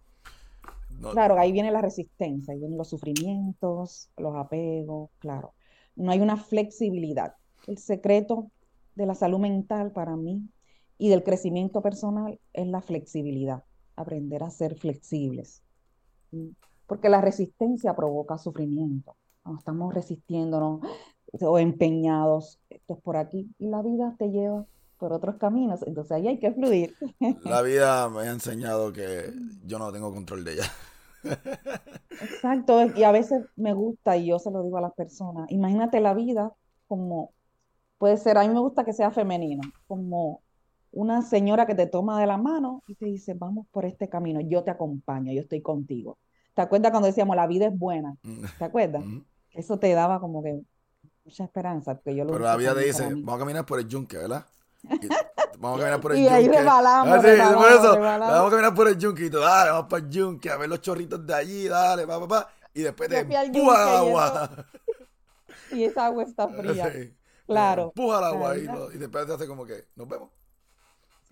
Claro, 1.10 1.36
ahí 1.36 1.50
viene 1.50 1.72
la 1.72 1.80
resistencia, 1.80 2.52
ahí 2.52 2.60
vienen 2.60 2.78
los 2.78 2.88
sufrimientos, 2.88 4.08
los 4.16 4.36
apegos, 4.36 5.10
claro. 5.18 5.52
No 5.96 6.12
hay 6.12 6.20
una 6.20 6.36
flexibilidad. 6.36 7.34
El 7.66 7.78
secreto 7.78 8.52
de 8.94 9.06
la 9.06 9.16
salud 9.16 9.40
mental 9.40 9.90
para 9.90 10.14
mí 10.14 10.48
y 10.98 11.08
del 11.08 11.22
crecimiento 11.22 11.82
personal 11.82 12.38
es 12.52 12.66
la 12.66 12.80
flexibilidad, 12.80 13.64
aprender 13.96 14.42
a 14.42 14.50
ser 14.50 14.76
flexibles. 14.76 15.62
Porque 16.86 17.08
la 17.08 17.20
resistencia 17.20 17.94
provoca 17.94 18.38
sufrimiento. 18.38 19.16
Cuando 19.42 19.58
estamos 19.58 19.94
resistiéndonos 19.94 20.80
o 21.40 21.58
empeñados, 21.58 22.60
esto 22.70 22.94
es 22.94 23.00
por 23.00 23.16
aquí, 23.16 23.50
y 23.58 23.68
la 23.68 23.82
vida 23.82 24.14
te 24.18 24.28
lleva 24.28 24.64
por 24.98 25.12
otros 25.12 25.34
caminos, 25.36 25.82
entonces 25.84 26.12
ahí 26.12 26.28
hay 26.28 26.38
que 26.38 26.52
fluir. 26.52 26.94
La 27.44 27.60
vida 27.62 28.08
me 28.08 28.20
ha 28.20 28.30
enseñado 28.30 28.92
que 28.92 29.32
yo 29.64 29.80
no 29.80 29.90
tengo 29.90 30.14
control 30.14 30.44
de 30.44 30.52
ella. 30.52 30.70
Exacto, 32.20 32.86
y 32.94 33.02
a 33.02 33.10
veces 33.10 33.44
me 33.56 33.72
gusta, 33.72 34.16
y 34.16 34.26
yo 34.26 34.38
se 34.38 34.52
lo 34.52 34.62
digo 34.62 34.78
a 34.78 34.80
las 34.80 34.92
personas, 34.92 35.50
imagínate 35.50 35.98
la 35.98 36.14
vida 36.14 36.52
como, 36.86 37.32
puede 37.98 38.16
ser, 38.16 38.38
a 38.38 38.42
mí 38.42 38.54
me 38.54 38.60
gusta 38.60 38.84
que 38.84 38.92
sea 38.92 39.10
femenino, 39.10 39.62
como 39.88 40.41
una 40.92 41.22
señora 41.22 41.66
que 41.66 41.74
te 41.74 41.86
toma 41.86 42.20
de 42.20 42.26
la 42.26 42.36
mano 42.36 42.82
y 42.86 42.94
te 42.94 43.06
dice, 43.06 43.34
vamos 43.34 43.66
por 43.70 43.84
este 43.84 44.08
camino, 44.08 44.40
yo 44.40 44.62
te 44.62 44.70
acompaño, 44.70 45.32
yo 45.32 45.40
estoy 45.40 45.62
contigo. 45.62 46.18
¿Te 46.54 46.62
acuerdas 46.62 46.90
cuando 46.90 47.06
decíamos, 47.06 47.34
la 47.34 47.46
vida 47.46 47.66
es 47.66 47.78
buena? 47.78 48.14
Mm. 48.22 48.44
¿Te 48.58 48.64
acuerdas? 48.64 49.04
Mm. 49.04 49.20
Eso 49.52 49.78
te 49.78 49.92
daba 49.92 50.20
como 50.20 50.42
que 50.42 50.60
mucha 51.24 51.44
esperanza. 51.44 51.94
Porque 51.94 52.14
yo 52.14 52.24
lo 52.24 52.32
Pero 52.32 52.44
la 52.44 52.56
vida 52.56 52.74
te 52.74 52.84
dice, 52.84 53.04
vamos 53.04 53.34
a 53.34 53.38
caminar 53.38 53.64
por 53.64 53.80
el 53.80 53.88
yunque, 53.88 54.18
¿verdad? 54.18 54.44
vamos 55.58 55.78
a 55.78 55.80
caminar 55.80 56.00
por 56.00 56.12
el 56.12 56.18
y 56.18 56.22
yunque. 56.22 56.34
ahí 56.34 56.48
rebalamos, 56.48 57.14
ah, 57.14 57.22
rebalamos, 57.22 57.64
por 57.64 57.72
eso, 57.72 58.00
Vamos 58.00 58.46
a 58.46 58.50
caminar 58.50 58.74
por 58.74 58.88
el 58.88 58.98
yunque 58.98 59.26
y 59.26 59.30
todo, 59.30 59.42
dale, 59.42 59.70
vamos 59.70 59.86
para 59.88 60.04
el 60.04 60.10
yunque, 60.10 60.50
a 60.50 60.56
ver 60.58 60.68
los 60.68 60.80
chorritos 60.80 61.26
de 61.26 61.34
allí, 61.34 61.68
dale, 61.68 62.06
pa, 62.06 62.20
pa, 62.20 62.28
pa. 62.28 62.48
Y 62.74 62.82
después 62.82 63.08
te 63.08 63.16
agua. 63.18 64.50
Y, 65.70 65.84
esa 65.84 66.06
agua 66.06 66.24
está 66.24 66.48
fría. 66.48 66.92
Claro. 67.46 67.92
Empuja 67.96 68.18
el 68.18 68.24
agua 68.24 68.56
y, 68.56 68.64
lo- 68.64 68.92
y 68.92 68.98
después 68.98 69.26
te 69.26 69.32
hace 69.32 69.46
como 69.46 69.66
que, 69.66 69.86
nos 69.96 70.08
vemos. 70.08 70.30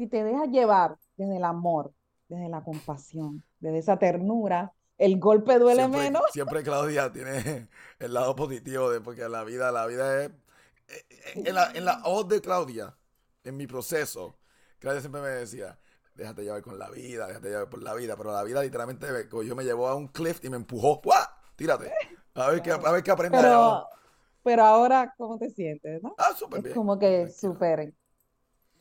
Si 0.00 0.06
te 0.06 0.24
dejas 0.24 0.48
llevar 0.48 0.96
desde 1.18 1.36
el 1.36 1.44
amor, 1.44 1.92
desde 2.26 2.48
la 2.48 2.64
compasión, 2.64 3.44
desde 3.58 3.80
esa 3.80 3.98
ternura, 3.98 4.72
el 4.96 5.20
golpe 5.20 5.58
duele 5.58 5.82
siempre, 5.82 6.00
menos. 6.00 6.22
Siempre 6.32 6.62
Claudia 6.62 7.12
tiene 7.12 7.68
el 7.98 8.14
lado 8.14 8.34
positivo 8.34 8.90
de 8.90 9.02
porque 9.02 9.28
la 9.28 9.44
vida, 9.44 9.70
la 9.70 9.86
vida 9.86 10.24
es. 10.24 10.30
eh, 10.30 11.04
eh, 11.10 11.42
En 11.44 11.54
la, 11.54 11.70
en 11.72 11.84
la 11.84 11.98
voz 11.98 12.26
de 12.28 12.40
Claudia, 12.40 12.96
en 13.44 13.58
mi 13.58 13.66
proceso, 13.66 14.38
Claudia 14.78 15.02
siempre 15.02 15.20
me 15.20 15.28
decía, 15.28 15.78
déjate 16.14 16.44
llevar 16.44 16.62
con 16.62 16.78
la 16.78 16.88
vida, 16.88 17.26
déjate 17.26 17.50
llevar 17.50 17.68
por 17.68 17.82
la 17.82 17.92
vida, 17.92 18.16
pero 18.16 18.32
la 18.32 18.42
vida 18.42 18.62
literalmente 18.62 19.12
me 19.12 19.28
cogió, 19.28 19.54
me 19.54 19.64
llevó 19.64 19.86
a 19.88 19.96
un 19.96 20.08
cliff 20.08 20.40
y 20.42 20.48
me 20.48 20.56
empujó. 20.56 21.02
¡Guau! 21.04 21.26
Tírate. 21.56 21.92
A 22.36 22.48
ver 22.48 22.62
qué, 22.62 22.70
a 22.72 22.78
ver 22.78 23.02
qué 23.02 23.10
aprendes 23.10 23.42
de 23.42 23.50
Pero, 24.42 24.64
ahora, 24.64 25.12
¿cómo 25.18 25.38
te 25.38 25.50
sientes, 25.50 26.02
no? 26.02 26.14
Ah, 26.16 26.34
súper 26.34 26.62
bien. 26.62 26.74
como 26.74 26.98
que 26.98 27.28
súper, 27.28 27.92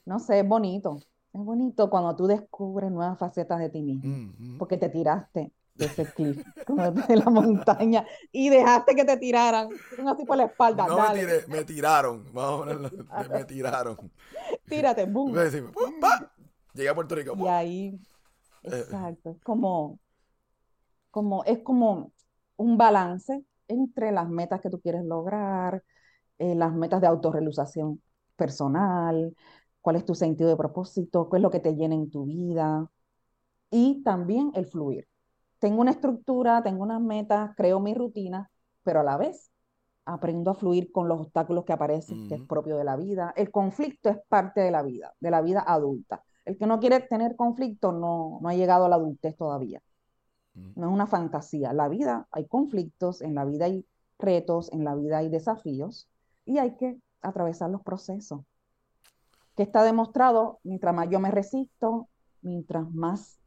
no 0.10 0.20
sé, 0.20 0.40
es 0.40 0.48
bonito. 0.48 0.98
Es 1.32 1.40
bonito 1.42 1.90
cuando 1.92 2.16
tú 2.16 2.26
descubres 2.26 2.92
nuevas 2.92 3.18
facetas 3.20 3.60
de 3.60 3.70
ti 3.70 3.84
mismo, 3.84 4.02
Mm, 4.38 4.58
porque 4.58 4.78
te 4.78 4.90
tiraste 4.90 5.52
de 5.76 5.86
ese 5.86 6.12
cliff, 6.12 6.44
como 6.68 6.92
de 6.92 7.16
la 7.16 7.30
montaña, 7.30 8.06
y 8.32 8.50
dejaste 8.50 8.96
que 8.96 9.06
te 9.06 9.16
tiraran, 9.18 9.70
así 10.08 10.26
por 10.26 10.38
la 10.38 10.46
espalda, 10.46 10.88
No 10.88 10.98
me 11.00 11.20
tiré, 11.20 11.46
me 11.48 11.64
tiraron. 11.64 12.26
Vamos 12.34 12.68
a 13.12 13.30
me 13.32 13.46
tiraron. 13.46 14.12
tírate, 14.68 15.06
boom. 15.06 15.34
Llegué 16.74 16.90
a 16.90 16.96
Puerto 16.96 17.14
Rico. 17.16 17.34
Y 17.38 17.48
ahí, 17.48 18.00
Eh. 18.64 18.70
exacto, 18.80 19.30
es 19.30 19.40
como, 19.44 20.00
como, 21.12 21.44
es 21.46 21.60
como 21.60 22.12
un 22.58 22.78
balance 22.78 23.44
entre 23.68 24.12
las 24.12 24.28
metas 24.30 24.60
que 24.62 24.70
tú 24.70 24.82
quieres 24.82 25.06
lograr, 25.06 25.84
eh, 26.40 26.56
las 26.56 26.74
metas 26.74 27.00
de 27.02 27.08
autorrealización 27.08 28.02
personal, 28.36 29.36
cuál 29.90 29.96
es 29.96 30.06
tu 30.06 30.14
sentido 30.14 30.52
de 30.52 30.56
propósito, 30.56 31.32
qué 31.32 31.38
es 31.38 31.42
lo 31.42 31.50
que 31.50 31.60
te 31.60 31.74
llena 31.74 31.96
en 31.96 32.12
tu 32.12 32.26
vida 32.26 32.88
y 33.72 34.04
también 34.04 34.52
el 34.54 34.68
fluir. 34.68 35.08
Tengo 35.58 35.82
una 35.82 35.90
estructura, 35.90 36.62
tengo 36.62 36.84
unas 36.84 37.02
metas, 37.02 37.56
creo 37.58 37.80
mi 37.80 37.96
rutina, 37.96 38.52
pero 38.84 39.00
a 39.00 39.04
la 39.04 39.18
vez 39.18 39.50
aprendo 40.06 40.52
a 40.52 40.54
fluir 40.54 40.92
con 40.92 41.08
los 41.08 41.22
obstáculos 41.22 41.66
que 41.66 41.74
aparecen, 41.74 42.28
que 42.28 42.36
es 42.36 42.42
propio 42.42 42.78
de 42.78 42.84
la 42.84 42.98
vida. 42.98 43.34
El 43.36 43.50
conflicto 43.50 44.10
es 44.12 44.20
parte 44.28 44.62
de 44.62 44.70
la 44.70 44.84
vida, 44.84 45.16
de 45.20 45.32
la 45.32 45.42
vida 45.42 45.64
adulta. 45.66 46.24
El 46.46 46.56
que 46.60 46.68
no 46.68 46.80
quiere 46.80 47.00
tener 47.00 47.36
conflicto 47.36 47.92
no, 47.92 48.38
no 48.44 48.48
ha 48.48 48.54
llegado 48.54 48.86
a 48.86 48.90
la 48.90 48.96
adultez 48.98 49.36
todavía. 49.38 49.82
No 50.76 50.86
es 50.86 50.94
una 50.94 51.08
fantasía. 51.08 51.74
La 51.74 51.90
vida 51.90 52.28
hay 52.30 52.46
conflictos, 52.46 53.24
en 53.24 53.34
la 53.34 53.44
vida 53.44 53.66
hay 53.66 53.88
retos, 54.20 54.72
en 54.72 54.84
la 54.84 54.94
vida 54.94 55.18
hay 55.18 55.30
desafíos 55.30 56.08
y 56.46 56.60
hay 56.60 56.76
que 56.76 57.00
atravesar 57.24 57.72
los 57.72 57.82
procesos. 57.82 58.42
Que 59.60 59.64
está 59.64 59.84
demostrado, 59.84 60.62
mientras 60.64 60.96
más 60.96 61.10
yo 61.10 61.20
me 61.20 61.32
resisto, 61.32 62.08
mientras 62.42 62.90
más 62.94 63.42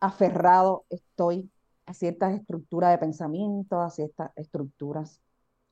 aferrado 0.00 0.86
estoy 0.90 1.50
a 1.86 1.94
ciertas 1.94 2.34
estructuras 2.34 2.92
de 2.92 2.98
pensamiento, 2.98 3.82
a 3.82 3.90
ciertas 3.90 4.32
estructuras 4.36 5.20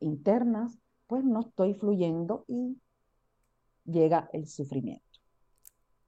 internas, 0.00 0.78
pues 1.06 1.24
no 1.24 1.40
estoy 1.40 1.74
fluyendo 1.74 2.44
y 2.46 2.78
llega 3.86 4.28
el 4.34 4.46
sufrimiento. 4.46 5.20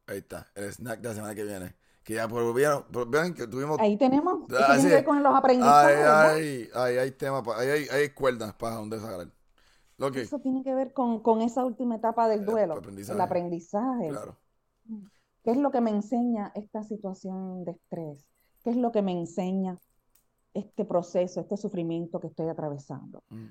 Ahí 0.07 0.19
está, 0.19 0.47
el 0.55 0.73
snack 0.73 1.01
de 1.01 1.09
la 1.09 1.15
semana 1.15 1.35
que 1.35 1.45
viene. 1.45 1.75
Que 2.05 2.15
ya 2.15 2.29
por, 2.29 2.55
vieron, 2.55 2.85
por- 2.93 3.09
vean 3.11 3.35
que 3.35 3.47
tuvimos. 3.47 3.79
Ahí 3.79 3.97
tenemos, 3.99 4.49
Ah, 4.59 4.79
sí. 4.79 4.89
con 5.05 5.23
los 5.23 5.35
Ahí 5.35 5.39
aprendizajes, 5.39 5.99
¿verdad? 5.99 6.33
hay, 6.37 6.71
ahí 6.75 6.99
hay 6.99 7.11
temas, 7.13 7.43
ahí 7.57 7.69
hay, 7.69 7.89
hay 7.91 8.11
cuerdas 8.11 8.55
para 8.55 8.77
donde 8.77 9.01
sacar. 9.01 9.29
Eso 10.15 10.39
tiene 10.41 10.63
que 10.63 10.75
ver 10.75 10.93
con, 10.93 11.21
con 11.21 11.41
esa 11.43 11.65
última 11.65 11.97
etapa 11.97 12.29
del 12.29 12.41
El 12.41 12.47
duelo, 12.47 12.75
aprendizaje. 12.75 13.15
el 13.17 13.21
aprendizaje. 13.21 14.09
claro. 14.09 14.37
¿Qué 15.43 15.53
es 15.53 15.57
lo 15.57 15.71
que 15.71 15.81
me 15.81 15.91
enseña 15.91 16.53
esta 16.55 16.83
situación 16.83 17.65
de 17.65 17.73
estrés? 17.73 18.27
¿Qué 18.65 18.71
es 18.71 18.77
lo 18.77 18.91
que 18.93 19.03
me 19.03 19.13
enseña 19.13 19.79
este 20.55 20.85
proceso, 20.85 21.41
este 21.41 21.57
sufrimiento 21.57 22.19
que 22.21 22.27
estoy 22.27 22.49
atravesando? 22.49 23.23
Mm, 23.31 23.47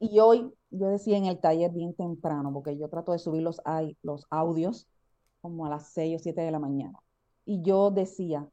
Y 0.00 0.20
hoy 0.20 0.52
yo 0.70 0.88
decía 0.88 1.16
en 1.18 1.26
el 1.26 1.40
taller 1.40 1.72
bien 1.72 1.94
temprano, 1.94 2.52
porque 2.52 2.76
yo 2.78 2.88
trato 2.88 3.12
de 3.12 3.18
subir 3.18 3.42
los, 3.42 3.60
los 4.02 4.26
audios 4.30 4.88
como 5.40 5.66
a 5.66 5.70
las 5.70 5.88
6 5.92 6.16
o 6.16 6.18
7 6.22 6.40
de 6.42 6.50
la 6.52 6.60
mañana. 6.60 6.98
Y 7.44 7.60
yo 7.62 7.90
decía, 7.90 8.48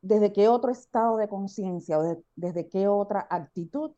¿desde 0.00 0.32
qué 0.32 0.48
otro 0.48 0.72
estado 0.72 1.16
de 1.16 1.28
conciencia 1.28 1.98
o 1.98 2.02
de- 2.02 2.22
desde 2.34 2.68
qué 2.68 2.88
otra 2.88 3.26
actitud 3.30 3.92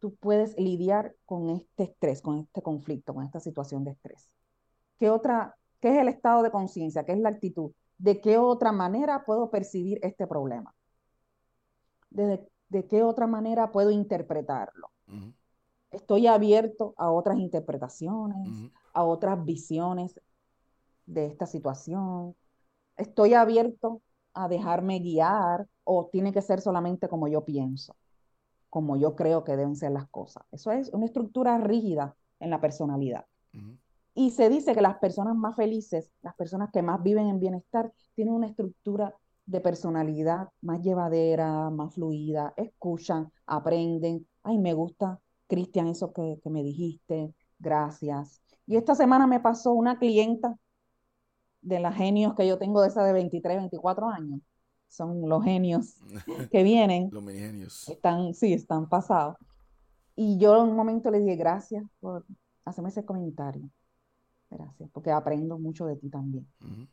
tú 0.00 0.14
puedes 0.16 0.58
lidiar 0.58 1.14
con 1.26 1.50
este 1.50 1.84
estrés, 1.84 2.22
con 2.22 2.38
este 2.38 2.62
conflicto, 2.62 3.14
con 3.14 3.24
esta 3.24 3.40
situación 3.40 3.84
de 3.84 3.92
estrés? 3.92 4.28
¿Qué 4.98 5.10
otra, 5.10 5.56
qué 5.80 5.90
es 5.90 5.98
el 5.98 6.08
estado 6.08 6.42
de 6.42 6.50
conciencia? 6.50 7.04
¿Qué 7.04 7.12
es 7.12 7.20
la 7.20 7.28
actitud? 7.28 7.72
¿De 7.98 8.20
qué 8.20 8.38
otra 8.38 8.72
manera 8.72 9.24
puedo 9.24 9.50
percibir 9.50 9.98
este 10.02 10.26
problema? 10.26 10.74
¿De, 12.10 12.40
de 12.68 12.86
qué 12.86 13.02
otra 13.02 13.26
manera 13.26 13.70
puedo 13.70 13.90
interpretarlo? 13.90 14.90
Estoy 15.90 16.26
abierto 16.26 16.94
a 16.96 17.10
otras 17.10 17.38
interpretaciones, 17.38 18.70
a 18.92 19.04
otras 19.04 19.44
visiones 19.44 20.18
de 21.06 21.26
esta 21.26 21.46
situación. 21.46 22.36
Estoy 22.96 23.34
abierto 23.34 24.02
a 24.34 24.48
dejarme 24.48 25.00
guiar 25.00 25.66
o 25.84 26.06
tiene 26.06 26.32
que 26.32 26.42
ser 26.42 26.60
solamente 26.60 27.08
como 27.08 27.28
yo 27.28 27.44
pienso, 27.44 27.96
como 28.70 28.96
yo 28.96 29.16
creo 29.16 29.44
que 29.44 29.56
deben 29.56 29.76
ser 29.76 29.92
las 29.92 30.08
cosas. 30.08 30.44
Eso 30.52 30.70
es 30.70 30.88
una 30.90 31.06
estructura 31.06 31.58
rígida 31.58 32.16
en 32.38 32.50
la 32.50 32.60
personalidad. 32.60 33.26
Y 34.14 34.30
se 34.30 34.48
dice 34.48 34.74
que 34.74 34.80
las 34.80 34.98
personas 34.98 35.36
más 35.36 35.56
felices, 35.56 36.10
las 36.22 36.34
personas 36.34 36.70
que 36.72 36.82
más 36.82 37.02
viven 37.02 37.26
en 37.28 37.40
bienestar, 37.40 37.92
tienen 38.14 38.34
una 38.34 38.46
estructura 38.46 39.14
de 39.46 39.60
personalidad 39.60 40.48
más 40.60 40.80
llevadera, 40.82 41.70
más 41.70 41.94
fluida, 41.94 42.54
escuchan, 42.56 43.32
aprenden. 43.46 44.26
Ay, 44.42 44.58
me 44.58 44.74
gusta, 44.74 45.20
Cristian, 45.48 45.88
eso 45.88 46.12
que, 46.12 46.38
que 46.42 46.50
me 46.50 46.62
dijiste, 46.62 47.34
gracias. 47.58 48.40
Y 48.66 48.76
esta 48.76 48.94
semana 48.94 49.26
me 49.26 49.40
pasó 49.40 49.72
una 49.72 49.98
clienta 49.98 50.56
de 51.62 51.80
las 51.80 51.96
genios 51.96 52.34
que 52.34 52.46
yo 52.46 52.58
tengo, 52.58 52.82
de 52.82 52.88
esa 52.88 53.04
de 53.04 53.12
23, 53.12 53.58
24 53.58 54.08
años. 54.08 54.40
Son 54.90 55.28
los 55.28 55.42
genios 55.44 55.96
que 56.50 56.62
vienen 56.62 57.08
Los 57.12 57.22
minigenios. 57.22 57.88
están, 57.88 58.34
sí, 58.34 58.52
están 58.52 58.88
pasados. 58.88 59.36
Y 60.16 60.36
yo 60.38 60.62
en 60.62 60.70
un 60.70 60.76
momento 60.76 61.10
le 61.10 61.20
dije 61.20 61.36
gracias 61.36 61.84
por 62.00 62.26
hacerme 62.64 62.90
ese 62.90 63.04
comentario. 63.04 63.70
Gracias, 64.50 64.90
porque 64.92 65.12
aprendo 65.12 65.58
mucho 65.58 65.86
de 65.86 65.94
ti 65.96 66.10
también, 66.10 66.44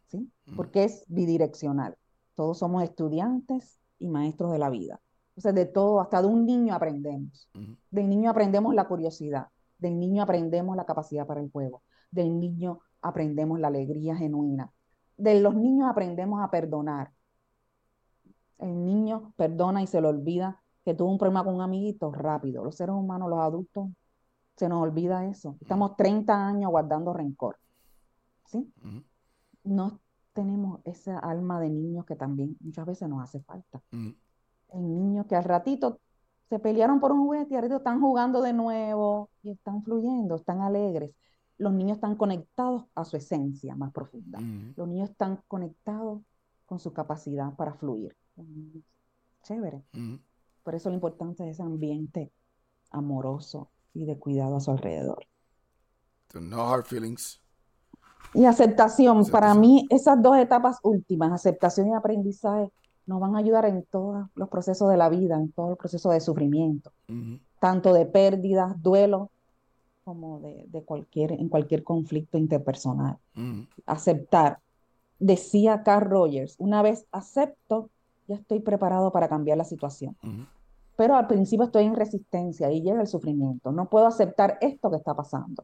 ¿sí? 0.06 0.32
Porque 0.56 0.84
es 0.84 1.04
bidireccional. 1.08 1.98
Todos 2.36 2.60
somos 2.60 2.84
estudiantes 2.84 3.80
y 3.98 4.10
maestros 4.10 4.52
de 4.52 4.60
la 4.60 4.70
vida. 4.70 5.02
Entonces, 5.30 5.56
de 5.56 5.66
todo, 5.66 6.00
hasta 6.00 6.22
de 6.22 6.28
un 6.28 6.46
niño 6.46 6.76
aprendemos. 6.76 7.50
Del 7.90 8.10
niño 8.10 8.30
aprendemos 8.30 8.76
la 8.76 8.88
curiosidad, 8.88 9.48
del 9.80 10.00
niño 10.00 10.22
aprendemos 10.22 10.76
la 10.76 10.86
capacidad 10.86 11.26
para 11.26 11.42
el 11.42 11.50
juego, 11.52 11.82
del 12.12 12.40
niño 12.40 12.80
aprendemos 13.02 13.60
la 13.60 13.70
alegría 13.70 14.16
genuina, 14.16 14.72
de 15.18 15.42
los 15.42 15.56
niños 15.56 15.90
aprendemos 15.90 16.44
a 16.44 16.52
perdonar. 16.52 17.12
El 18.60 18.86
niño 18.86 19.34
perdona 19.36 19.84
y 19.84 19.88
se 19.88 20.02
le 20.02 20.08
olvida 20.08 20.62
que 20.84 20.94
tuvo 20.94 21.12
un 21.12 21.18
problema 21.18 21.44
con 21.44 21.56
un 21.56 21.62
amiguito 21.62 22.12
rápido. 22.12 22.64
Los 22.64 22.76
seres 22.76 22.96
humanos, 22.96 23.30
los 23.30 23.40
adultos, 23.40 23.90
se 24.56 24.68
nos 24.70 24.82
olvida 24.82 25.26
eso. 25.26 25.58
Estamos 25.62 25.96
30 25.96 26.48
años 26.48 26.72
guardando 26.72 27.14
rencor. 27.14 27.58
¿Sí? 28.46 28.74
No 29.64 30.00
tenemos 30.34 30.80
esa 30.86 31.20
alma 31.20 31.60
de 31.60 31.70
niños 31.70 32.06
que 32.06 32.16
también 32.16 32.56
muchas 32.62 32.86
veces 32.86 33.10
nos 33.10 33.22
hace 33.24 33.42
falta. 33.42 33.82
Hay 33.92 34.82
niños 34.82 35.26
que 35.28 35.36
al 35.36 35.44
ratito 35.44 36.00
se 36.50 36.60
pelearon 36.60 37.00
por 37.00 37.12
un 37.12 37.26
juguete 37.26 37.54
y 37.54 37.58
al 37.58 37.64
ratito 37.64 37.78
están 37.78 38.00
jugando 38.00 38.42
de 38.42 38.54
nuevo 38.54 39.30
y 39.44 39.52
están 39.52 39.84
fluyendo, 39.84 40.36
están 40.36 40.62
alegres. 40.62 41.12
Los 41.58 41.74
niños 41.74 41.98
están 41.98 42.16
conectados 42.16 42.86
a 42.96 43.04
su 43.04 43.18
esencia 43.18 43.76
más 43.76 43.92
profunda. 43.92 44.40
Los 44.76 44.88
niños 44.88 45.10
están 45.10 45.42
conectados 45.48 46.22
con 46.66 46.80
su 46.80 46.94
capacidad 46.94 47.54
para 47.56 47.74
fluir. 47.74 48.16
Chévere. 49.44 49.84
Por 50.64 50.76
eso 50.76 50.90
lo 50.90 50.96
importante 50.96 51.44
es 51.44 51.56
ese 51.56 51.64
ambiente 51.64 52.32
amoroso 52.92 53.70
y 53.94 54.06
de 54.06 54.18
cuidado 54.18 54.58
a 54.58 54.60
su 54.60 54.72
alrededor. 54.72 55.26
So, 56.32 56.42
no 56.42 56.62
hard 56.62 56.86
feelings. 56.86 57.42
Y 58.34 58.46
aceptación, 58.46 59.26
para 59.28 59.54
mí 59.54 59.88
esas 59.90 60.22
dos 60.22 60.38
etapas 60.38 60.80
últimas, 60.84 61.32
aceptación 61.32 61.90
y 61.90 61.94
aprendizaje, 61.94 62.70
nos 63.06 63.22
van 63.22 63.36
a 63.36 63.40
ayudar 63.40 63.66
en 63.66 63.84
todos 63.84 64.28
los 64.36 64.50
procesos 64.50 64.90
de 64.90 64.98
la 64.98 65.08
vida, 65.08 65.38
en 65.38 65.52
todo 65.54 65.72
el 65.72 65.78
proceso 65.78 66.10
de 66.10 66.20
sufrimiento, 66.20 66.92
tanto 67.60 67.94
de 67.94 68.06
pérdidas, 68.06 68.82
duelo, 68.84 69.32
como 70.04 70.42
de, 70.42 70.66
de 70.68 70.84
cualquier, 70.84 71.32
en 71.32 71.48
cualquier 71.48 71.84
conflicto 71.84 72.38
interpersonal. 72.38 73.18
Aceptar. 73.86 74.60
Decía 75.20 75.84
Carl 75.84 76.10
Rogers, 76.10 76.56
una 76.60 76.82
vez 76.82 77.06
acepto, 77.12 77.90
ya 78.28 78.36
estoy 78.36 78.60
preparado 78.60 79.12
para 79.12 79.28
cambiar 79.30 79.58
la 79.58 79.64
situación. 79.64 80.16
Pero 80.96 81.16
al 81.16 81.28
principio 81.28 81.66
estoy 81.66 81.86
en 81.86 81.96
resistencia 81.96 82.72
y 82.72 82.82
llega 82.82 83.02
el 83.02 83.08
sufrimiento. 83.08 83.72
No 83.72 83.90
puedo 83.90 84.08
aceptar 84.08 84.58
esto 84.62 84.90
que 84.90 84.98
está 84.98 85.16
pasando. 85.16 85.64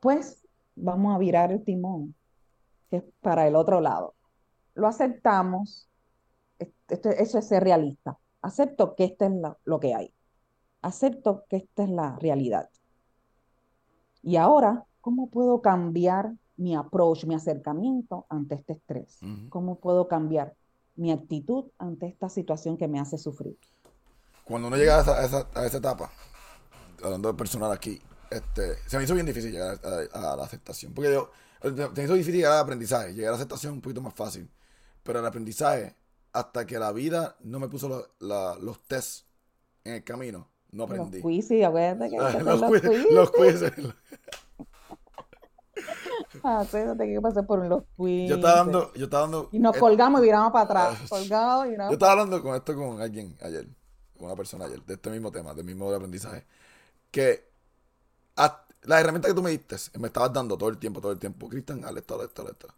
pues 0.00 0.44
vamos 0.74 1.14
a 1.14 1.18
virar 1.18 1.52
el 1.52 1.62
timón, 1.62 2.14
que 2.90 2.96
es 2.96 3.04
para 3.20 3.46
el 3.46 3.54
otro 3.54 3.80
lado. 3.80 4.14
Lo 4.74 4.88
aceptamos, 4.88 5.88
eso 6.58 7.38
es 7.38 7.46
ser 7.46 7.62
realista. 7.62 8.18
Acepto 8.40 8.96
que 8.96 9.04
esto 9.04 9.26
es 9.26 9.32
lo 9.64 9.78
que 9.78 9.94
hay. 9.94 10.12
Acepto 10.80 11.44
que 11.48 11.56
esta 11.58 11.84
es 11.84 11.90
la 11.90 12.16
realidad. 12.16 12.68
Y 14.22 14.36
ahora, 14.36 14.84
¿cómo 15.00 15.28
puedo 15.28 15.60
cambiar 15.60 16.32
mi 16.56 16.74
approach, 16.74 17.24
mi 17.24 17.34
acercamiento 17.34 18.26
ante 18.28 18.56
este 18.56 18.72
estrés? 18.72 19.20
¿Cómo 19.50 19.76
puedo 19.76 20.08
cambiar 20.08 20.56
mi 20.96 21.12
actitud 21.12 21.66
ante 21.78 22.06
esta 22.06 22.28
situación 22.28 22.76
que 22.76 22.88
me 22.88 23.00
hace 23.00 23.18
sufrir? 23.18 23.56
Cuando 24.44 24.68
uno 24.68 24.76
llega 24.76 24.98
a 24.98 25.00
esa, 25.24 25.48
a 25.54 25.66
esa, 25.66 25.78
etapa, 25.78 26.10
hablando 27.02 27.28
de 27.30 27.34
personal 27.34 27.72
aquí, 27.72 28.00
este, 28.30 28.76
se 28.86 28.98
me 28.98 29.04
hizo 29.04 29.14
bien 29.14 29.26
difícil 29.26 29.52
llegar 29.52 29.78
a, 30.12 30.36
la 30.36 30.44
aceptación. 30.44 30.92
Porque 30.92 31.12
yo, 31.12 31.30
se 31.62 31.70
me 31.70 32.04
hizo 32.04 32.14
difícil 32.14 32.36
llegar 32.36 32.52
al 32.52 32.60
aprendizaje. 32.60 33.14
Llegar 33.14 33.28
a 33.28 33.32
la 33.32 33.36
aceptación 33.36 33.74
un 33.74 33.80
poquito 33.80 34.00
más 34.00 34.14
fácil. 34.14 34.50
Pero 35.02 35.20
el 35.20 35.26
aprendizaje, 35.26 35.94
hasta 36.32 36.66
que 36.66 36.78
la 36.78 36.92
vida 36.92 37.36
no 37.40 37.60
me 37.60 37.68
puso 37.68 38.08
los 38.18 38.82
tests 38.86 39.26
en 39.84 39.94
el 39.94 40.04
camino, 40.04 40.48
no 40.70 40.84
aprendí. 40.84 41.20
Los 41.20 41.30
quizzes, 41.30 41.64
acuérdate 41.64 42.10
que 42.10 42.16
los, 42.44 42.60
los 42.60 42.72
quizzes. 42.72 43.12
Los 43.12 43.30
quizzes. 43.30 43.72
Ah, 46.44 46.60
acuérdate 46.60 47.06
que 47.06 47.20
pasar 47.20 47.46
por 47.46 47.64
los 47.66 47.82
quizzes. 47.96 48.28
Yo 48.28 48.36
estaba 48.36 48.56
dando, 48.56 48.92
yo 48.94 49.04
estaba 49.04 49.22
dando. 49.22 49.48
Y 49.52 49.58
nos 49.58 49.76
colgamos 49.76 50.20
y 50.20 50.24
viramos 50.24 50.52
para 50.52 50.64
atrás. 50.64 50.98
Colgamos 51.08 51.66
y 51.66 51.70
viramos 51.70 51.90
Yo 51.90 51.94
estaba 51.94 52.12
hablando 52.12 52.42
con 52.42 52.54
esto 52.54 52.74
con 52.74 53.00
alguien 53.00 53.36
ayer, 53.42 53.68
con 54.16 54.26
una 54.26 54.36
persona 54.36 54.64
ayer, 54.64 54.82
de 54.82 54.94
este 54.94 55.10
mismo 55.10 55.30
tema, 55.30 55.54
del 55.54 55.64
mismo 55.64 55.92
aprendizaje. 55.92 56.46
Que 57.10 57.50
las 58.36 59.00
herramientas 59.00 59.30
que 59.30 59.34
tú 59.34 59.42
me 59.42 59.50
diste, 59.50 59.76
me 59.98 60.08
estabas 60.08 60.32
dando 60.32 60.56
todo 60.56 60.68
el 60.68 60.78
tiempo, 60.78 61.00
todo 61.00 61.12
el 61.12 61.18
tiempo. 61.18 61.48
Cristian, 61.48 61.84
haz 61.84 61.96
esto, 61.96 62.22
esto, 62.22 62.48
esto. 62.48 62.68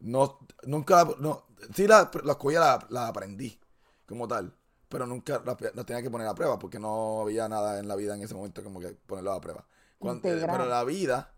No, 0.00 0.38
nunca, 0.64 1.06
no, 1.18 1.44
sí 1.74 1.86
las 1.86 2.08
la 2.24 2.32
escogía, 2.32 2.78
las 2.88 3.10
aprendí 3.10 3.58
como 4.06 4.26
tal 4.26 4.54
pero 4.90 5.06
nunca 5.06 5.40
la, 5.46 5.56
tenía 5.84 6.02
que 6.02 6.10
poner 6.10 6.26
a 6.26 6.34
prueba 6.34 6.58
porque 6.58 6.80
no 6.80 7.22
había 7.22 7.48
nada 7.48 7.78
en 7.78 7.86
la 7.86 7.94
vida 7.94 8.16
en 8.16 8.22
ese 8.22 8.34
momento 8.34 8.62
como 8.62 8.80
que 8.80 8.88
ponerlo 8.88 9.32
a 9.32 9.40
prueba. 9.40 9.64
Cuando, 9.98 10.28
eh, 10.28 10.44
pero 10.50 10.66
la 10.66 10.82
vida 10.82 11.32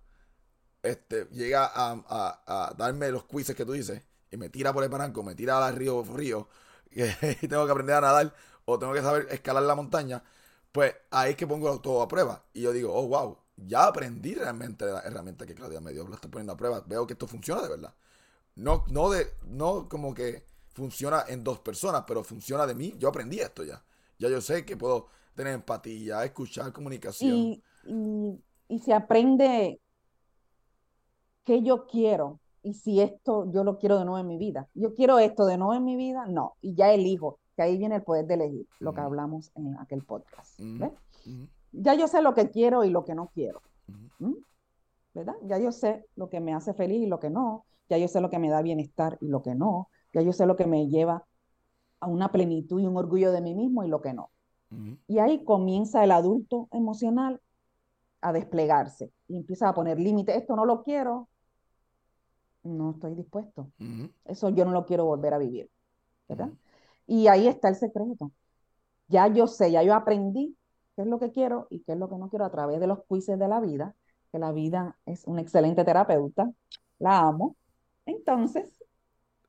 este, 0.82 1.26
llega 1.30 1.70
a, 1.74 2.74
darme 2.76 3.10
los 3.10 3.24
quizzes 3.24 3.56
que 3.56 3.64
tú 3.64 3.72
dices 3.72 4.02
y 4.30 4.36
me 4.36 4.48
tira 4.48 4.72
por 4.72 4.82
el 4.82 4.90
barranco, 4.90 5.22
me 5.22 5.34
tira 5.34 5.64
al 5.64 5.76
río, 5.76 6.02
río 6.02 6.48
y 6.90 7.48
tengo 7.48 7.64
que 7.66 7.72
aprender 7.72 7.96
a 7.96 8.00
nadar 8.00 8.34
o 8.64 8.78
tengo 8.78 8.92
que 8.92 9.02
saber 9.02 9.28
escalar 9.30 9.62
la 9.62 9.74
montaña, 9.74 10.22
pues 10.70 10.94
ahí 11.10 11.32
es 11.32 11.36
que 11.36 11.46
pongo 11.46 11.80
todo 11.80 12.02
a 12.02 12.08
prueba. 12.08 12.44
Y 12.52 12.62
yo 12.62 12.72
digo, 12.72 12.92
oh, 12.94 13.06
wow, 13.08 13.38
ya 13.56 13.86
aprendí 13.86 14.34
realmente 14.34 14.86
la 14.86 15.00
herramienta 15.00 15.46
que 15.46 15.54
Claudia 15.54 15.80
me 15.80 15.92
dio, 15.92 16.06
la 16.08 16.14
estoy 16.14 16.30
poniendo 16.30 16.52
a 16.52 16.56
prueba, 16.56 16.82
veo 16.86 17.06
que 17.06 17.14
esto 17.14 17.26
funciona 17.26 17.62
de 17.62 17.68
verdad. 17.68 17.94
No, 18.54 18.84
no, 18.88 19.10
de, 19.10 19.34
no 19.46 19.88
como 19.88 20.14
que 20.14 20.44
funciona 20.74 21.24
en 21.28 21.42
dos 21.44 21.58
personas, 21.60 22.04
pero 22.06 22.22
funciona 22.22 22.66
de 22.66 22.74
mí. 22.74 22.94
Yo 22.98 23.08
aprendí 23.08 23.40
esto 23.40 23.64
ya. 23.64 23.82
Ya 24.18 24.28
yo 24.28 24.40
sé 24.40 24.64
que 24.64 24.76
puedo 24.76 25.08
tener 25.34 25.54
empatía, 25.54 26.24
escuchar, 26.24 26.72
comunicación. 26.72 27.34
Y, 27.34 27.62
y, 28.68 28.78
se 28.78 28.92
aprende 28.92 29.80
qué 31.44 31.62
yo 31.62 31.86
quiero 31.86 32.40
y 32.62 32.74
si 32.74 33.00
esto 33.00 33.50
yo 33.52 33.64
lo 33.64 33.78
quiero 33.78 33.98
de 33.98 34.04
nuevo 34.04 34.18
en 34.18 34.26
mi 34.26 34.38
vida. 34.38 34.68
Yo 34.74 34.94
quiero 34.94 35.18
esto 35.18 35.46
de 35.46 35.58
nuevo 35.58 35.74
en 35.74 35.84
mi 35.84 35.96
vida, 35.96 36.26
no. 36.26 36.54
Y 36.60 36.74
ya 36.74 36.92
elijo, 36.92 37.38
que 37.56 37.62
ahí 37.62 37.76
viene 37.76 37.96
el 37.96 38.02
poder 38.02 38.26
de 38.26 38.34
elegir, 38.34 38.66
lo 38.78 38.94
que 38.94 39.00
hablamos 39.00 39.50
en 39.54 39.76
aquel 39.78 40.04
podcast. 40.04 40.60
Ya 41.72 41.94
yo 41.94 42.06
sé 42.06 42.22
lo 42.22 42.34
que 42.34 42.50
quiero 42.50 42.84
y 42.84 42.90
lo 42.90 43.04
que 43.04 43.14
no 43.14 43.30
quiero. 43.34 43.62
¿Verdad? 45.14 45.34
Ya 45.42 45.58
yo 45.58 45.72
sé 45.72 46.06
lo 46.16 46.30
que 46.30 46.40
me 46.40 46.54
hace 46.54 46.72
feliz 46.72 47.02
y 47.02 47.06
lo 47.06 47.18
que 47.18 47.30
no. 47.30 47.64
Ya 47.88 47.98
yo 47.98 48.08
sé 48.08 48.20
lo 48.20 48.30
que 48.30 48.38
me 48.38 48.48
da 48.48 48.62
bienestar 48.62 49.18
y 49.20 49.28
lo 49.28 49.42
que 49.42 49.54
no 49.54 49.88
ya 50.12 50.22
yo 50.22 50.32
sé 50.32 50.46
lo 50.46 50.56
que 50.56 50.66
me 50.66 50.88
lleva 50.88 51.24
a 52.00 52.06
una 52.06 52.30
plenitud 52.30 52.80
y 52.80 52.86
un 52.86 52.96
orgullo 52.96 53.32
de 53.32 53.40
mí 53.40 53.54
mismo 53.54 53.84
y 53.84 53.88
lo 53.88 54.00
que 54.00 54.12
no. 54.12 54.30
Y 55.06 55.18
ahí 55.18 55.44
comienza 55.44 56.02
el 56.02 56.12
adulto 56.12 56.68
emocional 56.72 57.42
a 58.22 58.32
desplegarse 58.32 59.12
y 59.28 59.36
empieza 59.36 59.68
a 59.68 59.74
poner 59.74 60.00
límites. 60.00 60.34
Esto 60.34 60.56
no 60.56 60.64
lo 60.64 60.82
quiero, 60.82 61.28
no 62.62 62.92
estoy 62.92 63.14
dispuesto. 63.14 63.70
Eso 64.24 64.48
yo 64.50 64.64
no 64.64 64.72
lo 64.72 64.86
quiero 64.86 65.04
volver 65.04 65.34
a 65.34 65.38
vivir. 65.38 65.70
¿verdad? 66.28 66.50
Y 67.06 67.28
ahí 67.28 67.48
está 67.48 67.68
el 67.68 67.76
secreto. 67.76 68.32
Ya 69.08 69.26
yo 69.28 69.46
sé, 69.46 69.70
ya 69.70 69.82
yo 69.82 69.94
aprendí 69.94 70.56
qué 70.96 71.02
es 71.02 71.08
lo 71.08 71.18
que 71.18 71.32
quiero 71.32 71.66
y 71.70 71.80
qué 71.80 71.92
es 71.92 71.98
lo 71.98 72.08
que 72.08 72.16
no 72.16 72.28
quiero 72.28 72.44
a 72.44 72.50
través 72.50 72.80
de 72.80 72.86
los 72.86 73.00
quizzes 73.08 73.38
de 73.38 73.48
la 73.48 73.60
vida, 73.60 73.94
que 74.30 74.38
la 74.38 74.52
vida 74.52 74.96
es 75.06 75.26
una 75.26 75.42
excelente 75.42 75.84
terapeuta, 75.84 76.50
la 76.98 77.20
amo. 77.20 77.56
Entonces, 78.06 78.82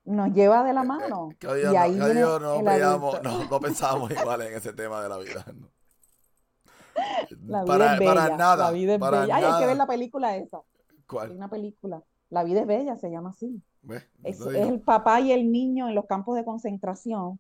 nos 0.05 0.33
lleva 0.33 0.63
de 0.63 0.73
la 0.73 0.81
eh, 0.81 0.83
eh, 0.83 0.87
mano. 0.87 1.29
y 1.41 1.75
ahí 1.75 1.95
no, 1.95 2.39
no, 2.39 3.59
pensábamos 3.59 4.11
igual 4.11 4.41
en 4.41 4.53
ese 4.53 4.73
tema 4.73 5.01
de 5.01 5.09
la 5.09 5.17
vida. 5.17 5.45
La 7.45 7.63
vida 7.63 7.65
para, 7.65 7.93
es 7.93 7.99
bella, 7.99 8.13
para 8.13 8.37
nada. 8.37 8.65
La 8.65 8.71
vida 8.71 8.93
es 8.95 8.99
bella. 8.99 9.35
hay 9.35 9.59
que 9.61 9.65
ver 9.67 9.77
la 9.77 9.87
película 9.87 10.35
esa. 10.35 10.61
¿Cuál? 11.07 11.31
una 11.31 11.49
película. 11.49 12.03
La 12.33 12.43
vida 12.43 12.61
es 12.61 12.67
bella, 12.67 12.97
se 12.97 13.11
llama 13.11 13.29
así. 13.29 13.61
Es, 14.23 14.41
el 14.41 14.81
papá 14.81 15.21
y 15.21 15.31
el 15.31 15.51
niño 15.51 15.87
en 15.87 15.93
los 15.93 16.05
campos 16.05 16.35
de 16.35 16.43
concentración. 16.43 17.39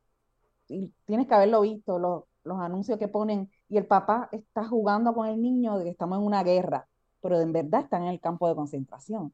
Y 0.67 0.93
tienes 1.05 1.27
que 1.27 1.33
haberlo 1.33 1.61
visto, 1.61 1.97
los, 1.97 2.25
los 2.43 2.59
anuncios 2.59 2.99
que 2.99 3.07
ponen. 3.07 3.49
Y 3.69 3.77
el 3.77 3.87
papá 3.87 4.29
está 4.31 4.63
jugando 4.65 5.15
con 5.15 5.27
el 5.27 5.41
niño 5.41 5.79
de 5.79 5.85
que 5.85 5.89
estamos 5.89 6.19
en 6.19 6.25
una 6.25 6.43
guerra, 6.43 6.87
pero 7.21 7.39
en 7.39 7.51
verdad 7.51 7.81
están 7.81 8.03
en 8.03 8.09
el 8.09 8.19
campo 8.19 8.47
de 8.47 8.55
concentración. 8.55 9.33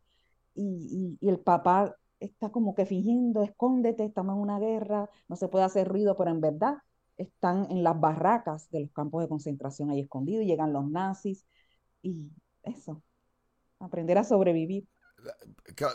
Y, 0.56 1.18
y, 1.20 1.26
y 1.26 1.30
el 1.30 1.40
papá 1.40 1.94
está 2.22 2.50
como 2.50 2.74
que 2.74 2.86
fingiendo, 2.86 3.44
escóndete, 3.44 4.06
estamos 4.06 4.36
en 4.36 4.42
una 4.42 4.60
guerra, 4.60 5.10
no 5.28 5.36
se 5.36 5.50
puede 5.50 5.66
hacer 5.66 5.90
ruido, 5.90 6.16
pero 6.16 6.32
en 6.32 6.40
verdad 6.40 6.78
están 7.18 7.70
en 7.70 7.84
las 7.84 8.00
barracas 8.00 8.70
de 8.72 8.82
los 8.82 8.92
campos 8.92 9.22
de 9.22 9.28
concentración 9.28 9.90
ahí 9.90 10.00
escondidos, 10.00 10.44
y 10.44 10.48
llegan 10.48 10.72
los 10.72 10.90
nazis 10.90 11.46
y 12.02 12.32
eso, 12.64 13.02
aprender 13.80 14.18
a 14.18 14.24
sobrevivir. 14.24 14.88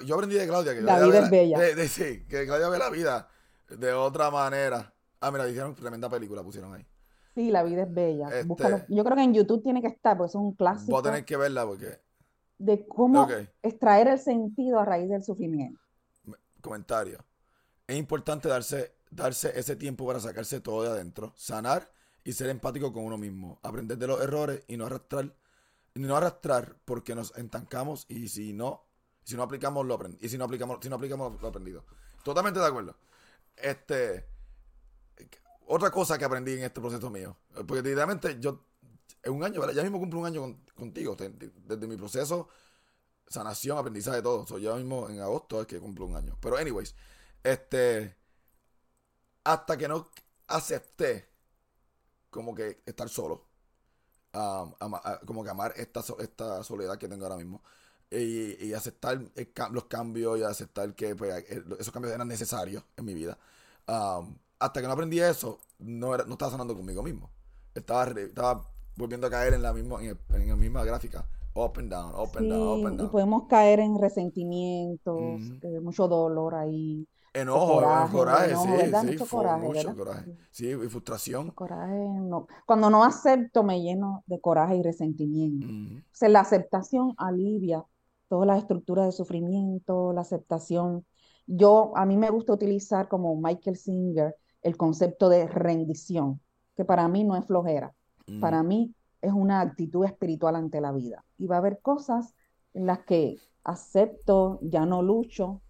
Yo 0.04 0.14
aprendí 0.14 0.36
de 0.36 0.46
Claudia 0.46 0.74
que 0.74 0.80
la 0.80 1.04
vida 1.04 1.18
es 1.20 1.30
bella. 1.30 1.88
sí, 1.88 2.24
que 2.26 2.46
Claudia 2.46 2.68
ve 2.68 2.78
la 2.78 2.90
vida 2.90 3.28
de 3.68 3.92
otra 3.92 4.30
manera. 4.30 4.94
Ah, 5.20 5.30
mira, 5.30 5.48
hicieron 5.48 5.74
tremenda 5.74 6.08
película, 6.08 6.42
pusieron 6.42 6.74
ahí. 6.74 6.86
Sí, 7.34 7.50
la 7.50 7.62
vida 7.62 7.82
es 7.82 7.92
bella. 7.92 8.28
Este 8.28 8.84
Yo 8.88 9.04
creo 9.04 9.16
que 9.16 9.22
en 9.22 9.34
YouTube 9.34 9.62
tiene 9.62 9.82
que 9.82 9.88
estar, 9.88 10.16
porque 10.16 10.30
es 10.30 10.34
un 10.34 10.54
clásico. 10.54 10.92
Voy 10.92 11.00
a 11.00 11.02
tener 11.02 11.24
que 11.24 11.36
verla 11.36 11.66
porque... 11.66 11.98
De 12.58 12.86
cómo 12.86 13.26
extraer 13.62 14.08
el 14.08 14.18
sentido 14.18 14.78
a 14.78 14.84
raíz 14.84 15.10
del 15.10 15.24
sufrimiento 15.24 15.80
comentario. 16.64 17.24
Es 17.86 17.96
importante 17.96 18.48
darse, 18.48 18.96
darse 19.10 19.56
ese 19.56 19.76
tiempo 19.76 20.06
para 20.06 20.18
sacarse 20.18 20.60
todo 20.60 20.82
de 20.82 20.88
adentro, 20.88 21.32
sanar 21.36 21.92
y 22.24 22.32
ser 22.32 22.48
empático 22.48 22.92
con 22.92 23.04
uno 23.04 23.18
mismo, 23.18 23.60
aprender 23.62 23.98
de 23.98 24.06
los 24.06 24.20
errores 24.20 24.64
y 24.66 24.78
no 24.78 24.86
arrastrar, 24.86 25.36
y 25.94 26.00
no 26.00 26.16
arrastrar 26.16 26.76
porque 26.86 27.14
nos 27.14 27.36
entancamos 27.36 28.06
y 28.08 28.28
si 28.28 28.54
no, 28.54 28.86
si 29.24 29.36
no 29.36 29.42
aplicamos 29.42 29.86
lo 29.86 29.98
y 30.20 30.28
si 30.28 30.38
no 30.38 30.44
aplicamos, 30.44 30.78
si 30.82 30.88
no 30.88 30.96
aplicamos 30.96 31.40
lo 31.40 31.48
aprendido. 31.48 31.84
Totalmente 32.22 32.60
de 32.60 32.66
acuerdo. 32.66 32.96
Este 33.56 34.26
otra 35.66 35.90
cosa 35.90 36.18
que 36.18 36.24
aprendí 36.24 36.52
en 36.52 36.64
este 36.64 36.80
proceso 36.80 37.10
mío, 37.10 37.36
porque 37.66 37.82
literalmente 37.82 38.38
yo 38.38 38.64
en 39.22 39.32
un 39.32 39.44
año, 39.44 39.70
ya 39.72 39.82
mismo 39.82 39.98
cumplo 39.98 40.20
un 40.20 40.26
año 40.26 40.60
contigo, 40.74 41.16
desde 41.16 41.86
mi 41.86 41.96
proceso 41.96 42.48
sanación, 43.28 43.78
aprendizaje, 43.78 44.22
todo. 44.22 44.46
So, 44.46 44.58
yo 44.58 44.76
mismo 44.76 45.08
en 45.08 45.20
agosto 45.20 45.60
es 45.60 45.66
que 45.66 45.78
cumplo 45.80 46.06
un 46.06 46.16
año. 46.16 46.36
Pero, 46.40 46.56
anyways, 46.56 46.94
este. 47.42 48.16
Hasta 49.44 49.76
que 49.76 49.88
no 49.88 50.08
acepté 50.46 51.28
como 52.30 52.54
que 52.54 52.82
estar 52.86 53.08
solo. 53.08 53.48
como 55.26 55.44
que 55.44 55.50
amar 55.50 55.74
esta, 55.76 56.02
esta 56.18 56.62
soledad 56.64 56.98
que 56.98 57.08
tengo 57.08 57.24
ahora 57.24 57.36
mismo. 57.36 57.62
Y, 58.10 58.72
aceptar 58.72 59.20
los 59.72 59.84
cambios 59.84 60.38
y 60.38 60.42
aceptar 60.42 60.94
que 60.94 61.16
pues, 61.16 61.44
esos 61.78 61.92
cambios 61.92 62.14
eran 62.14 62.28
necesarios 62.28 62.84
en 62.96 63.04
mi 63.04 63.14
vida. 63.14 63.38
hasta 63.86 64.80
que 64.80 64.86
no 64.86 64.92
aprendí 64.92 65.20
eso, 65.20 65.58
no, 65.78 66.14
era, 66.14 66.24
no 66.24 66.32
estaba 66.32 66.52
sanando 66.52 66.76
conmigo 66.76 67.02
mismo. 67.02 67.30
Estaba, 67.74 68.04
estaba 68.04 68.70
volviendo 68.96 69.26
a 69.26 69.30
caer 69.30 69.54
en 69.54 69.62
la, 69.62 69.72
misma, 69.72 70.00
en, 70.02 70.18
en 70.30 70.48
la 70.48 70.56
misma 70.56 70.84
gráfica 70.84 71.26
Up 71.56 71.78
and 71.78 71.88
down, 71.88 72.12
up 72.16 72.36
and 72.36 72.50
down, 72.50 72.80
up 72.80 72.86
and 72.86 72.98
down. 72.98 73.06
Y 73.06 73.10
podemos 73.10 73.44
caer 73.46 73.78
en 73.78 73.96
resentimientos, 74.00 75.40
eh, 75.62 75.80
mucho 75.80 76.08
dolor 76.08 76.56
ahí. 76.56 77.06
Enojo, 77.32 77.74
coraje, 77.74 78.12
coraje 78.12 78.56
sí, 78.56 78.90
sí, 79.00 79.06
mucho 79.06 79.26
coraje, 79.26 79.66
mucho 79.66 79.96
coraje. 79.96 80.36
Sí, 80.50 80.68
y 80.70 80.88
frustración. 80.88 81.50
coraje, 81.52 82.08
no. 82.08 82.48
Cuando 82.66 82.90
no 82.90 83.04
acepto, 83.04 83.62
me 83.62 83.80
lleno 83.80 84.24
de 84.26 84.40
coraje 84.40 84.76
y 84.76 84.82
resentimiento. 84.82 85.66
O 85.66 86.02
sea, 86.10 86.28
la 86.28 86.40
aceptación 86.40 87.14
alivia 87.18 87.84
todas 88.28 88.46
las 88.46 88.58
estructuras 88.58 89.06
de 89.06 89.12
sufrimiento, 89.12 90.12
la 90.12 90.22
aceptación. 90.22 91.04
Yo, 91.46 91.92
a 91.96 92.06
mí 92.06 92.16
me 92.16 92.30
gusta 92.30 92.52
utilizar 92.52 93.08
como 93.08 93.36
Michael 93.36 93.76
Singer 93.76 94.36
el 94.62 94.76
concepto 94.76 95.28
de 95.28 95.46
rendición, 95.46 96.40
que 96.76 96.84
para 96.84 97.06
mí 97.08 97.24
no 97.24 97.36
es 97.36 97.44
flojera. 97.44 97.94
Para 98.40 98.62
mí 98.62 98.94
es 99.20 99.32
una 99.32 99.60
actitud 99.60 100.04
espiritual 100.04 100.56
ante 100.56 100.80
la 100.80 100.92
vida. 100.92 101.24
Y 101.38 101.46
va 101.46 101.56
a 101.56 101.58
haber 101.58 101.80
cosas 101.80 102.34
en 102.72 102.86
las 102.86 103.00
que 103.00 103.36
acepto, 103.62 104.58
ya 104.62 104.86
no 104.86 105.02
lucho, 105.02 105.60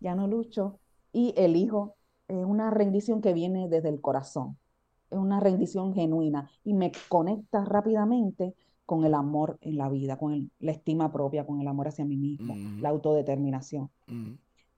ya 0.00 0.14
no 0.14 0.26
lucho 0.26 0.78
y 1.12 1.34
elijo 1.36 1.96
es 2.28 2.44
una 2.44 2.70
rendición 2.70 3.20
que 3.20 3.32
viene 3.32 3.68
desde 3.68 3.88
el 3.88 4.00
corazón, 4.00 4.58
es 5.10 5.18
una 5.18 5.40
rendición 5.40 5.94
genuina 5.94 6.50
y 6.64 6.74
me 6.74 6.92
conecta 7.08 7.64
rápidamente 7.64 8.54
con 8.86 9.04
el 9.04 9.14
amor 9.14 9.58
en 9.60 9.76
la 9.76 9.88
vida, 9.90 10.16
con 10.16 10.50
la 10.60 10.72
estima 10.72 11.12
propia, 11.12 11.44
con 11.44 11.60
el 11.60 11.66
amor 11.66 11.88
hacia 11.88 12.04
mí 12.04 12.16
mismo, 12.16 12.54
la 12.80 12.88
autodeterminación. 12.88 13.90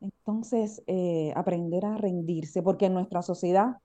Entonces, 0.01 0.83
eh, 0.87 1.33
aprender 1.37 1.85
a 1.85 1.97
rendirse, 1.97 2.63
porque 2.63 2.87
en 2.87 2.95
nuestra 2.95 3.23
sociedad 3.23 3.77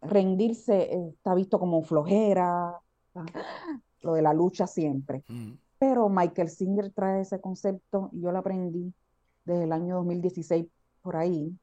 rendirse 0.00 0.94
está 0.94 1.34
visto 1.34 1.58
como 1.58 1.82
flojera, 1.82 2.80
lo 4.02 4.14
de 4.14 4.22
la 4.22 4.32
lucha 4.32 4.66
siempre. 4.66 5.22
Pero 5.78 6.08
Michael 6.08 6.48
Singer 6.48 6.90
trae 6.92 7.20
ese 7.20 7.40
concepto 7.40 8.08
y 8.12 8.22
yo 8.22 8.32
lo 8.32 8.38
aprendí 8.38 8.92
desde 9.44 9.64
el 9.64 9.72
año 9.72 9.96
2016 9.96 10.66
por 11.02 11.16
ahí, 11.16 11.56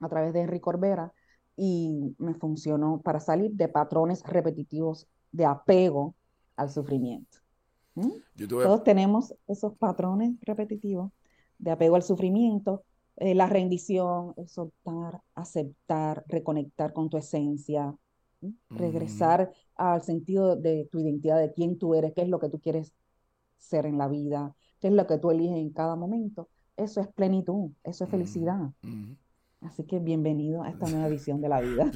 a 0.00 0.08
través 0.08 0.32
de 0.32 0.40
Enrique 0.40 0.62
Corbera, 0.62 1.12
y 1.56 2.14
me 2.18 2.34
funcionó 2.34 3.00
para 3.00 3.20
salir 3.20 3.52
de 3.52 3.68
patrones 3.68 4.22
repetitivos 4.24 5.06
de 5.32 5.44
apego 5.44 6.14
al 6.56 6.70
sufrimiento. 6.70 7.38
Todos 8.48 8.84
tenemos 8.84 9.34
esos 9.46 9.76
patrones 9.78 10.34
repetitivos 10.42 11.12
de 11.58 11.70
apego 11.70 11.96
al 11.96 12.02
sufrimiento, 12.02 12.84
eh, 13.16 13.34
la 13.34 13.46
rendición, 13.46 14.34
soltar, 14.46 15.22
aceptar, 15.34 16.24
reconectar 16.28 16.92
con 16.92 17.08
tu 17.08 17.16
esencia, 17.16 17.94
regresar 18.68 19.50
al 19.74 20.02
sentido 20.02 20.56
de 20.56 20.88
tu 20.92 20.98
identidad, 20.98 21.38
de 21.38 21.52
quién 21.52 21.78
tú 21.78 21.94
eres, 21.94 22.12
qué 22.14 22.22
es 22.22 22.28
lo 22.28 22.38
que 22.38 22.50
tú 22.50 22.60
quieres 22.60 22.92
ser 23.56 23.86
en 23.86 23.96
la 23.96 24.08
vida, 24.08 24.54
qué 24.80 24.88
es 24.88 24.94
lo 24.94 25.06
que 25.06 25.18
tú 25.18 25.30
eliges 25.30 25.56
en 25.56 25.70
cada 25.70 25.96
momento. 25.96 26.48
Eso 26.76 27.00
es 27.00 27.08
plenitud, 27.08 27.70
eso 27.84 28.04
es 28.04 28.10
felicidad. 28.10 28.70
Así 29.62 29.84
que 29.84 29.98
bienvenido 29.98 30.62
a 30.62 30.68
esta 30.68 30.86
nueva 30.86 31.08
visión 31.08 31.40
de 31.40 31.48
la 31.48 31.60
vida. 31.60 31.90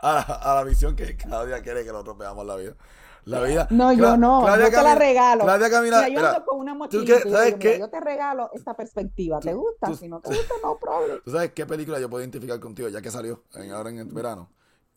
a, 0.00 0.54
la, 0.54 0.64
visión 0.64 0.94
que 0.94 1.16
cada 1.16 1.44
día 1.44 1.60
quiere 1.62 1.84
que 1.84 1.90
nosotros 1.90 2.16
veamos 2.18 2.46
la 2.46 2.56
vida. 2.56 2.76
La 3.24 3.42
vida. 3.42 3.66
No, 3.70 3.92
yo 3.92 4.16
no, 4.16 4.46
yo 4.58 4.70
te 4.70 4.82
la 4.82 4.94
regalo. 4.94 5.44
Claudia 5.44 5.70
Camila. 5.70 6.08
yo 6.08 6.26
ando 6.26 6.44
con 6.44 6.58
una 6.58 6.74
mochila. 6.74 7.20
¿sabes 7.20 7.54
qué? 7.54 7.78
Yo 7.78 7.88
te 7.88 8.00
regalo 8.00 8.50
esta 8.52 8.74
perspectiva. 8.74 9.40
¿Te 9.40 9.54
gusta? 9.54 9.94
si 9.94 10.08
no 10.08 10.20
te 10.20 10.28
gusta, 10.28 10.54
no 10.62 10.78
problem. 10.78 11.20
¿Tú 11.24 11.30
sabes 11.30 11.52
qué 11.52 11.66
película 11.66 11.98
yo 12.00 12.08
puedo 12.10 12.22
identificar 12.22 12.58
contigo, 12.60 12.88
ya 12.88 13.00
que 13.00 13.10
salió 13.10 13.44
ahora 13.72 13.90
en 13.90 13.98
el 13.98 14.08
verano? 14.08 14.50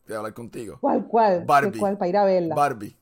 De 0.05 0.15
hablar 0.15 0.34
contigo. 0.34 0.78
¿Cuál, 0.80 1.05
cuál? 1.05 1.43
Barbie. 1.45 1.80
¿Cuál 1.80 1.97
para 1.97 2.07
ir 2.07 2.17
a 2.17 2.23
verla? 2.23 2.55
Barbie. 2.55 2.97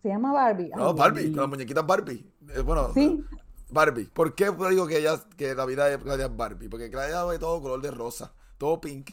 ¿Se 0.00 0.08
llama 0.08 0.32
Barbie? 0.32 0.70
No, 0.76 0.94
Barbie, 0.94 1.32
con 1.32 1.40
las 1.40 1.48
muñequitas 1.48 1.84
Barbie. 1.84 2.32
Eh, 2.54 2.60
bueno, 2.60 2.92
¿Sí? 2.94 3.24
Barbie. 3.70 4.04
¿Por 4.04 4.34
qué 4.34 4.52
digo 4.70 4.86
que, 4.86 4.98
ella, 4.98 5.20
que 5.36 5.54
la 5.54 5.66
vida 5.66 5.86
de 5.86 5.98
Claudia 5.98 6.26
es 6.26 6.36
Barbie? 6.36 6.68
Porque 6.68 6.90
Claudia 6.90 7.24
ve 7.24 7.38
todo 7.38 7.60
color 7.60 7.82
de 7.82 7.90
rosa, 7.90 8.32
todo 8.56 8.80
pink. 8.80 9.10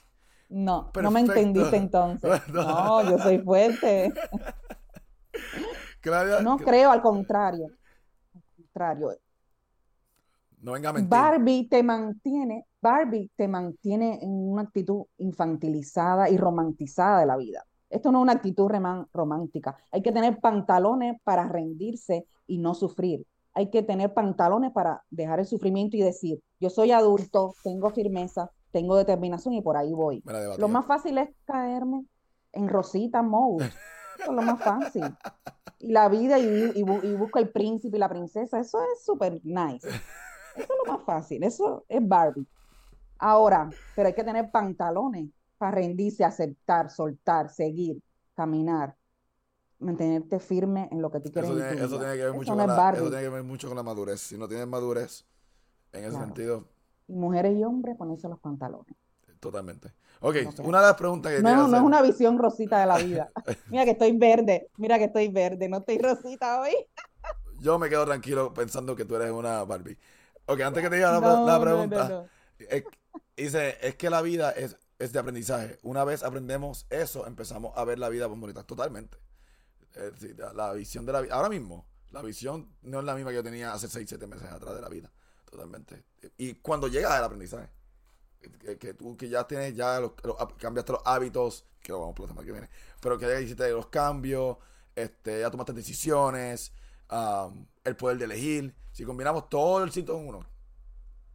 No, 0.50 0.92
no 1.02 1.12
me 1.12 1.22
entendiste 1.22 1.76
entonces. 1.76 2.42
no, 2.54 3.04
yo 3.10 3.18
soy 3.18 3.40
fuerte. 3.40 4.14
no 6.42 6.58
creo, 6.58 6.92
al 6.92 7.02
contrario. 7.02 7.68
Al 8.34 8.44
contrario. 8.56 9.18
No 10.62 10.74
venga 10.74 10.90
a 10.90 10.94
mentir. 10.94 11.10
Barbie 11.10 11.68
te 11.70 11.84
mantiene, 11.84 12.66
Barbie 12.82 13.32
te 13.36 13.48
mantiene 13.48 14.20
en 14.22 14.30
una 14.32 14.64
actitud 14.64 15.06
infantilizada 15.18 16.30
y 16.30 16.38
romantizada 16.38 17.20
de 17.20 17.26
la 17.26 17.38
vida. 17.38 17.66
Esto 17.90 18.12
no 18.12 18.20
es 18.20 18.24
una 18.24 18.34
actitud 18.34 18.70
romántica. 19.14 19.78
Hay 19.92 20.02
que 20.02 20.12
tener 20.12 20.40
pantalones 20.40 21.20
para 21.24 21.48
rendirse 21.48 22.26
y 22.48 22.58
no 22.58 22.74
sufrir. 22.74 23.26
Hay 23.54 23.70
que 23.70 23.84
tener 23.84 24.14
pantalones 24.14 24.72
para 24.72 25.04
dejar 25.10 25.40
el 25.40 25.46
sufrimiento 25.46 25.96
y 25.96 26.02
decir, 26.02 26.42
yo 26.60 26.70
soy 26.70 26.92
adulto, 26.92 27.54
tengo 27.64 27.90
firmeza, 27.92 28.52
tengo 28.72 28.98
determinación 28.98 29.54
y 29.54 29.62
por 29.62 29.78
ahí 29.78 29.94
voy. 29.94 30.24
Lo 30.58 30.68
más 30.68 30.86
fácil 30.86 31.18
es 31.20 31.30
caerme 31.46 32.06
en 32.52 32.68
Rosita 32.68 33.22
Mode. 33.22 33.70
Eso 34.20 34.32
es 34.32 34.36
lo 34.36 34.42
más 34.42 34.62
fácil. 34.62 35.04
Y 35.80 35.92
la 35.92 36.10
vida 36.10 36.40
y, 36.40 36.72
y, 36.76 36.84
busco 37.16 37.40
el 37.40 37.50
príncipe 37.50 37.98
y 37.98 38.00
la 38.00 38.10
princesa, 38.10 38.60
eso 38.60 38.80
es 38.94 39.04
súper 39.04 39.42
nice. 39.44 39.88
Eso 39.88 40.74
es 40.74 40.88
lo 40.88 40.94
más 40.94 41.04
fácil, 41.06 41.44
eso 41.44 41.86
es 41.90 42.08
Barbie. 42.08 42.48
Ahora, 43.18 43.70
pero 43.96 44.08
hay 44.08 44.14
que 44.14 44.24
tener 44.24 44.52
pantalones 44.52 45.30
para 45.58 45.72
rendirse, 45.72 46.24
aceptar, 46.24 46.90
soltar, 46.90 47.50
seguir, 47.50 48.02
caminar, 48.36 48.96
mantenerte 49.80 50.40
firme 50.40 50.90
en 50.92 51.02
lo 51.02 51.12
que 51.12 51.20
tú 51.20 51.32
quieres. 51.32 51.50
Eso 51.50 51.60
tiene, 51.60 51.84
eso 51.84 52.00
tiene 52.00 52.16
que 52.16 52.24
ver 52.24 52.34
mucho 52.34 52.56
con 52.56 52.68
la, 52.68 52.92
eso 52.92 53.10
tiene 53.10 53.24
que 53.24 53.30
ver 53.30 53.44
mucho 53.44 53.68
con 53.68 53.78
la 53.78 53.84
madurez. 53.84 54.22
Si 54.22 54.38
no 54.38 54.48
tienes 54.48 54.68
madurez, 54.68 55.26
en 55.92 56.06
ese 56.06 56.18
sentido. 56.18 56.66
mujeres 57.08 57.58
y 57.58 57.64
hombres 57.64 57.96
ponerse 57.96 58.28
los 58.28 58.40
pantalones. 58.40 58.96
Totalmente. 59.40 59.92
Ok, 60.28 60.38
una 60.64 60.80
de 60.80 60.88
las 60.88 60.96
preguntas 60.96 61.32
que 61.32 61.40
No, 61.44 61.68
no 61.68 61.78
es 61.78 61.84
una 61.84 62.02
visión 62.02 62.40
rosita 62.40 62.80
de 62.80 62.88
la 62.88 62.98
vida. 62.98 63.30
mira 63.70 63.86
que 63.86 63.92
estoy 63.92 64.18
verde, 64.18 64.72
mira 64.78 64.98
que 64.98 65.04
estoy 65.04 65.28
verde, 65.28 65.70
no 65.70 65.78
estoy 65.78 66.00
rosita 66.00 66.62
hoy. 66.62 66.74
Yo 67.60 67.78
me 67.78 67.90
quedo 67.90 68.06
tranquilo 68.06 68.52
pensando 68.52 68.96
que 68.96 69.06
tú 69.06 69.16
eres 69.18 69.30
una 69.30 69.64
Barbie. 69.66 70.00
Ok, 70.48 70.62
antes 70.62 70.82
que 70.82 70.90
te 70.90 70.96
diga 70.96 71.12
la, 71.12 71.62
pregunta, 71.62 72.26
dice, 73.38 73.78
es 73.80 73.96
que 73.98 74.10
la 74.10 74.24
vida 74.24 74.50
es, 74.50 74.78
es, 74.98 75.14
de 75.14 75.20
aprendizaje. 75.20 75.78
Una 75.84 76.04
vez 76.04 76.24
aprendemos 76.24 76.88
eso, 76.90 77.28
empezamos 77.28 77.78
a 77.78 77.86
ver 77.86 78.00
la 78.00 78.10
vida 78.10 78.28
por 78.28 78.40
bonita. 78.40 78.64
Totalmente. 78.64 79.20
la 80.56 80.74
visión 80.74 81.06
de 81.06 81.14
la 81.14 81.22
vida. 81.22 81.36
Ahora 81.36 81.50
mismo, 81.50 81.86
la 82.10 82.24
visión 82.24 82.76
no 82.82 82.98
es 82.98 83.06
la 83.06 83.14
misma 83.14 83.30
que 83.30 83.36
yo 83.36 83.44
tenía 83.44 83.74
hace 83.74 83.88
6, 83.88 84.10
7 84.10 84.26
meses 84.26 84.50
atrás 84.50 84.74
de 84.74 84.82
la 84.82 84.90
vida. 84.90 85.12
Totalmente. 85.52 86.04
Y 86.36 86.56
cuando 86.56 86.88
llega 86.88 87.16
el 87.16 87.24
aprendizaje 87.24 87.70
que, 88.80 88.94
tú 88.94 89.16
que 89.18 89.30
ya 89.30 89.48
tienes, 89.48 89.76
ya 89.76 90.00
los, 90.00 90.12
cambiaste 90.58 90.94
los 90.94 91.02
hábitos, 91.06 91.66
que 91.82 91.92
lo 91.92 92.02
vamos 92.02 92.32
a 92.32 92.44
que 92.44 92.52
viene, 92.52 92.70
pero 93.02 93.18
que 93.18 93.28
ya 93.28 93.40
hiciste 93.40 93.70
los 93.72 93.88
cambios, 93.88 94.58
este, 94.96 95.42
ya 95.42 95.52
tomaste 95.52 95.74
decisiones, 95.74 96.74
el 97.84 97.96
poder 97.96 98.18
de 98.18 98.26
elegir. 98.26 98.76
Si 98.92 99.04
combinamos 99.04 99.50
todo 99.50 99.84
el 99.84 99.92
sitio 99.92 100.18
en 100.18 100.28
uno 100.28 100.40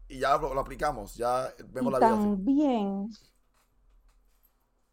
y 0.08 0.18
ya 0.18 0.36
lo, 0.38 0.58
aplicamos, 0.58 1.14
ya 1.14 1.52
vemos 1.68 1.92
la 1.92 1.98
vida. 1.98 2.10
También 2.10 3.10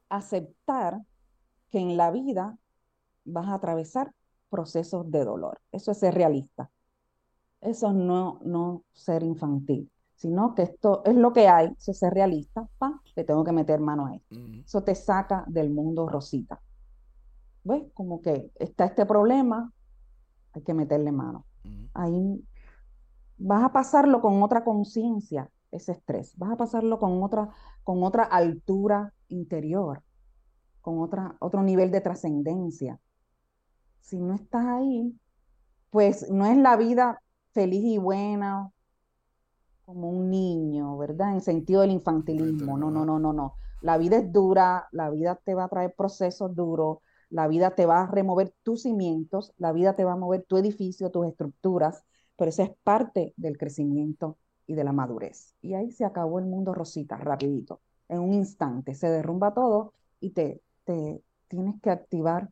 aceptar 0.09 1.01
que 1.69 1.79
en 1.79 1.97
la 1.97 2.11
vida 2.11 2.57
vas 3.25 3.47
a 3.47 3.55
atravesar 3.55 4.13
procesos 4.49 5.09
de 5.09 5.25
dolor. 5.25 5.59
Eso 5.71 5.91
es 5.91 5.97
ser 5.97 6.13
realista. 6.13 6.69
Eso 7.61 7.91
no, 7.91 8.39
no 8.43 8.83
ser 8.93 9.23
infantil 9.23 9.89
sino 10.17 10.55
que 10.55 10.63
esto 10.63 11.03
es 11.05 11.15
lo 11.15 11.31
que 11.31 11.47
hay, 11.47 11.73
es 11.77 11.97
ser 11.97 12.13
realista, 12.13 12.67
pa, 12.79 13.01
le 13.15 13.23
tengo 13.23 13.43
que 13.43 13.51
meter 13.51 13.79
mano 13.79 14.07
a 14.07 14.15
esto. 14.15 14.35
Eso 14.65 14.83
te 14.83 14.95
saca 14.95 15.45
del 15.47 15.69
mundo 15.69 16.09
rosita. 16.09 16.59
¿Ves? 17.63 17.83
Como 17.93 18.21
que 18.21 18.51
está 18.55 18.85
este 18.85 19.05
problema, 19.05 19.71
hay 20.53 20.63
que 20.63 20.73
meterle 20.73 21.11
mano. 21.11 21.45
Ahí 21.93 22.43
vas 23.37 23.63
a 23.63 23.71
pasarlo 23.71 24.19
con 24.19 24.41
otra 24.41 24.63
conciencia, 24.63 25.51
ese 25.69 25.91
estrés, 25.91 26.35
vas 26.35 26.51
a 26.51 26.57
pasarlo 26.57 26.97
con 26.97 27.21
otra, 27.21 27.49
con 27.83 28.03
otra 28.03 28.23
altura 28.23 29.13
interior, 29.27 30.01
con 30.81 30.99
otra, 30.99 31.35
otro 31.39 31.61
nivel 31.61 31.91
de 31.91 32.01
trascendencia. 32.01 32.99
Si 34.01 34.17
no 34.17 34.33
estás 34.33 34.65
ahí, 34.65 35.15
pues 35.91 36.27
no 36.31 36.47
es 36.47 36.57
la 36.57 36.75
vida 36.75 37.21
feliz 37.51 37.83
y 37.83 37.97
buena, 37.99 38.71
como 39.87 40.09
un 40.09 40.29
niño, 40.29 40.97
¿verdad? 40.97 41.33
En 41.33 41.39
sentido 41.39 41.79
del 41.79 41.91
infantilismo. 41.91 42.77
No, 42.77 42.91
no, 42.91 43.05
no, 43.05 43.19
no, 43.19 43.31
no. 43.31 43.55
La 43.79 43.97
vida 43.97 44.17
es 44.17 44.33
dura, 44.33 44.89
la 44.91 45.09
vida 45.09 45.39
te 45.41 45.53
va 45.53 45.63
a 45.63 45.69
traer 45.69 45.95
procesos 45.95 46.53
duros, 46.53 46.97
la 47.29 47.47
vida 47.47 47.73
te 47.73 47.85
va 47.85 48.01
a 48.01 48.07
remover 48.07 48.53
tus 48.63 48.81
cimientos, 48.81 49.53
la 49.57 49.71
vida 49.71 49.95
te 49.95 50.03
va 50.03 50.11
a 50.11 50.17
mover 50.17 50.43
tu 50.43 50.57
edificio, 50.57 51.09
tus 51.09 51.25
estructuras, 51.27 52.03
pero 52.35 52.49
eso 52.49 52.63
es 52.63 52.71
parte 52.83 53.33
del 53.37 53.57
crecimiento 53.57 54.37
y 54.65 54.75
de 54.75 54.83
la 54.83 54.91
madurez. 54.91 55.55
Y 55.61 55.73
ahí 55.73 55.89
se 55.93 56.03
acabó 56.03 56.39
el 56.39 56.47
mundo 56.47 56.73
rosita, 56.73 57.15
rapidito, 57.15 57.79
en 58.09 58.19
un 58.19 58.33
instante, 58.33 58.93
se 58.93 59.07
derrumba 59.07 59.53
todo 59.53 59.93
y 60.19 60.31
te, 60.31 60.61
te 60.83 61.23
tienes 61.47 61.81
que 61.81 61.91
activar 61.91 62.49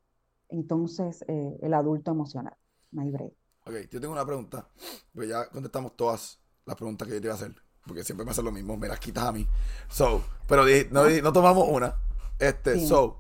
entonces 0.48 1.26
eh, 1.28 1.58
el 1.62 1.74
adulto 1.74 2.12
emocional. 2.12 2.56
My 2.92 3.12
Ok, 3.12 3.90
yo 3.92 4.00
tengo 4.00 4.14
una 4.14 4.26
pregunta, 4.26 4.70
pues 5.14 5.28
ya 5.28 5.50
contestamos 5.50 5.98
todas 5.98 6.40
la 6.66 6.76
pregunta 6.76 7.06
que 7.06 7.14
yo 7.14 7.22
te 7.22 7.28
iba 7.28 7.34
a 7.34 7.38
hacer. 7.38 7.56
Porque 7.86 8.04
siempre 8.04 8.26
me 8.26 8.32
hace 8.32 8.42
lo 8.42 8.52
mismo, 8.52 8.78
me 8.78 8.88
las 8.88 9.00
quitas 9.00 9.26
a 9.26 9.32
mí. 9.32 9.48
So, 9.90 10.24
pero 10.48 10.66
no, 10.92 11.34
tomamos 11.34 11.68
una. 11.70 11.96
Este, 12.40 12.86
so, 12.86 13.18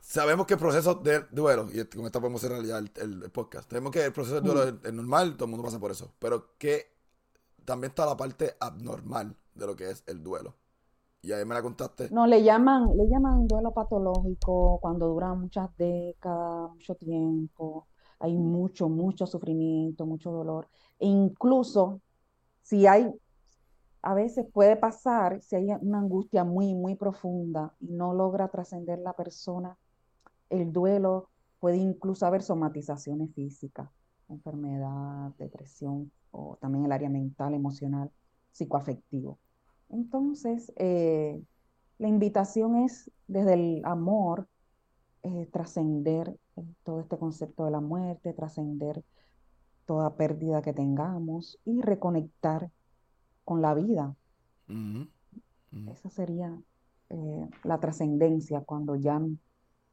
sabemos 0.00 0.46
que 0.46 0.54
el 0.54 0.60
proceso 0.60 0.94
de 0.96 1.24
duelo, 1.30 1.68
y 1.72 1.84
con 1.86 2.04
esto 2.04 2.20
podemos 2.20 2.40
cerrar 2.40 2.62
ya 2.62 2.78
el, 2.78 3.30
podcast, 3.32 3.70
sabemos 3.70 3.92
que 3.92 4.04
el 4.04 4.12
proceso 4.12 4.40
de 4.40 4.42
duelo 4.42 4.72
mm. 4.72 4.86
es, 4.86 4.92
normal, 4.92 5.34
todo 5.34 5.46
el 5.46 5.50
mundo 5.50 5.64
pasa 5.64 5.80
por 5.80 5.90
eso, 5.90 6.12
pero 6.18 6.56
que 6.58 6.92
también 7.64 7.90
está 7.90 8.04
la 8.04 8.16
parte 8.16 8.54
abnormal 8.60 9.34
de 9.54 9.66
lo 9.66 9.74
que 9.74 9.90
es 9.90 10.04
el 10.06 10.22
duelo. 10.22 10.54
Y 11.22 11.32
ahí 11.32 11.46
me 11.46 11.54
la 11.54 11.62
contaste. 11.62 12.10
No, 12.10 12.26
le 12.26 12.42
llaman, 12.42 12.94
le 12.94 13.08
llaman 13.08 13.48
duelo 13.48 13.72
patológico 13.72 14.78
cuando 14.82 15.06
dura 15.06 15.32
muchas 15.32 15.74
décadas, 15.78 16.70
mucho 16.72 16.94
tiempo 16.96 17.86
hay 18.24 18.36
mucho, 18.36 18.88
mucho 18.88 19.26
sufrimiento, 19.26 20.06
mucho 20.06 20.30
dolor. 20.32 20.68
E 20.98 21.06
incluso 21.06 22.00
si 22.62 22.86
hay, 22.86 23.12
a 24.02 24.14
veces 24.14 24.46
puede 24.52 24.76
pasar, 24.76 25.40
si 25.42 25.56
hay 25.56 25.70
una 25.80 25.98
angustia 25.98 26.44
muy, 26.44 26.74
muy 26.74 26.94
profunda 26.94 27.74
y 27.80 27.92
no 27.92 28.14
logra 28.14 28.48
trascender 28.48 28.98
la 28.98 29.12
persona, 29.12 29.76
el 30.50 30.72
duelo 30.72 31.28
puede 31.60 31.76
incluso 31.76 32.26
haber 32.26 32.42
somatizaciones 32.42 33.32
físicas, 33.34 33.88
enfermedad, 34.28 35.32
depresión 35.38 36.10
o 36.30 36.56
también 36.60 36.86
el 36.86 36.92
área 36.92 37.08
mental, 37.08 37.54
emocional, 37.54 38.10
psicoafectivo. 38.52 39.38
Entonces, 39.90 40.72
eh, 40.76 41.40
la 41.98 42.08
invitación 42.08 42.76
es 42.76 43.10
desde 43.26 43.54
el 43.54 43.82
amor 43.84 44.48
eh, 45.22 45.48
trascender 45.52 46.36
todo 46.82 47.00
este 47.00 47.18
concepto 47.18 47.64
de 47.64 47.70
la 47.70 47.80
muerte, 47.80 48.32
trascender 48.32 49.02
toda 49.86 50.16
pérdida 50.16 50.62
que 50.62 50.72
tengamos 50.72 51.58
y 51.64 51.80
reconectar 51.82 52.70
con 53.44 53.60
la 53.62 53.74
vida. 53.74 54.14
Esa 55.90 56.10
sería 56.10 56.56
la 57.62 57.80
trascendencia 57.80 58.62
cuando 58.62 58.96
ya 58.96 59.20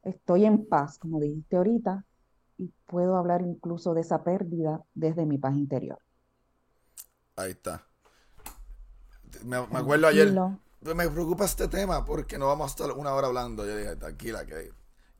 estoy 0.02 0.44
en 0.44 0.66
paz, 0.66 0.98
como 0.98 1.20
dijiste 1.20 1.56
ahorita, 1.56 2.04
y 2.58 2.72
puedo 2.86 3.16
hablar 3.16 3.42
incluso 3.42 3.94
de 3.94 4.02
esa 4.02 4.22
pérdida 4.24 4.82
desde 4.94 5.26
mi 5.26 5.38
paz 5.38 5.54
interior. 5.54 5.98
Ahí 7.36 7.52
está. 7.52 7.86
Me, 9.44 9.56
acuerdo 9.56 10.06
ayer, 10.06 10.34
me 10.94 11.08
preocupa 11.08 11.44
este 11.44 11.68
tema 11.68 12.04
porque 12.04 12.38
no 12.38 12.46
vamos 12.46 12.66
a 12.66 12.70
estar 12.70 12.96
una 12.96 13.14
hora 13.14 13.28
hablando. 13.28 13.64
Yo 13.64 13.76
dije, 13.76 13.96
tranquila, 13.96 14.44
que 14.44 14.70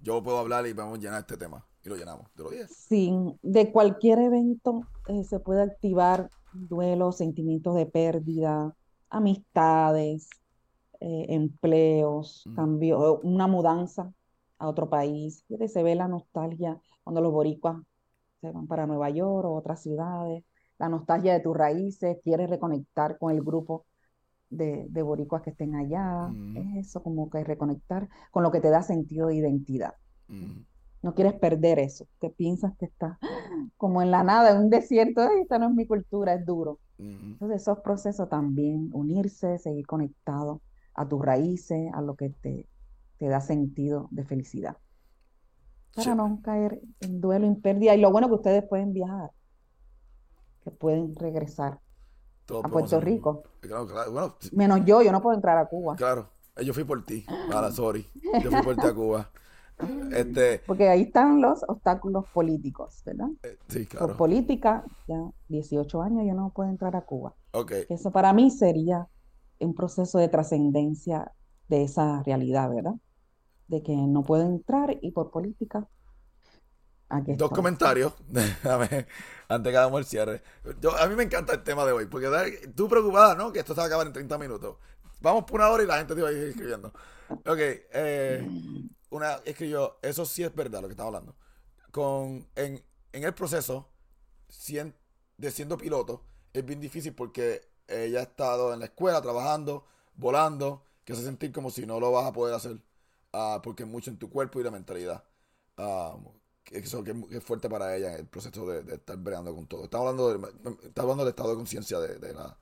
yo 0.03 0.23
puedo 0.23 0.39
hablar 0.39 0.67
y 0.67 0.73
vamos 0.73 0.99
a 0.99 1.01
llenar 1.01 1.21
este 1.21 1.37
tema. 1.37 1.65
Y 1.85 1.89
lo 1.89 1.97
llenamos, 1.97 2.29
de 2.35 2.45
los 2.45 2.71
Sí, 2.71 3.13
de 3.43 3.73
cualquier 3.73 4.19
evento 4.19 4.83
eh, 5.09 5.25
se 5.25 5.41
puede 5.41 5.63
activar 5.63 6.29
duelo, 6.53 7.13
sentimientos 7.13 7.75
de 7.75 7.87
pérdida, 7.87 8.77
amistades, 9.11 10.29
eh, 11.01 11.27
empleos, 11.31 12.45
cambio, 12.55 13.21
una 13.21 13.47
mudanza 13.47 14.13
a 14.59 14.69
otro 14.69 14.89
país. 14.89 15.45
Se 15.67 15.83
ve 15.83 15.95
la 15.95 16.09
nostalgia 16.09 16.81
cuando 17.03 17.21
los 17.21 17.33
boricuas 17.33 17.79
se 18.41 18.51
van 18.51 18.67
para 18.67 18.87
Nueva 18.87 19.11
York 19.11 19.47
o 19.47 19.55
otras 19.55 19.83
ciudades, 19.83 20.45
la 20.79 20.89
nostalgia 20.89 21.33
de 21.33 21.41
tus 21.41 21.57
raíces, 21.57 22.19
quieres 22.25 22.51
reconectar 22.51 23.19
con 23.19 23.33
el 23.33 23.43
grupo 23.43 23.87
de, 24.53 24.87
de 24.89 25.03
boricuas 25.03 25.43
que 25.43 25.51
estén 25.51 25.75
allá. 25.75 26.31
Es 26.55 26.87
eso, 26.89 27.03
como 27.03 27.29
que 27.31 27.43
reconectar 27.43 28.09
con 28.31 28.43
lo 28.43 28.51
que 28.51 28.61
te 28.61 28.71
da 28.71 28.83
sentido 28.83 29.29
de 29.29 29.37
identidad. 29.37 29.95
No 31.03 31.15
quieres 31.15 31.35
perder 31.35 31.81
eso, 31.81 32.07
que 32.21 32.31
piensas 32.31 32.77
que 32.79 32.85
está 32.87 33.19
como 33.77 34.03
en 34.03 34.13
la 34.13 34.23
nada, 34.23 34.53
en 34.53 34.59
un 34.59 34.71
desierto, 34.71 35.23
esta 35.41 35.59
no 35.59 35.69
es 35.69 35.75
mi 35.75 35.87
cultura, 35.87 36.35
es 36.35 36.47
duro. 36.47 36.79
Entonces 36.99 37.63
esos 37.63 37.81
procesos 37.81 38.29
también, 38.29 38.91
unirse, 38.93 39.59
seguir 39.59 39.87
conectado 39.87 40.63
a 40.95 41.09
tus 41.09 41.21
raíces, 41.21 41.91
a 41.93 42.01
lo 42.01 42.15
que 42.15 42.31
te, 42.31 42.69
te 43.19 43.27
da 43.27 43.41
sentido 43.41 44.09
de 44.13 44.25
felicidad. 44.25 44.77
Para 45.97 46.15
no 46.15 46.41
caer 46.43 46.81
en 47.01 47.21
duelo, 47.21 47.47
en 47.47 47.61
pérdida. 47.61 47.95
Y 47.95 48.01
lo 48.01 48.13
bueno 48.13 48.29
que 48.29 48.35
ustedes 48.35 48.65
pueden 48.65 48.93
viajar, 48.93 49.33
que 50.63 50.71
pueden 50.71 51.15
regresar 51.17 51.81
a 52.49 52.69
Puerto 52.69 53.01
Rico. 53.01 53.43
Menos 54.53 54.85
yo, 54.85 55.03
yo 55.03 55.13
no 55.13 55.23
puedo 55.23 55.35
entrar 55.35 55.59
a 55.59 55.67
Cuba. 55.67 55.97
Claro, 55.97 56.29
eh, 56.57 56.65
yo 56.65 56.75
fui 56.75 56.85
por 56.85 57.05
ti. 57.05 57.25
Para, 57.51 57.71
sorry. 57.71 58.07
Yo 58.43 58.51
fui 58.51 58.63
por 58.63 58.77
ti 58.77 58.87
a 58.87 58.95
Cuba. 58.95 59.31
Este, 60.13 60.61
Porque 60.67 60.89
ahí 60.89 61.03
están 61.03 61.41
los 61.41 61.65
obstáculos 61.67 62.27
políticos, 62.33 63.03
¿verdad? 63.05 63.29
Eh, 63.43 63.59
sí, 63.67 63.87
claro. 63.87 64.09
Por 64.09 64.17
política, 64.17 64.85
ya 65.09 65.19
18 65.49 66.03
años 66.03 66.25
yo 66.27 66.35
no 66.35 66.53
puedo 66.55 66.71
entrar 66.71 66.95
a 66.95 67.01
Cuba. 67.01 67.35
Ok. 67.53 67.73
Eso 67.89 68.13
para 68.13 68.33
mí 68.33 68.51
sería 68.51 69.09
un 69.59 69.75
proceso 69.75 70.19
de 70.19 70.29
trascendencia 70.29 71.33
de 71.69 71.83
esa 71.83 72.23
realidad, 72.23 72.71
¿verdad? 72.71 72.95
De 73.69 73.83
que 73.83 73.97
no 73.97 74.23
puedo 74.23 74.45
entrar 74.45 74.97
y 75.01 75.11
por 75.11 75.31
política. 75.31 75.89
Aquí 77.13 77.35
Dos 77.35 77.51
comentarios, 77.51 78.15
antes 79.49 79.71
que 79.71 79.77
hagamos 79.77 80.01
el 80.01 80.07
cierre. 80.07 80.43
Yo, 80.81 80.97
a 80.97 81.07
mí 81.09 81.15
me 81.15 81.25
encanta 81.25 81.53
el 81.53 81.63
tema 81.63 81.85
de 81.85 81.93
hoy, 81.93 82.07
porque 82.07 82.71
tú 82.75 82.89
preocupada, 82.89 83.35
¿no? 83.35 83.53
Que 83.53 83.59
esto 83.59 83.75
se 83.75 83.81
va 83.81 83.85
a 83.85 83.87
acabar 83.87 84.07
en 84.07 84.15
30 84.15 84.39
minutos. 84.39 84.79
Vamos 85.21 85.45
por 85.45 85.61
una 85.61 85.69
hora 85.69 85.83
y 85.83 85.87
la 85.87 85.99
gente 85.99 86.15
te 86.15 86.23
va 86.23 86.31
a 86.31 86.33
ir 86.33 86.45
escribiendo. 86.45 86.89
Ok, 87.29 87.59
eh, 87.59 88.49
una 89.11 89.35
escribió, 89.45 89.99
eso 90.01 90.25
sí 90.25 90.43
es 90.43 90.55
verdad 90.55 90.81
lo 90.81 90.89
que 90.89 90.93
estaba 90.93 91.09
hablando. 91.09 91.37
Con, 91.91 92.49
en, 92.57 92.83
el 93.13 93.35
proceso 93.35 93.91
de 95.37 95.51
siendo 95.51 95.77
piloto, 95.77 96.25
es 96.55 96.65
bien 96.65 96.81
difícil 96.81 97.15
porque 97.15 97.61
ella 97.89 98.21
ha 98.21 98.23
estado 98.23 98.73
en 98.73 98.79
la 98.79 98.87
escuela 98.87 99.21
trabajando, 99.21 99.85
volando, 100.15 100.87
que 101.05 101.13
hace 101.13 101.25
sentir 101.25 101.53
como 101.53 101.71
si 101.71 101.85
no 101.85 102.01
lo 102.01 102.11
vas 102.11 102.25
a 102.25 102.33
poder 102.33 102.55
hacer, 102.55 102.81
uh, 103.35 103.61
porque 103.63 103.83
es 103.83 103.89
mucho 103.91 104.11
en 104.11 104.17
tu 104.17 104.31
cuerpo 104.31 104.61
y 104.61 104.63
la 104.63 104.71
mentalidad. 104.71 105.23
Uh, 105.77 106.42
eso 106.71 107.03
que 107.03 107.15
es, 107.31 107.43
fuerte 107.43 107.69
para 107.69 107.97
ella 107.97 108.15
en 108.15 108.21
el 108.21 108.27
proceso 108.27 108.67
de, 108.67 108.95
estar 108.95 109.17
breando 109.17 109.55
con 109.55 109.67
todo. 109.67 109.85
Estamos 109.85 110.09
hablando, 110.09 110.39
de, 110.39 110.87
está 110.87 111.03
hablando 111.03 111.25
del 111.25 111.31
estado 111.31 111.51
de 111.51 111.57
conciencia 111.57 111.99
de, 111.99 112.33
la 112.33 112.57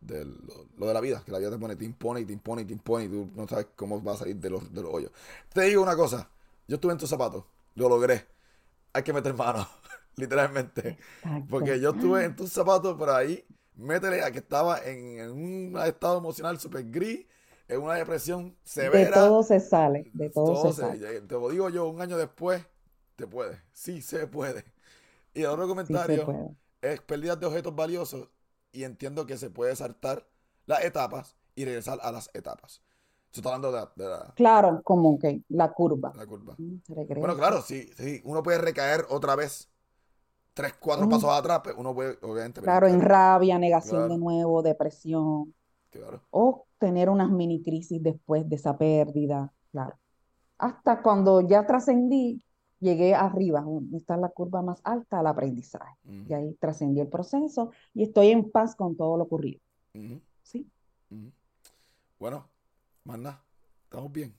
de 0.00 0.24
lo, 0.24 0.86
de 0.86 0.94
la 0.94 1.00
vida, 1.00 1.22
que 1.24 1.32
la 1.32 1.38
vida 1.38 1.50
te 1.50 1.58
pone, 1.58 1.76
te 1.76 1.84
impone 1.84 2.20
y 2.20 2.24
te 2.24 2.32
impone 2.32 2.62
y 2.62 2.64
te 2.66 2.72
impone 2.72 3.04
y 3.04 3.08
tú 3.08 3.30
no 3.34 3.48
sabes 3.48 3.68
cómo 3.74 4.02
va 4.02 4.12
a 4.12 4.16
salir 4.16 4.36
de 4.36 4.50
los, 4.50 4.72
de 4.72 4.82
los 4.82 4.92
hoyos. 4.92 5.12
Te 5.52 5.62
digo 5.62 5.82
una 5.82 5.96
cosa, 5.96 6.28
yo 6.68 6.76
estuve 6.76 6.92
en 6.92 6.98
tus 6.98 7.08
zapatos, 7.08 7.44
lo 7.74 7.88
logré. 7.88 8.26
Hay 8.92 9.02
que 9.02 9.12
meter 9.12 9.34
mano, 9.34 9.66
literalmente. 10.16 10.98
Porque 11.48 11.80
yo 11.80 11.90
estuve 11.90 12.24
en 12.24 12.36
tus 12.36 12.52
zapatos 12.52 12.96
por 12.96 13.10
ahí, 13.10 13.44
métele 13.76 14.22
a 14.22 14.30
que 14.30 14.38
estaba 14.38 14.78
en, 14.84 15.30
un 15.30 15.78
estado 15.84 16.18
emocional 16.18 16.58
súper 16.60 16.90
gris, 16.90 17.26
en 17.66 17.80
una 17.80 17.94
depresión 17.94 18.56
severa. 18.62 19.20
De 19.20 19.26
todo 19.26 19.42
se 19.42 19.58
sale, 19.58 20.10
de 20.12 20.30
todo, 20.30 20.72
se, 20.72 20.80
sale. 20.80 21.20
Te 21.22 21.34
lo 21.34 21.48
digo 21.48 21.70
yo, 21.70 21.88
un 21.88 22.00
año 22.00 22.16
después, 22.16 22.64
te 23.16 23.26
puede, 23.26 23.60
sí 23.72 24.02
se 24.02 24.26
puede. 24.26 24.64
Y 25.32 25.40
el 25.40 25.46
otro 25.46 25.66
comentario 25.68 26.56
es 26.80 27.00
pérdidas 27.00 27.40
de 27.40 27.46
objetos 27.46 27.74
valiosos 27.74 28.28
y 28.72 28.84
entiendo 28.84 29.26
que 29.26 29.36
se 29.36 29.50
puede 29.50 29.74
saltar 29.76 30.26
las 30.66 30.84
etapas 30.84 31.36
y 31.54 31.64
regresar 31.64 31.98
a 32.02 32.12
las 32.12 32.30
etapas. 32.34 32.82
Está 33.32 33.48
hablando 33.48 33.72
de, 33.72 34.08
la... 34.08 34.32
Claro, 34.36 34.80
como 34.84 35.18
que 35.18 35.42
la 35.48 35.72
curva. 35.72 36.12
La 36.14 36.24
curva. 36.24 36.54
Bueno, 36.56 37.36
claro, 37.36 37.62
sí, 37.62 37.90
sí. 37.96 38.20
Uno 38.24 38.44
puede 38.44 38.58
recaer 38.58 39.06
otra 39.08 39.34
vez 39.34 39.68
tres, 40.52 40.74
cuatro 40.78 41.08
pasos 41.08 41.30
atrás, 41.30 41.60
pero 41.64 41.76
uno 41.78 41.92
puede, 41.92 42.16
obviamente... 42.22 42.60
Claro, 42.60 42.86
en 42.86 43.00
rabia, 43.00 43.58
negación 43.58 44.08
de 44.08 44.18
nuevo, 44.18 44.62
depresión. 44.62 45.52
Claro. 45.90 46.22
O 46.30 46.66
tener 46.78 47.10
unas 47.10 47.28
mini 47.28 47.60
crisis 47.60 48.00
después 48.00 48.48
de 48.48 48.54
esa 48.54 48.78
pérdida, 48.78 49.52
claro. 49.72 49.98
Hasta 50.58 51.02
cuando 51.02 51.40
ya 51.40 51.66
trascendí, 51.66 52.40
llegué 52.84 53.14
arriba, 53.14 53.64
está 53.94 54.16
la 54.16 54.28
curva 54.28 54.62
más 54.62 54.80
alta 54.84 55.18
al 55.18 55.26
aprendizaje. 55.26 55.96
Y 56.28 56.32
ahí 56.32 56.54
trascendí 56.60 57.00
el 57.00 57.08
proceso 57.08 57.72
y 57.94 58.04
estoy 58.04 58.30
en 58.30 58.50
paz 58.50 58.76
con 58.76 58.96
todo 58.96 59.16
lo 59.16 59.24
ocurrido. 59.24 59.60
¿Sí? 60.42 60.70
Bueno, 62.18 62.48
manda, 63.04 63.42
estamos 63.84 64.12
bien. 64.12 64.34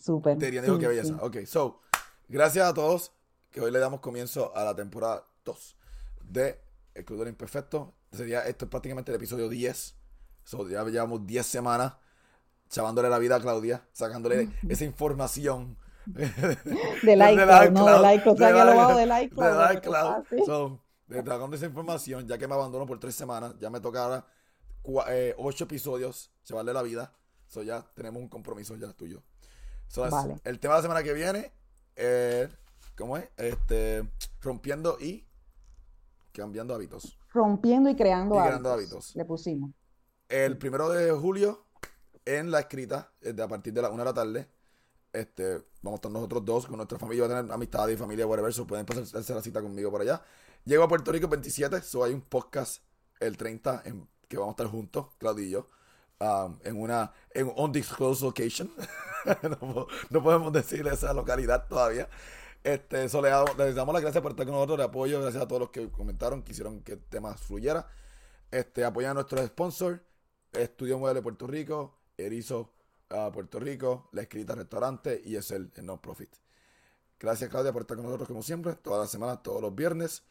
Súper. 0.00 0.38
Te 0.38 0.46
diría, 0.46 0.62
que 0.62 0.88
belleza. 0.88 1.18
Ok, 1.20 1.44
so, 1.44 1.80
gracias 2.28 2.66
a 2.66 2.72
todos, 2.72 3.12
que 3.50 3.60
hoy 3.60 3.70
le 3.70 3.78
damos 3.78 4.00
comienzo 4.00 4.56
a 4.56 4.64
la 4.64 4.74
temporada 4.74 5.26
2 5.44 5.76
de 6.30 6.58
El 6.94 7.04
Club 7.04 7.18
del 7.18 7.28
Imperfecto. 7.28 7.92
Sería, 8.10 8.40
esto 8.46 8.64
es 8.64 8.70
prácticamente 8.70 9.10
el 9.10 9.16
episodio 9.16 9.48
10. 9.48 9.94
So, 10.44 10.68
ya 10.68 10.82
llevamos 10.84 11.26
10 11.26 11.44
semanas 11.44 11.94
chavándole 12.68 13.10
la 13.10 13.18
vida 13.18 13.36
a 13.36 13.40
Claudia, 13.40 13.86
sacándole 13.92 14.48
esa 14.66 14.84
información 14.84 15.76
de 16.06 17.16
like, 17.16 17.70
no 17.70 17.86
de 17.86 17.98
like, 18.00 18.28
o 18.28 18.36
sea, 18.36 18.48
que 18.48 18.64
lo 18.64 18.76
bajo 18.76 18.96
de 18.96 19.06
like. 19.06 19.34
De 19.34 19.74
iCloud. 19.74 20.24
So, 20.46 20.80
de 21.08 21.56
esa 21.56 21.66
información, 21.66 22.26
ya 22.26 22.38
que 22.38 22.48
me 22.48 22.54
abandono 22.54 22.86
por 22.86 22.98
tres 22.98 23.14
semanas, 23.14 23.54
ya 23.60 23.70
me 23.70 23.80
tocará 23.80 24.24
eh, 25.08 25.34
ocho 25.38 25.64
episodios, 25.64 26.32
se 26.42 26.54
vale 26.54 26.72
la 26.72 26.82
vida. 26.82 27.12
So, 27.46 27.62
ya 27.62 27.84
tenemos 27.94 28.22
un 28.22 28.28
compromiso 28.28 28.74
ya 28.76 28.92
tuyo. 28.92 29.22
So, 29.88 30.08
vale. 30.08 30.36
El 30.44 30.58
tema 30.58 30.74
de 30.74 30.78
la 30.78 30.82
semana 30.82 31.02
que 31.02 31.12
viene, 31.12 31.52
eh, 31.96 32.48
¿cómo 32.96 33.16
es? 33.16 33.28
Este, 33.36 34.08
rompiendo 34.40 34.96
y 34.98 35.26
cambiando 36.32 36.74
hábitos. 36.74 37.18
Rompiendo 37.32 37.90
y 37.90 37.94
creando, 37.94 38.38
hábitos. 38.40 38.72
hábitos. 38.72 39.16
Le 39.16 39.24
pusimos. 39.24 39.70
El 40.28 40.56
primero 40.56 40.88
de 40.88 41.10
julio, 41.12 41.66
en 42.24 42.50
la 42.50 42.60
escrita, 42.60 43.12
a 43.42 43.48
partir 43.48 43.72
de 43.74 43.82
la 43.82 43.90
una 43.90 43.98
de 43.98 44.04
la 44.04 44.14
tarde, 44.14 44.48
este, 45.12 45.62
vamos 45.82 45.92
a 45.92 45.94
estar 45.96 46.10
nosotros 46.10 46.44
dos 46.44 46.66
con 46.66 46.76
nuestra 46.76 46.98
familia, 46.98 47.26
va 47.26 47.34
a 47.34 47.40
tener 47.40 47.52
amistad 47.52 47.88
y 47.88 47.96
familia, 47.96 48.26
whatever, 48.26 48.52
so 48.52 48.66
pueden 48.66 48.86
pasarse 48.86 49.34
la 49.34 49.42
cita 49.42 49.60
conmigo 49.60 49.90
por 49.90 50.00
allá. 50.00 50.22
Llego 50.64 50.84
a 50.84 50.88
Puerto 50.88 51.12
Rico 51.12 51.26
el 51.26 51.30
27, 51.30 51.82
so 51.82 52.04
hay 52.04 52.14
un 52.14 52.22
podcast 52.22 52.82
el 53.20 53.36
30 53.36 53.82
en, 53.84 54.08
que 54.28 54.36
vamos 54.36 54.52
a 54.52 54.54
estar 54.54 54.66
juntos, 54.68 55.06
Claudio 55.18 55.44
y 55.44 55.50
yo, 55.50 55.66
um, 56.20 56.58
en 56.64 56.80
una 56.80 57.12
en 57.30 57.52
undisclosed 57.54 58.24
location. 58.24 58.70
no, 60.10 60.22
podemos 60.22 60.52
decir 60.52 60.86
esa 60.86 61.12
localidad 61.12 61.66
todavía. 61.68 62.08
Este, 62.64 63.08
le 63.08 63.28
damos, 63.28 63.58
les 63.58 63.74
damos 63.74 63.92
las 63.92 64.02
gracias 64.02 64.22
por 64.22 64.32
estar 64.32 64.46
con 64.46 64.54
nosotros, 64.54 64.78
de 64.78 64.84
apoyo, 64.84 65.20
gracias 65.20 65.42
a 65.42 65.48
todos 65.48 65.60
los 65.60 65.70
que 65.70 65.90
comentaron, 65.90 66.42
quisieron 66.42 66.80
que 66.82 66.92
el 66.92 67.04
tema 67.04 67.34
fluyera. 67.34 67.88
Este, 68.50 68.84
apoyan 68.84 69.12
a 69.12 69.14
nuestros 69.14 69.44
sponsors, 69.46 70.00
Estudio 70.52 70.98
Mueble 70.98 71.22
Puerto 71.22 71.46
Rico, 71.46 71.98
Erizo 72.16 72.72
a 73.12 73.30
Puerto 73.30 73.58
Rico, 73.60 74.08
La 74.12 74.22
Escrita 74.22 74.54
Restaurante 74.54 75.20
y 75.24 75.36
es 75.36 75.50
el, 75.50 75.70
el 75.76 75.86
non-profit. 75.86 76.30
Gracias 77.18 77.48
Claudia 77.50 77.72
por 77.72 77.82
estar 77.82 77.96
con 77.96 78.06
nosotros 78.06 78.28
como 78.28 78.42
siempre, 78.42 78.74
todas 78.74 79.00
las 79.00 79.10
semanas, 79.10 79.42
todos 79.42 79.62
los 79.62 79.74
viernes. 79.74 80.24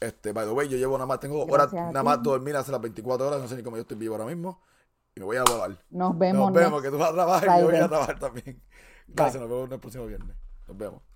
Este, 0.00 0.32
by 0.32 0.46
the 0.46 0.52
way, 0.52 0.68
yo 0.68 0.76
llevo 0.76 0.96
nada 0.96 1.06
más, 1.06 1.20
tengo 1.20 1.44
horas, 1.44 1.72
nada 1.72 2.02
más 2.02 2.22
dormir 2.22 2.56
hace 2.56 2.70
las 2.70 2.80
24 2.80 3.26
horas, 3.26 3.40
no 3.40 3.48
sé 3.48 3.56
ni 3.56 3.62
cómo 3.62 3.76
yo 3.76 3.82
estoy 3.82 3.96
vivo 3.96 4.14
ahora 4.14 4.26
mismo. 4.26 4.62
Y 5.14 5.20
me 5.20 5.26
voy 5.26 5.36
a 5.36 5.42
volar. 5.42 5.76
Nos 5.90 6.16
vemos. 6.16 6.52
Nos 6.52 6.62
vemos, 6.62 6.82
que 6.82 6.90
tú 6.90 6.98
vas 6.98 7.10
a 7.10 7.14
trabajar 7.14 7.58
y 7.58 7.62
yo 7.62 7.66
voy 7.66 7.76
a 7.76 7.88
trabajar 7.88 8.18
también. 8.18 8.62
Gracias, 9.08 9.40
nos 9.40 9.50
vemos 9.50 9.70
el 9.70 9.80
próximo 9.80 10.06
viernes. 10.06 10.36
Nos 10.66 10.76
vemos. 10.76 11.07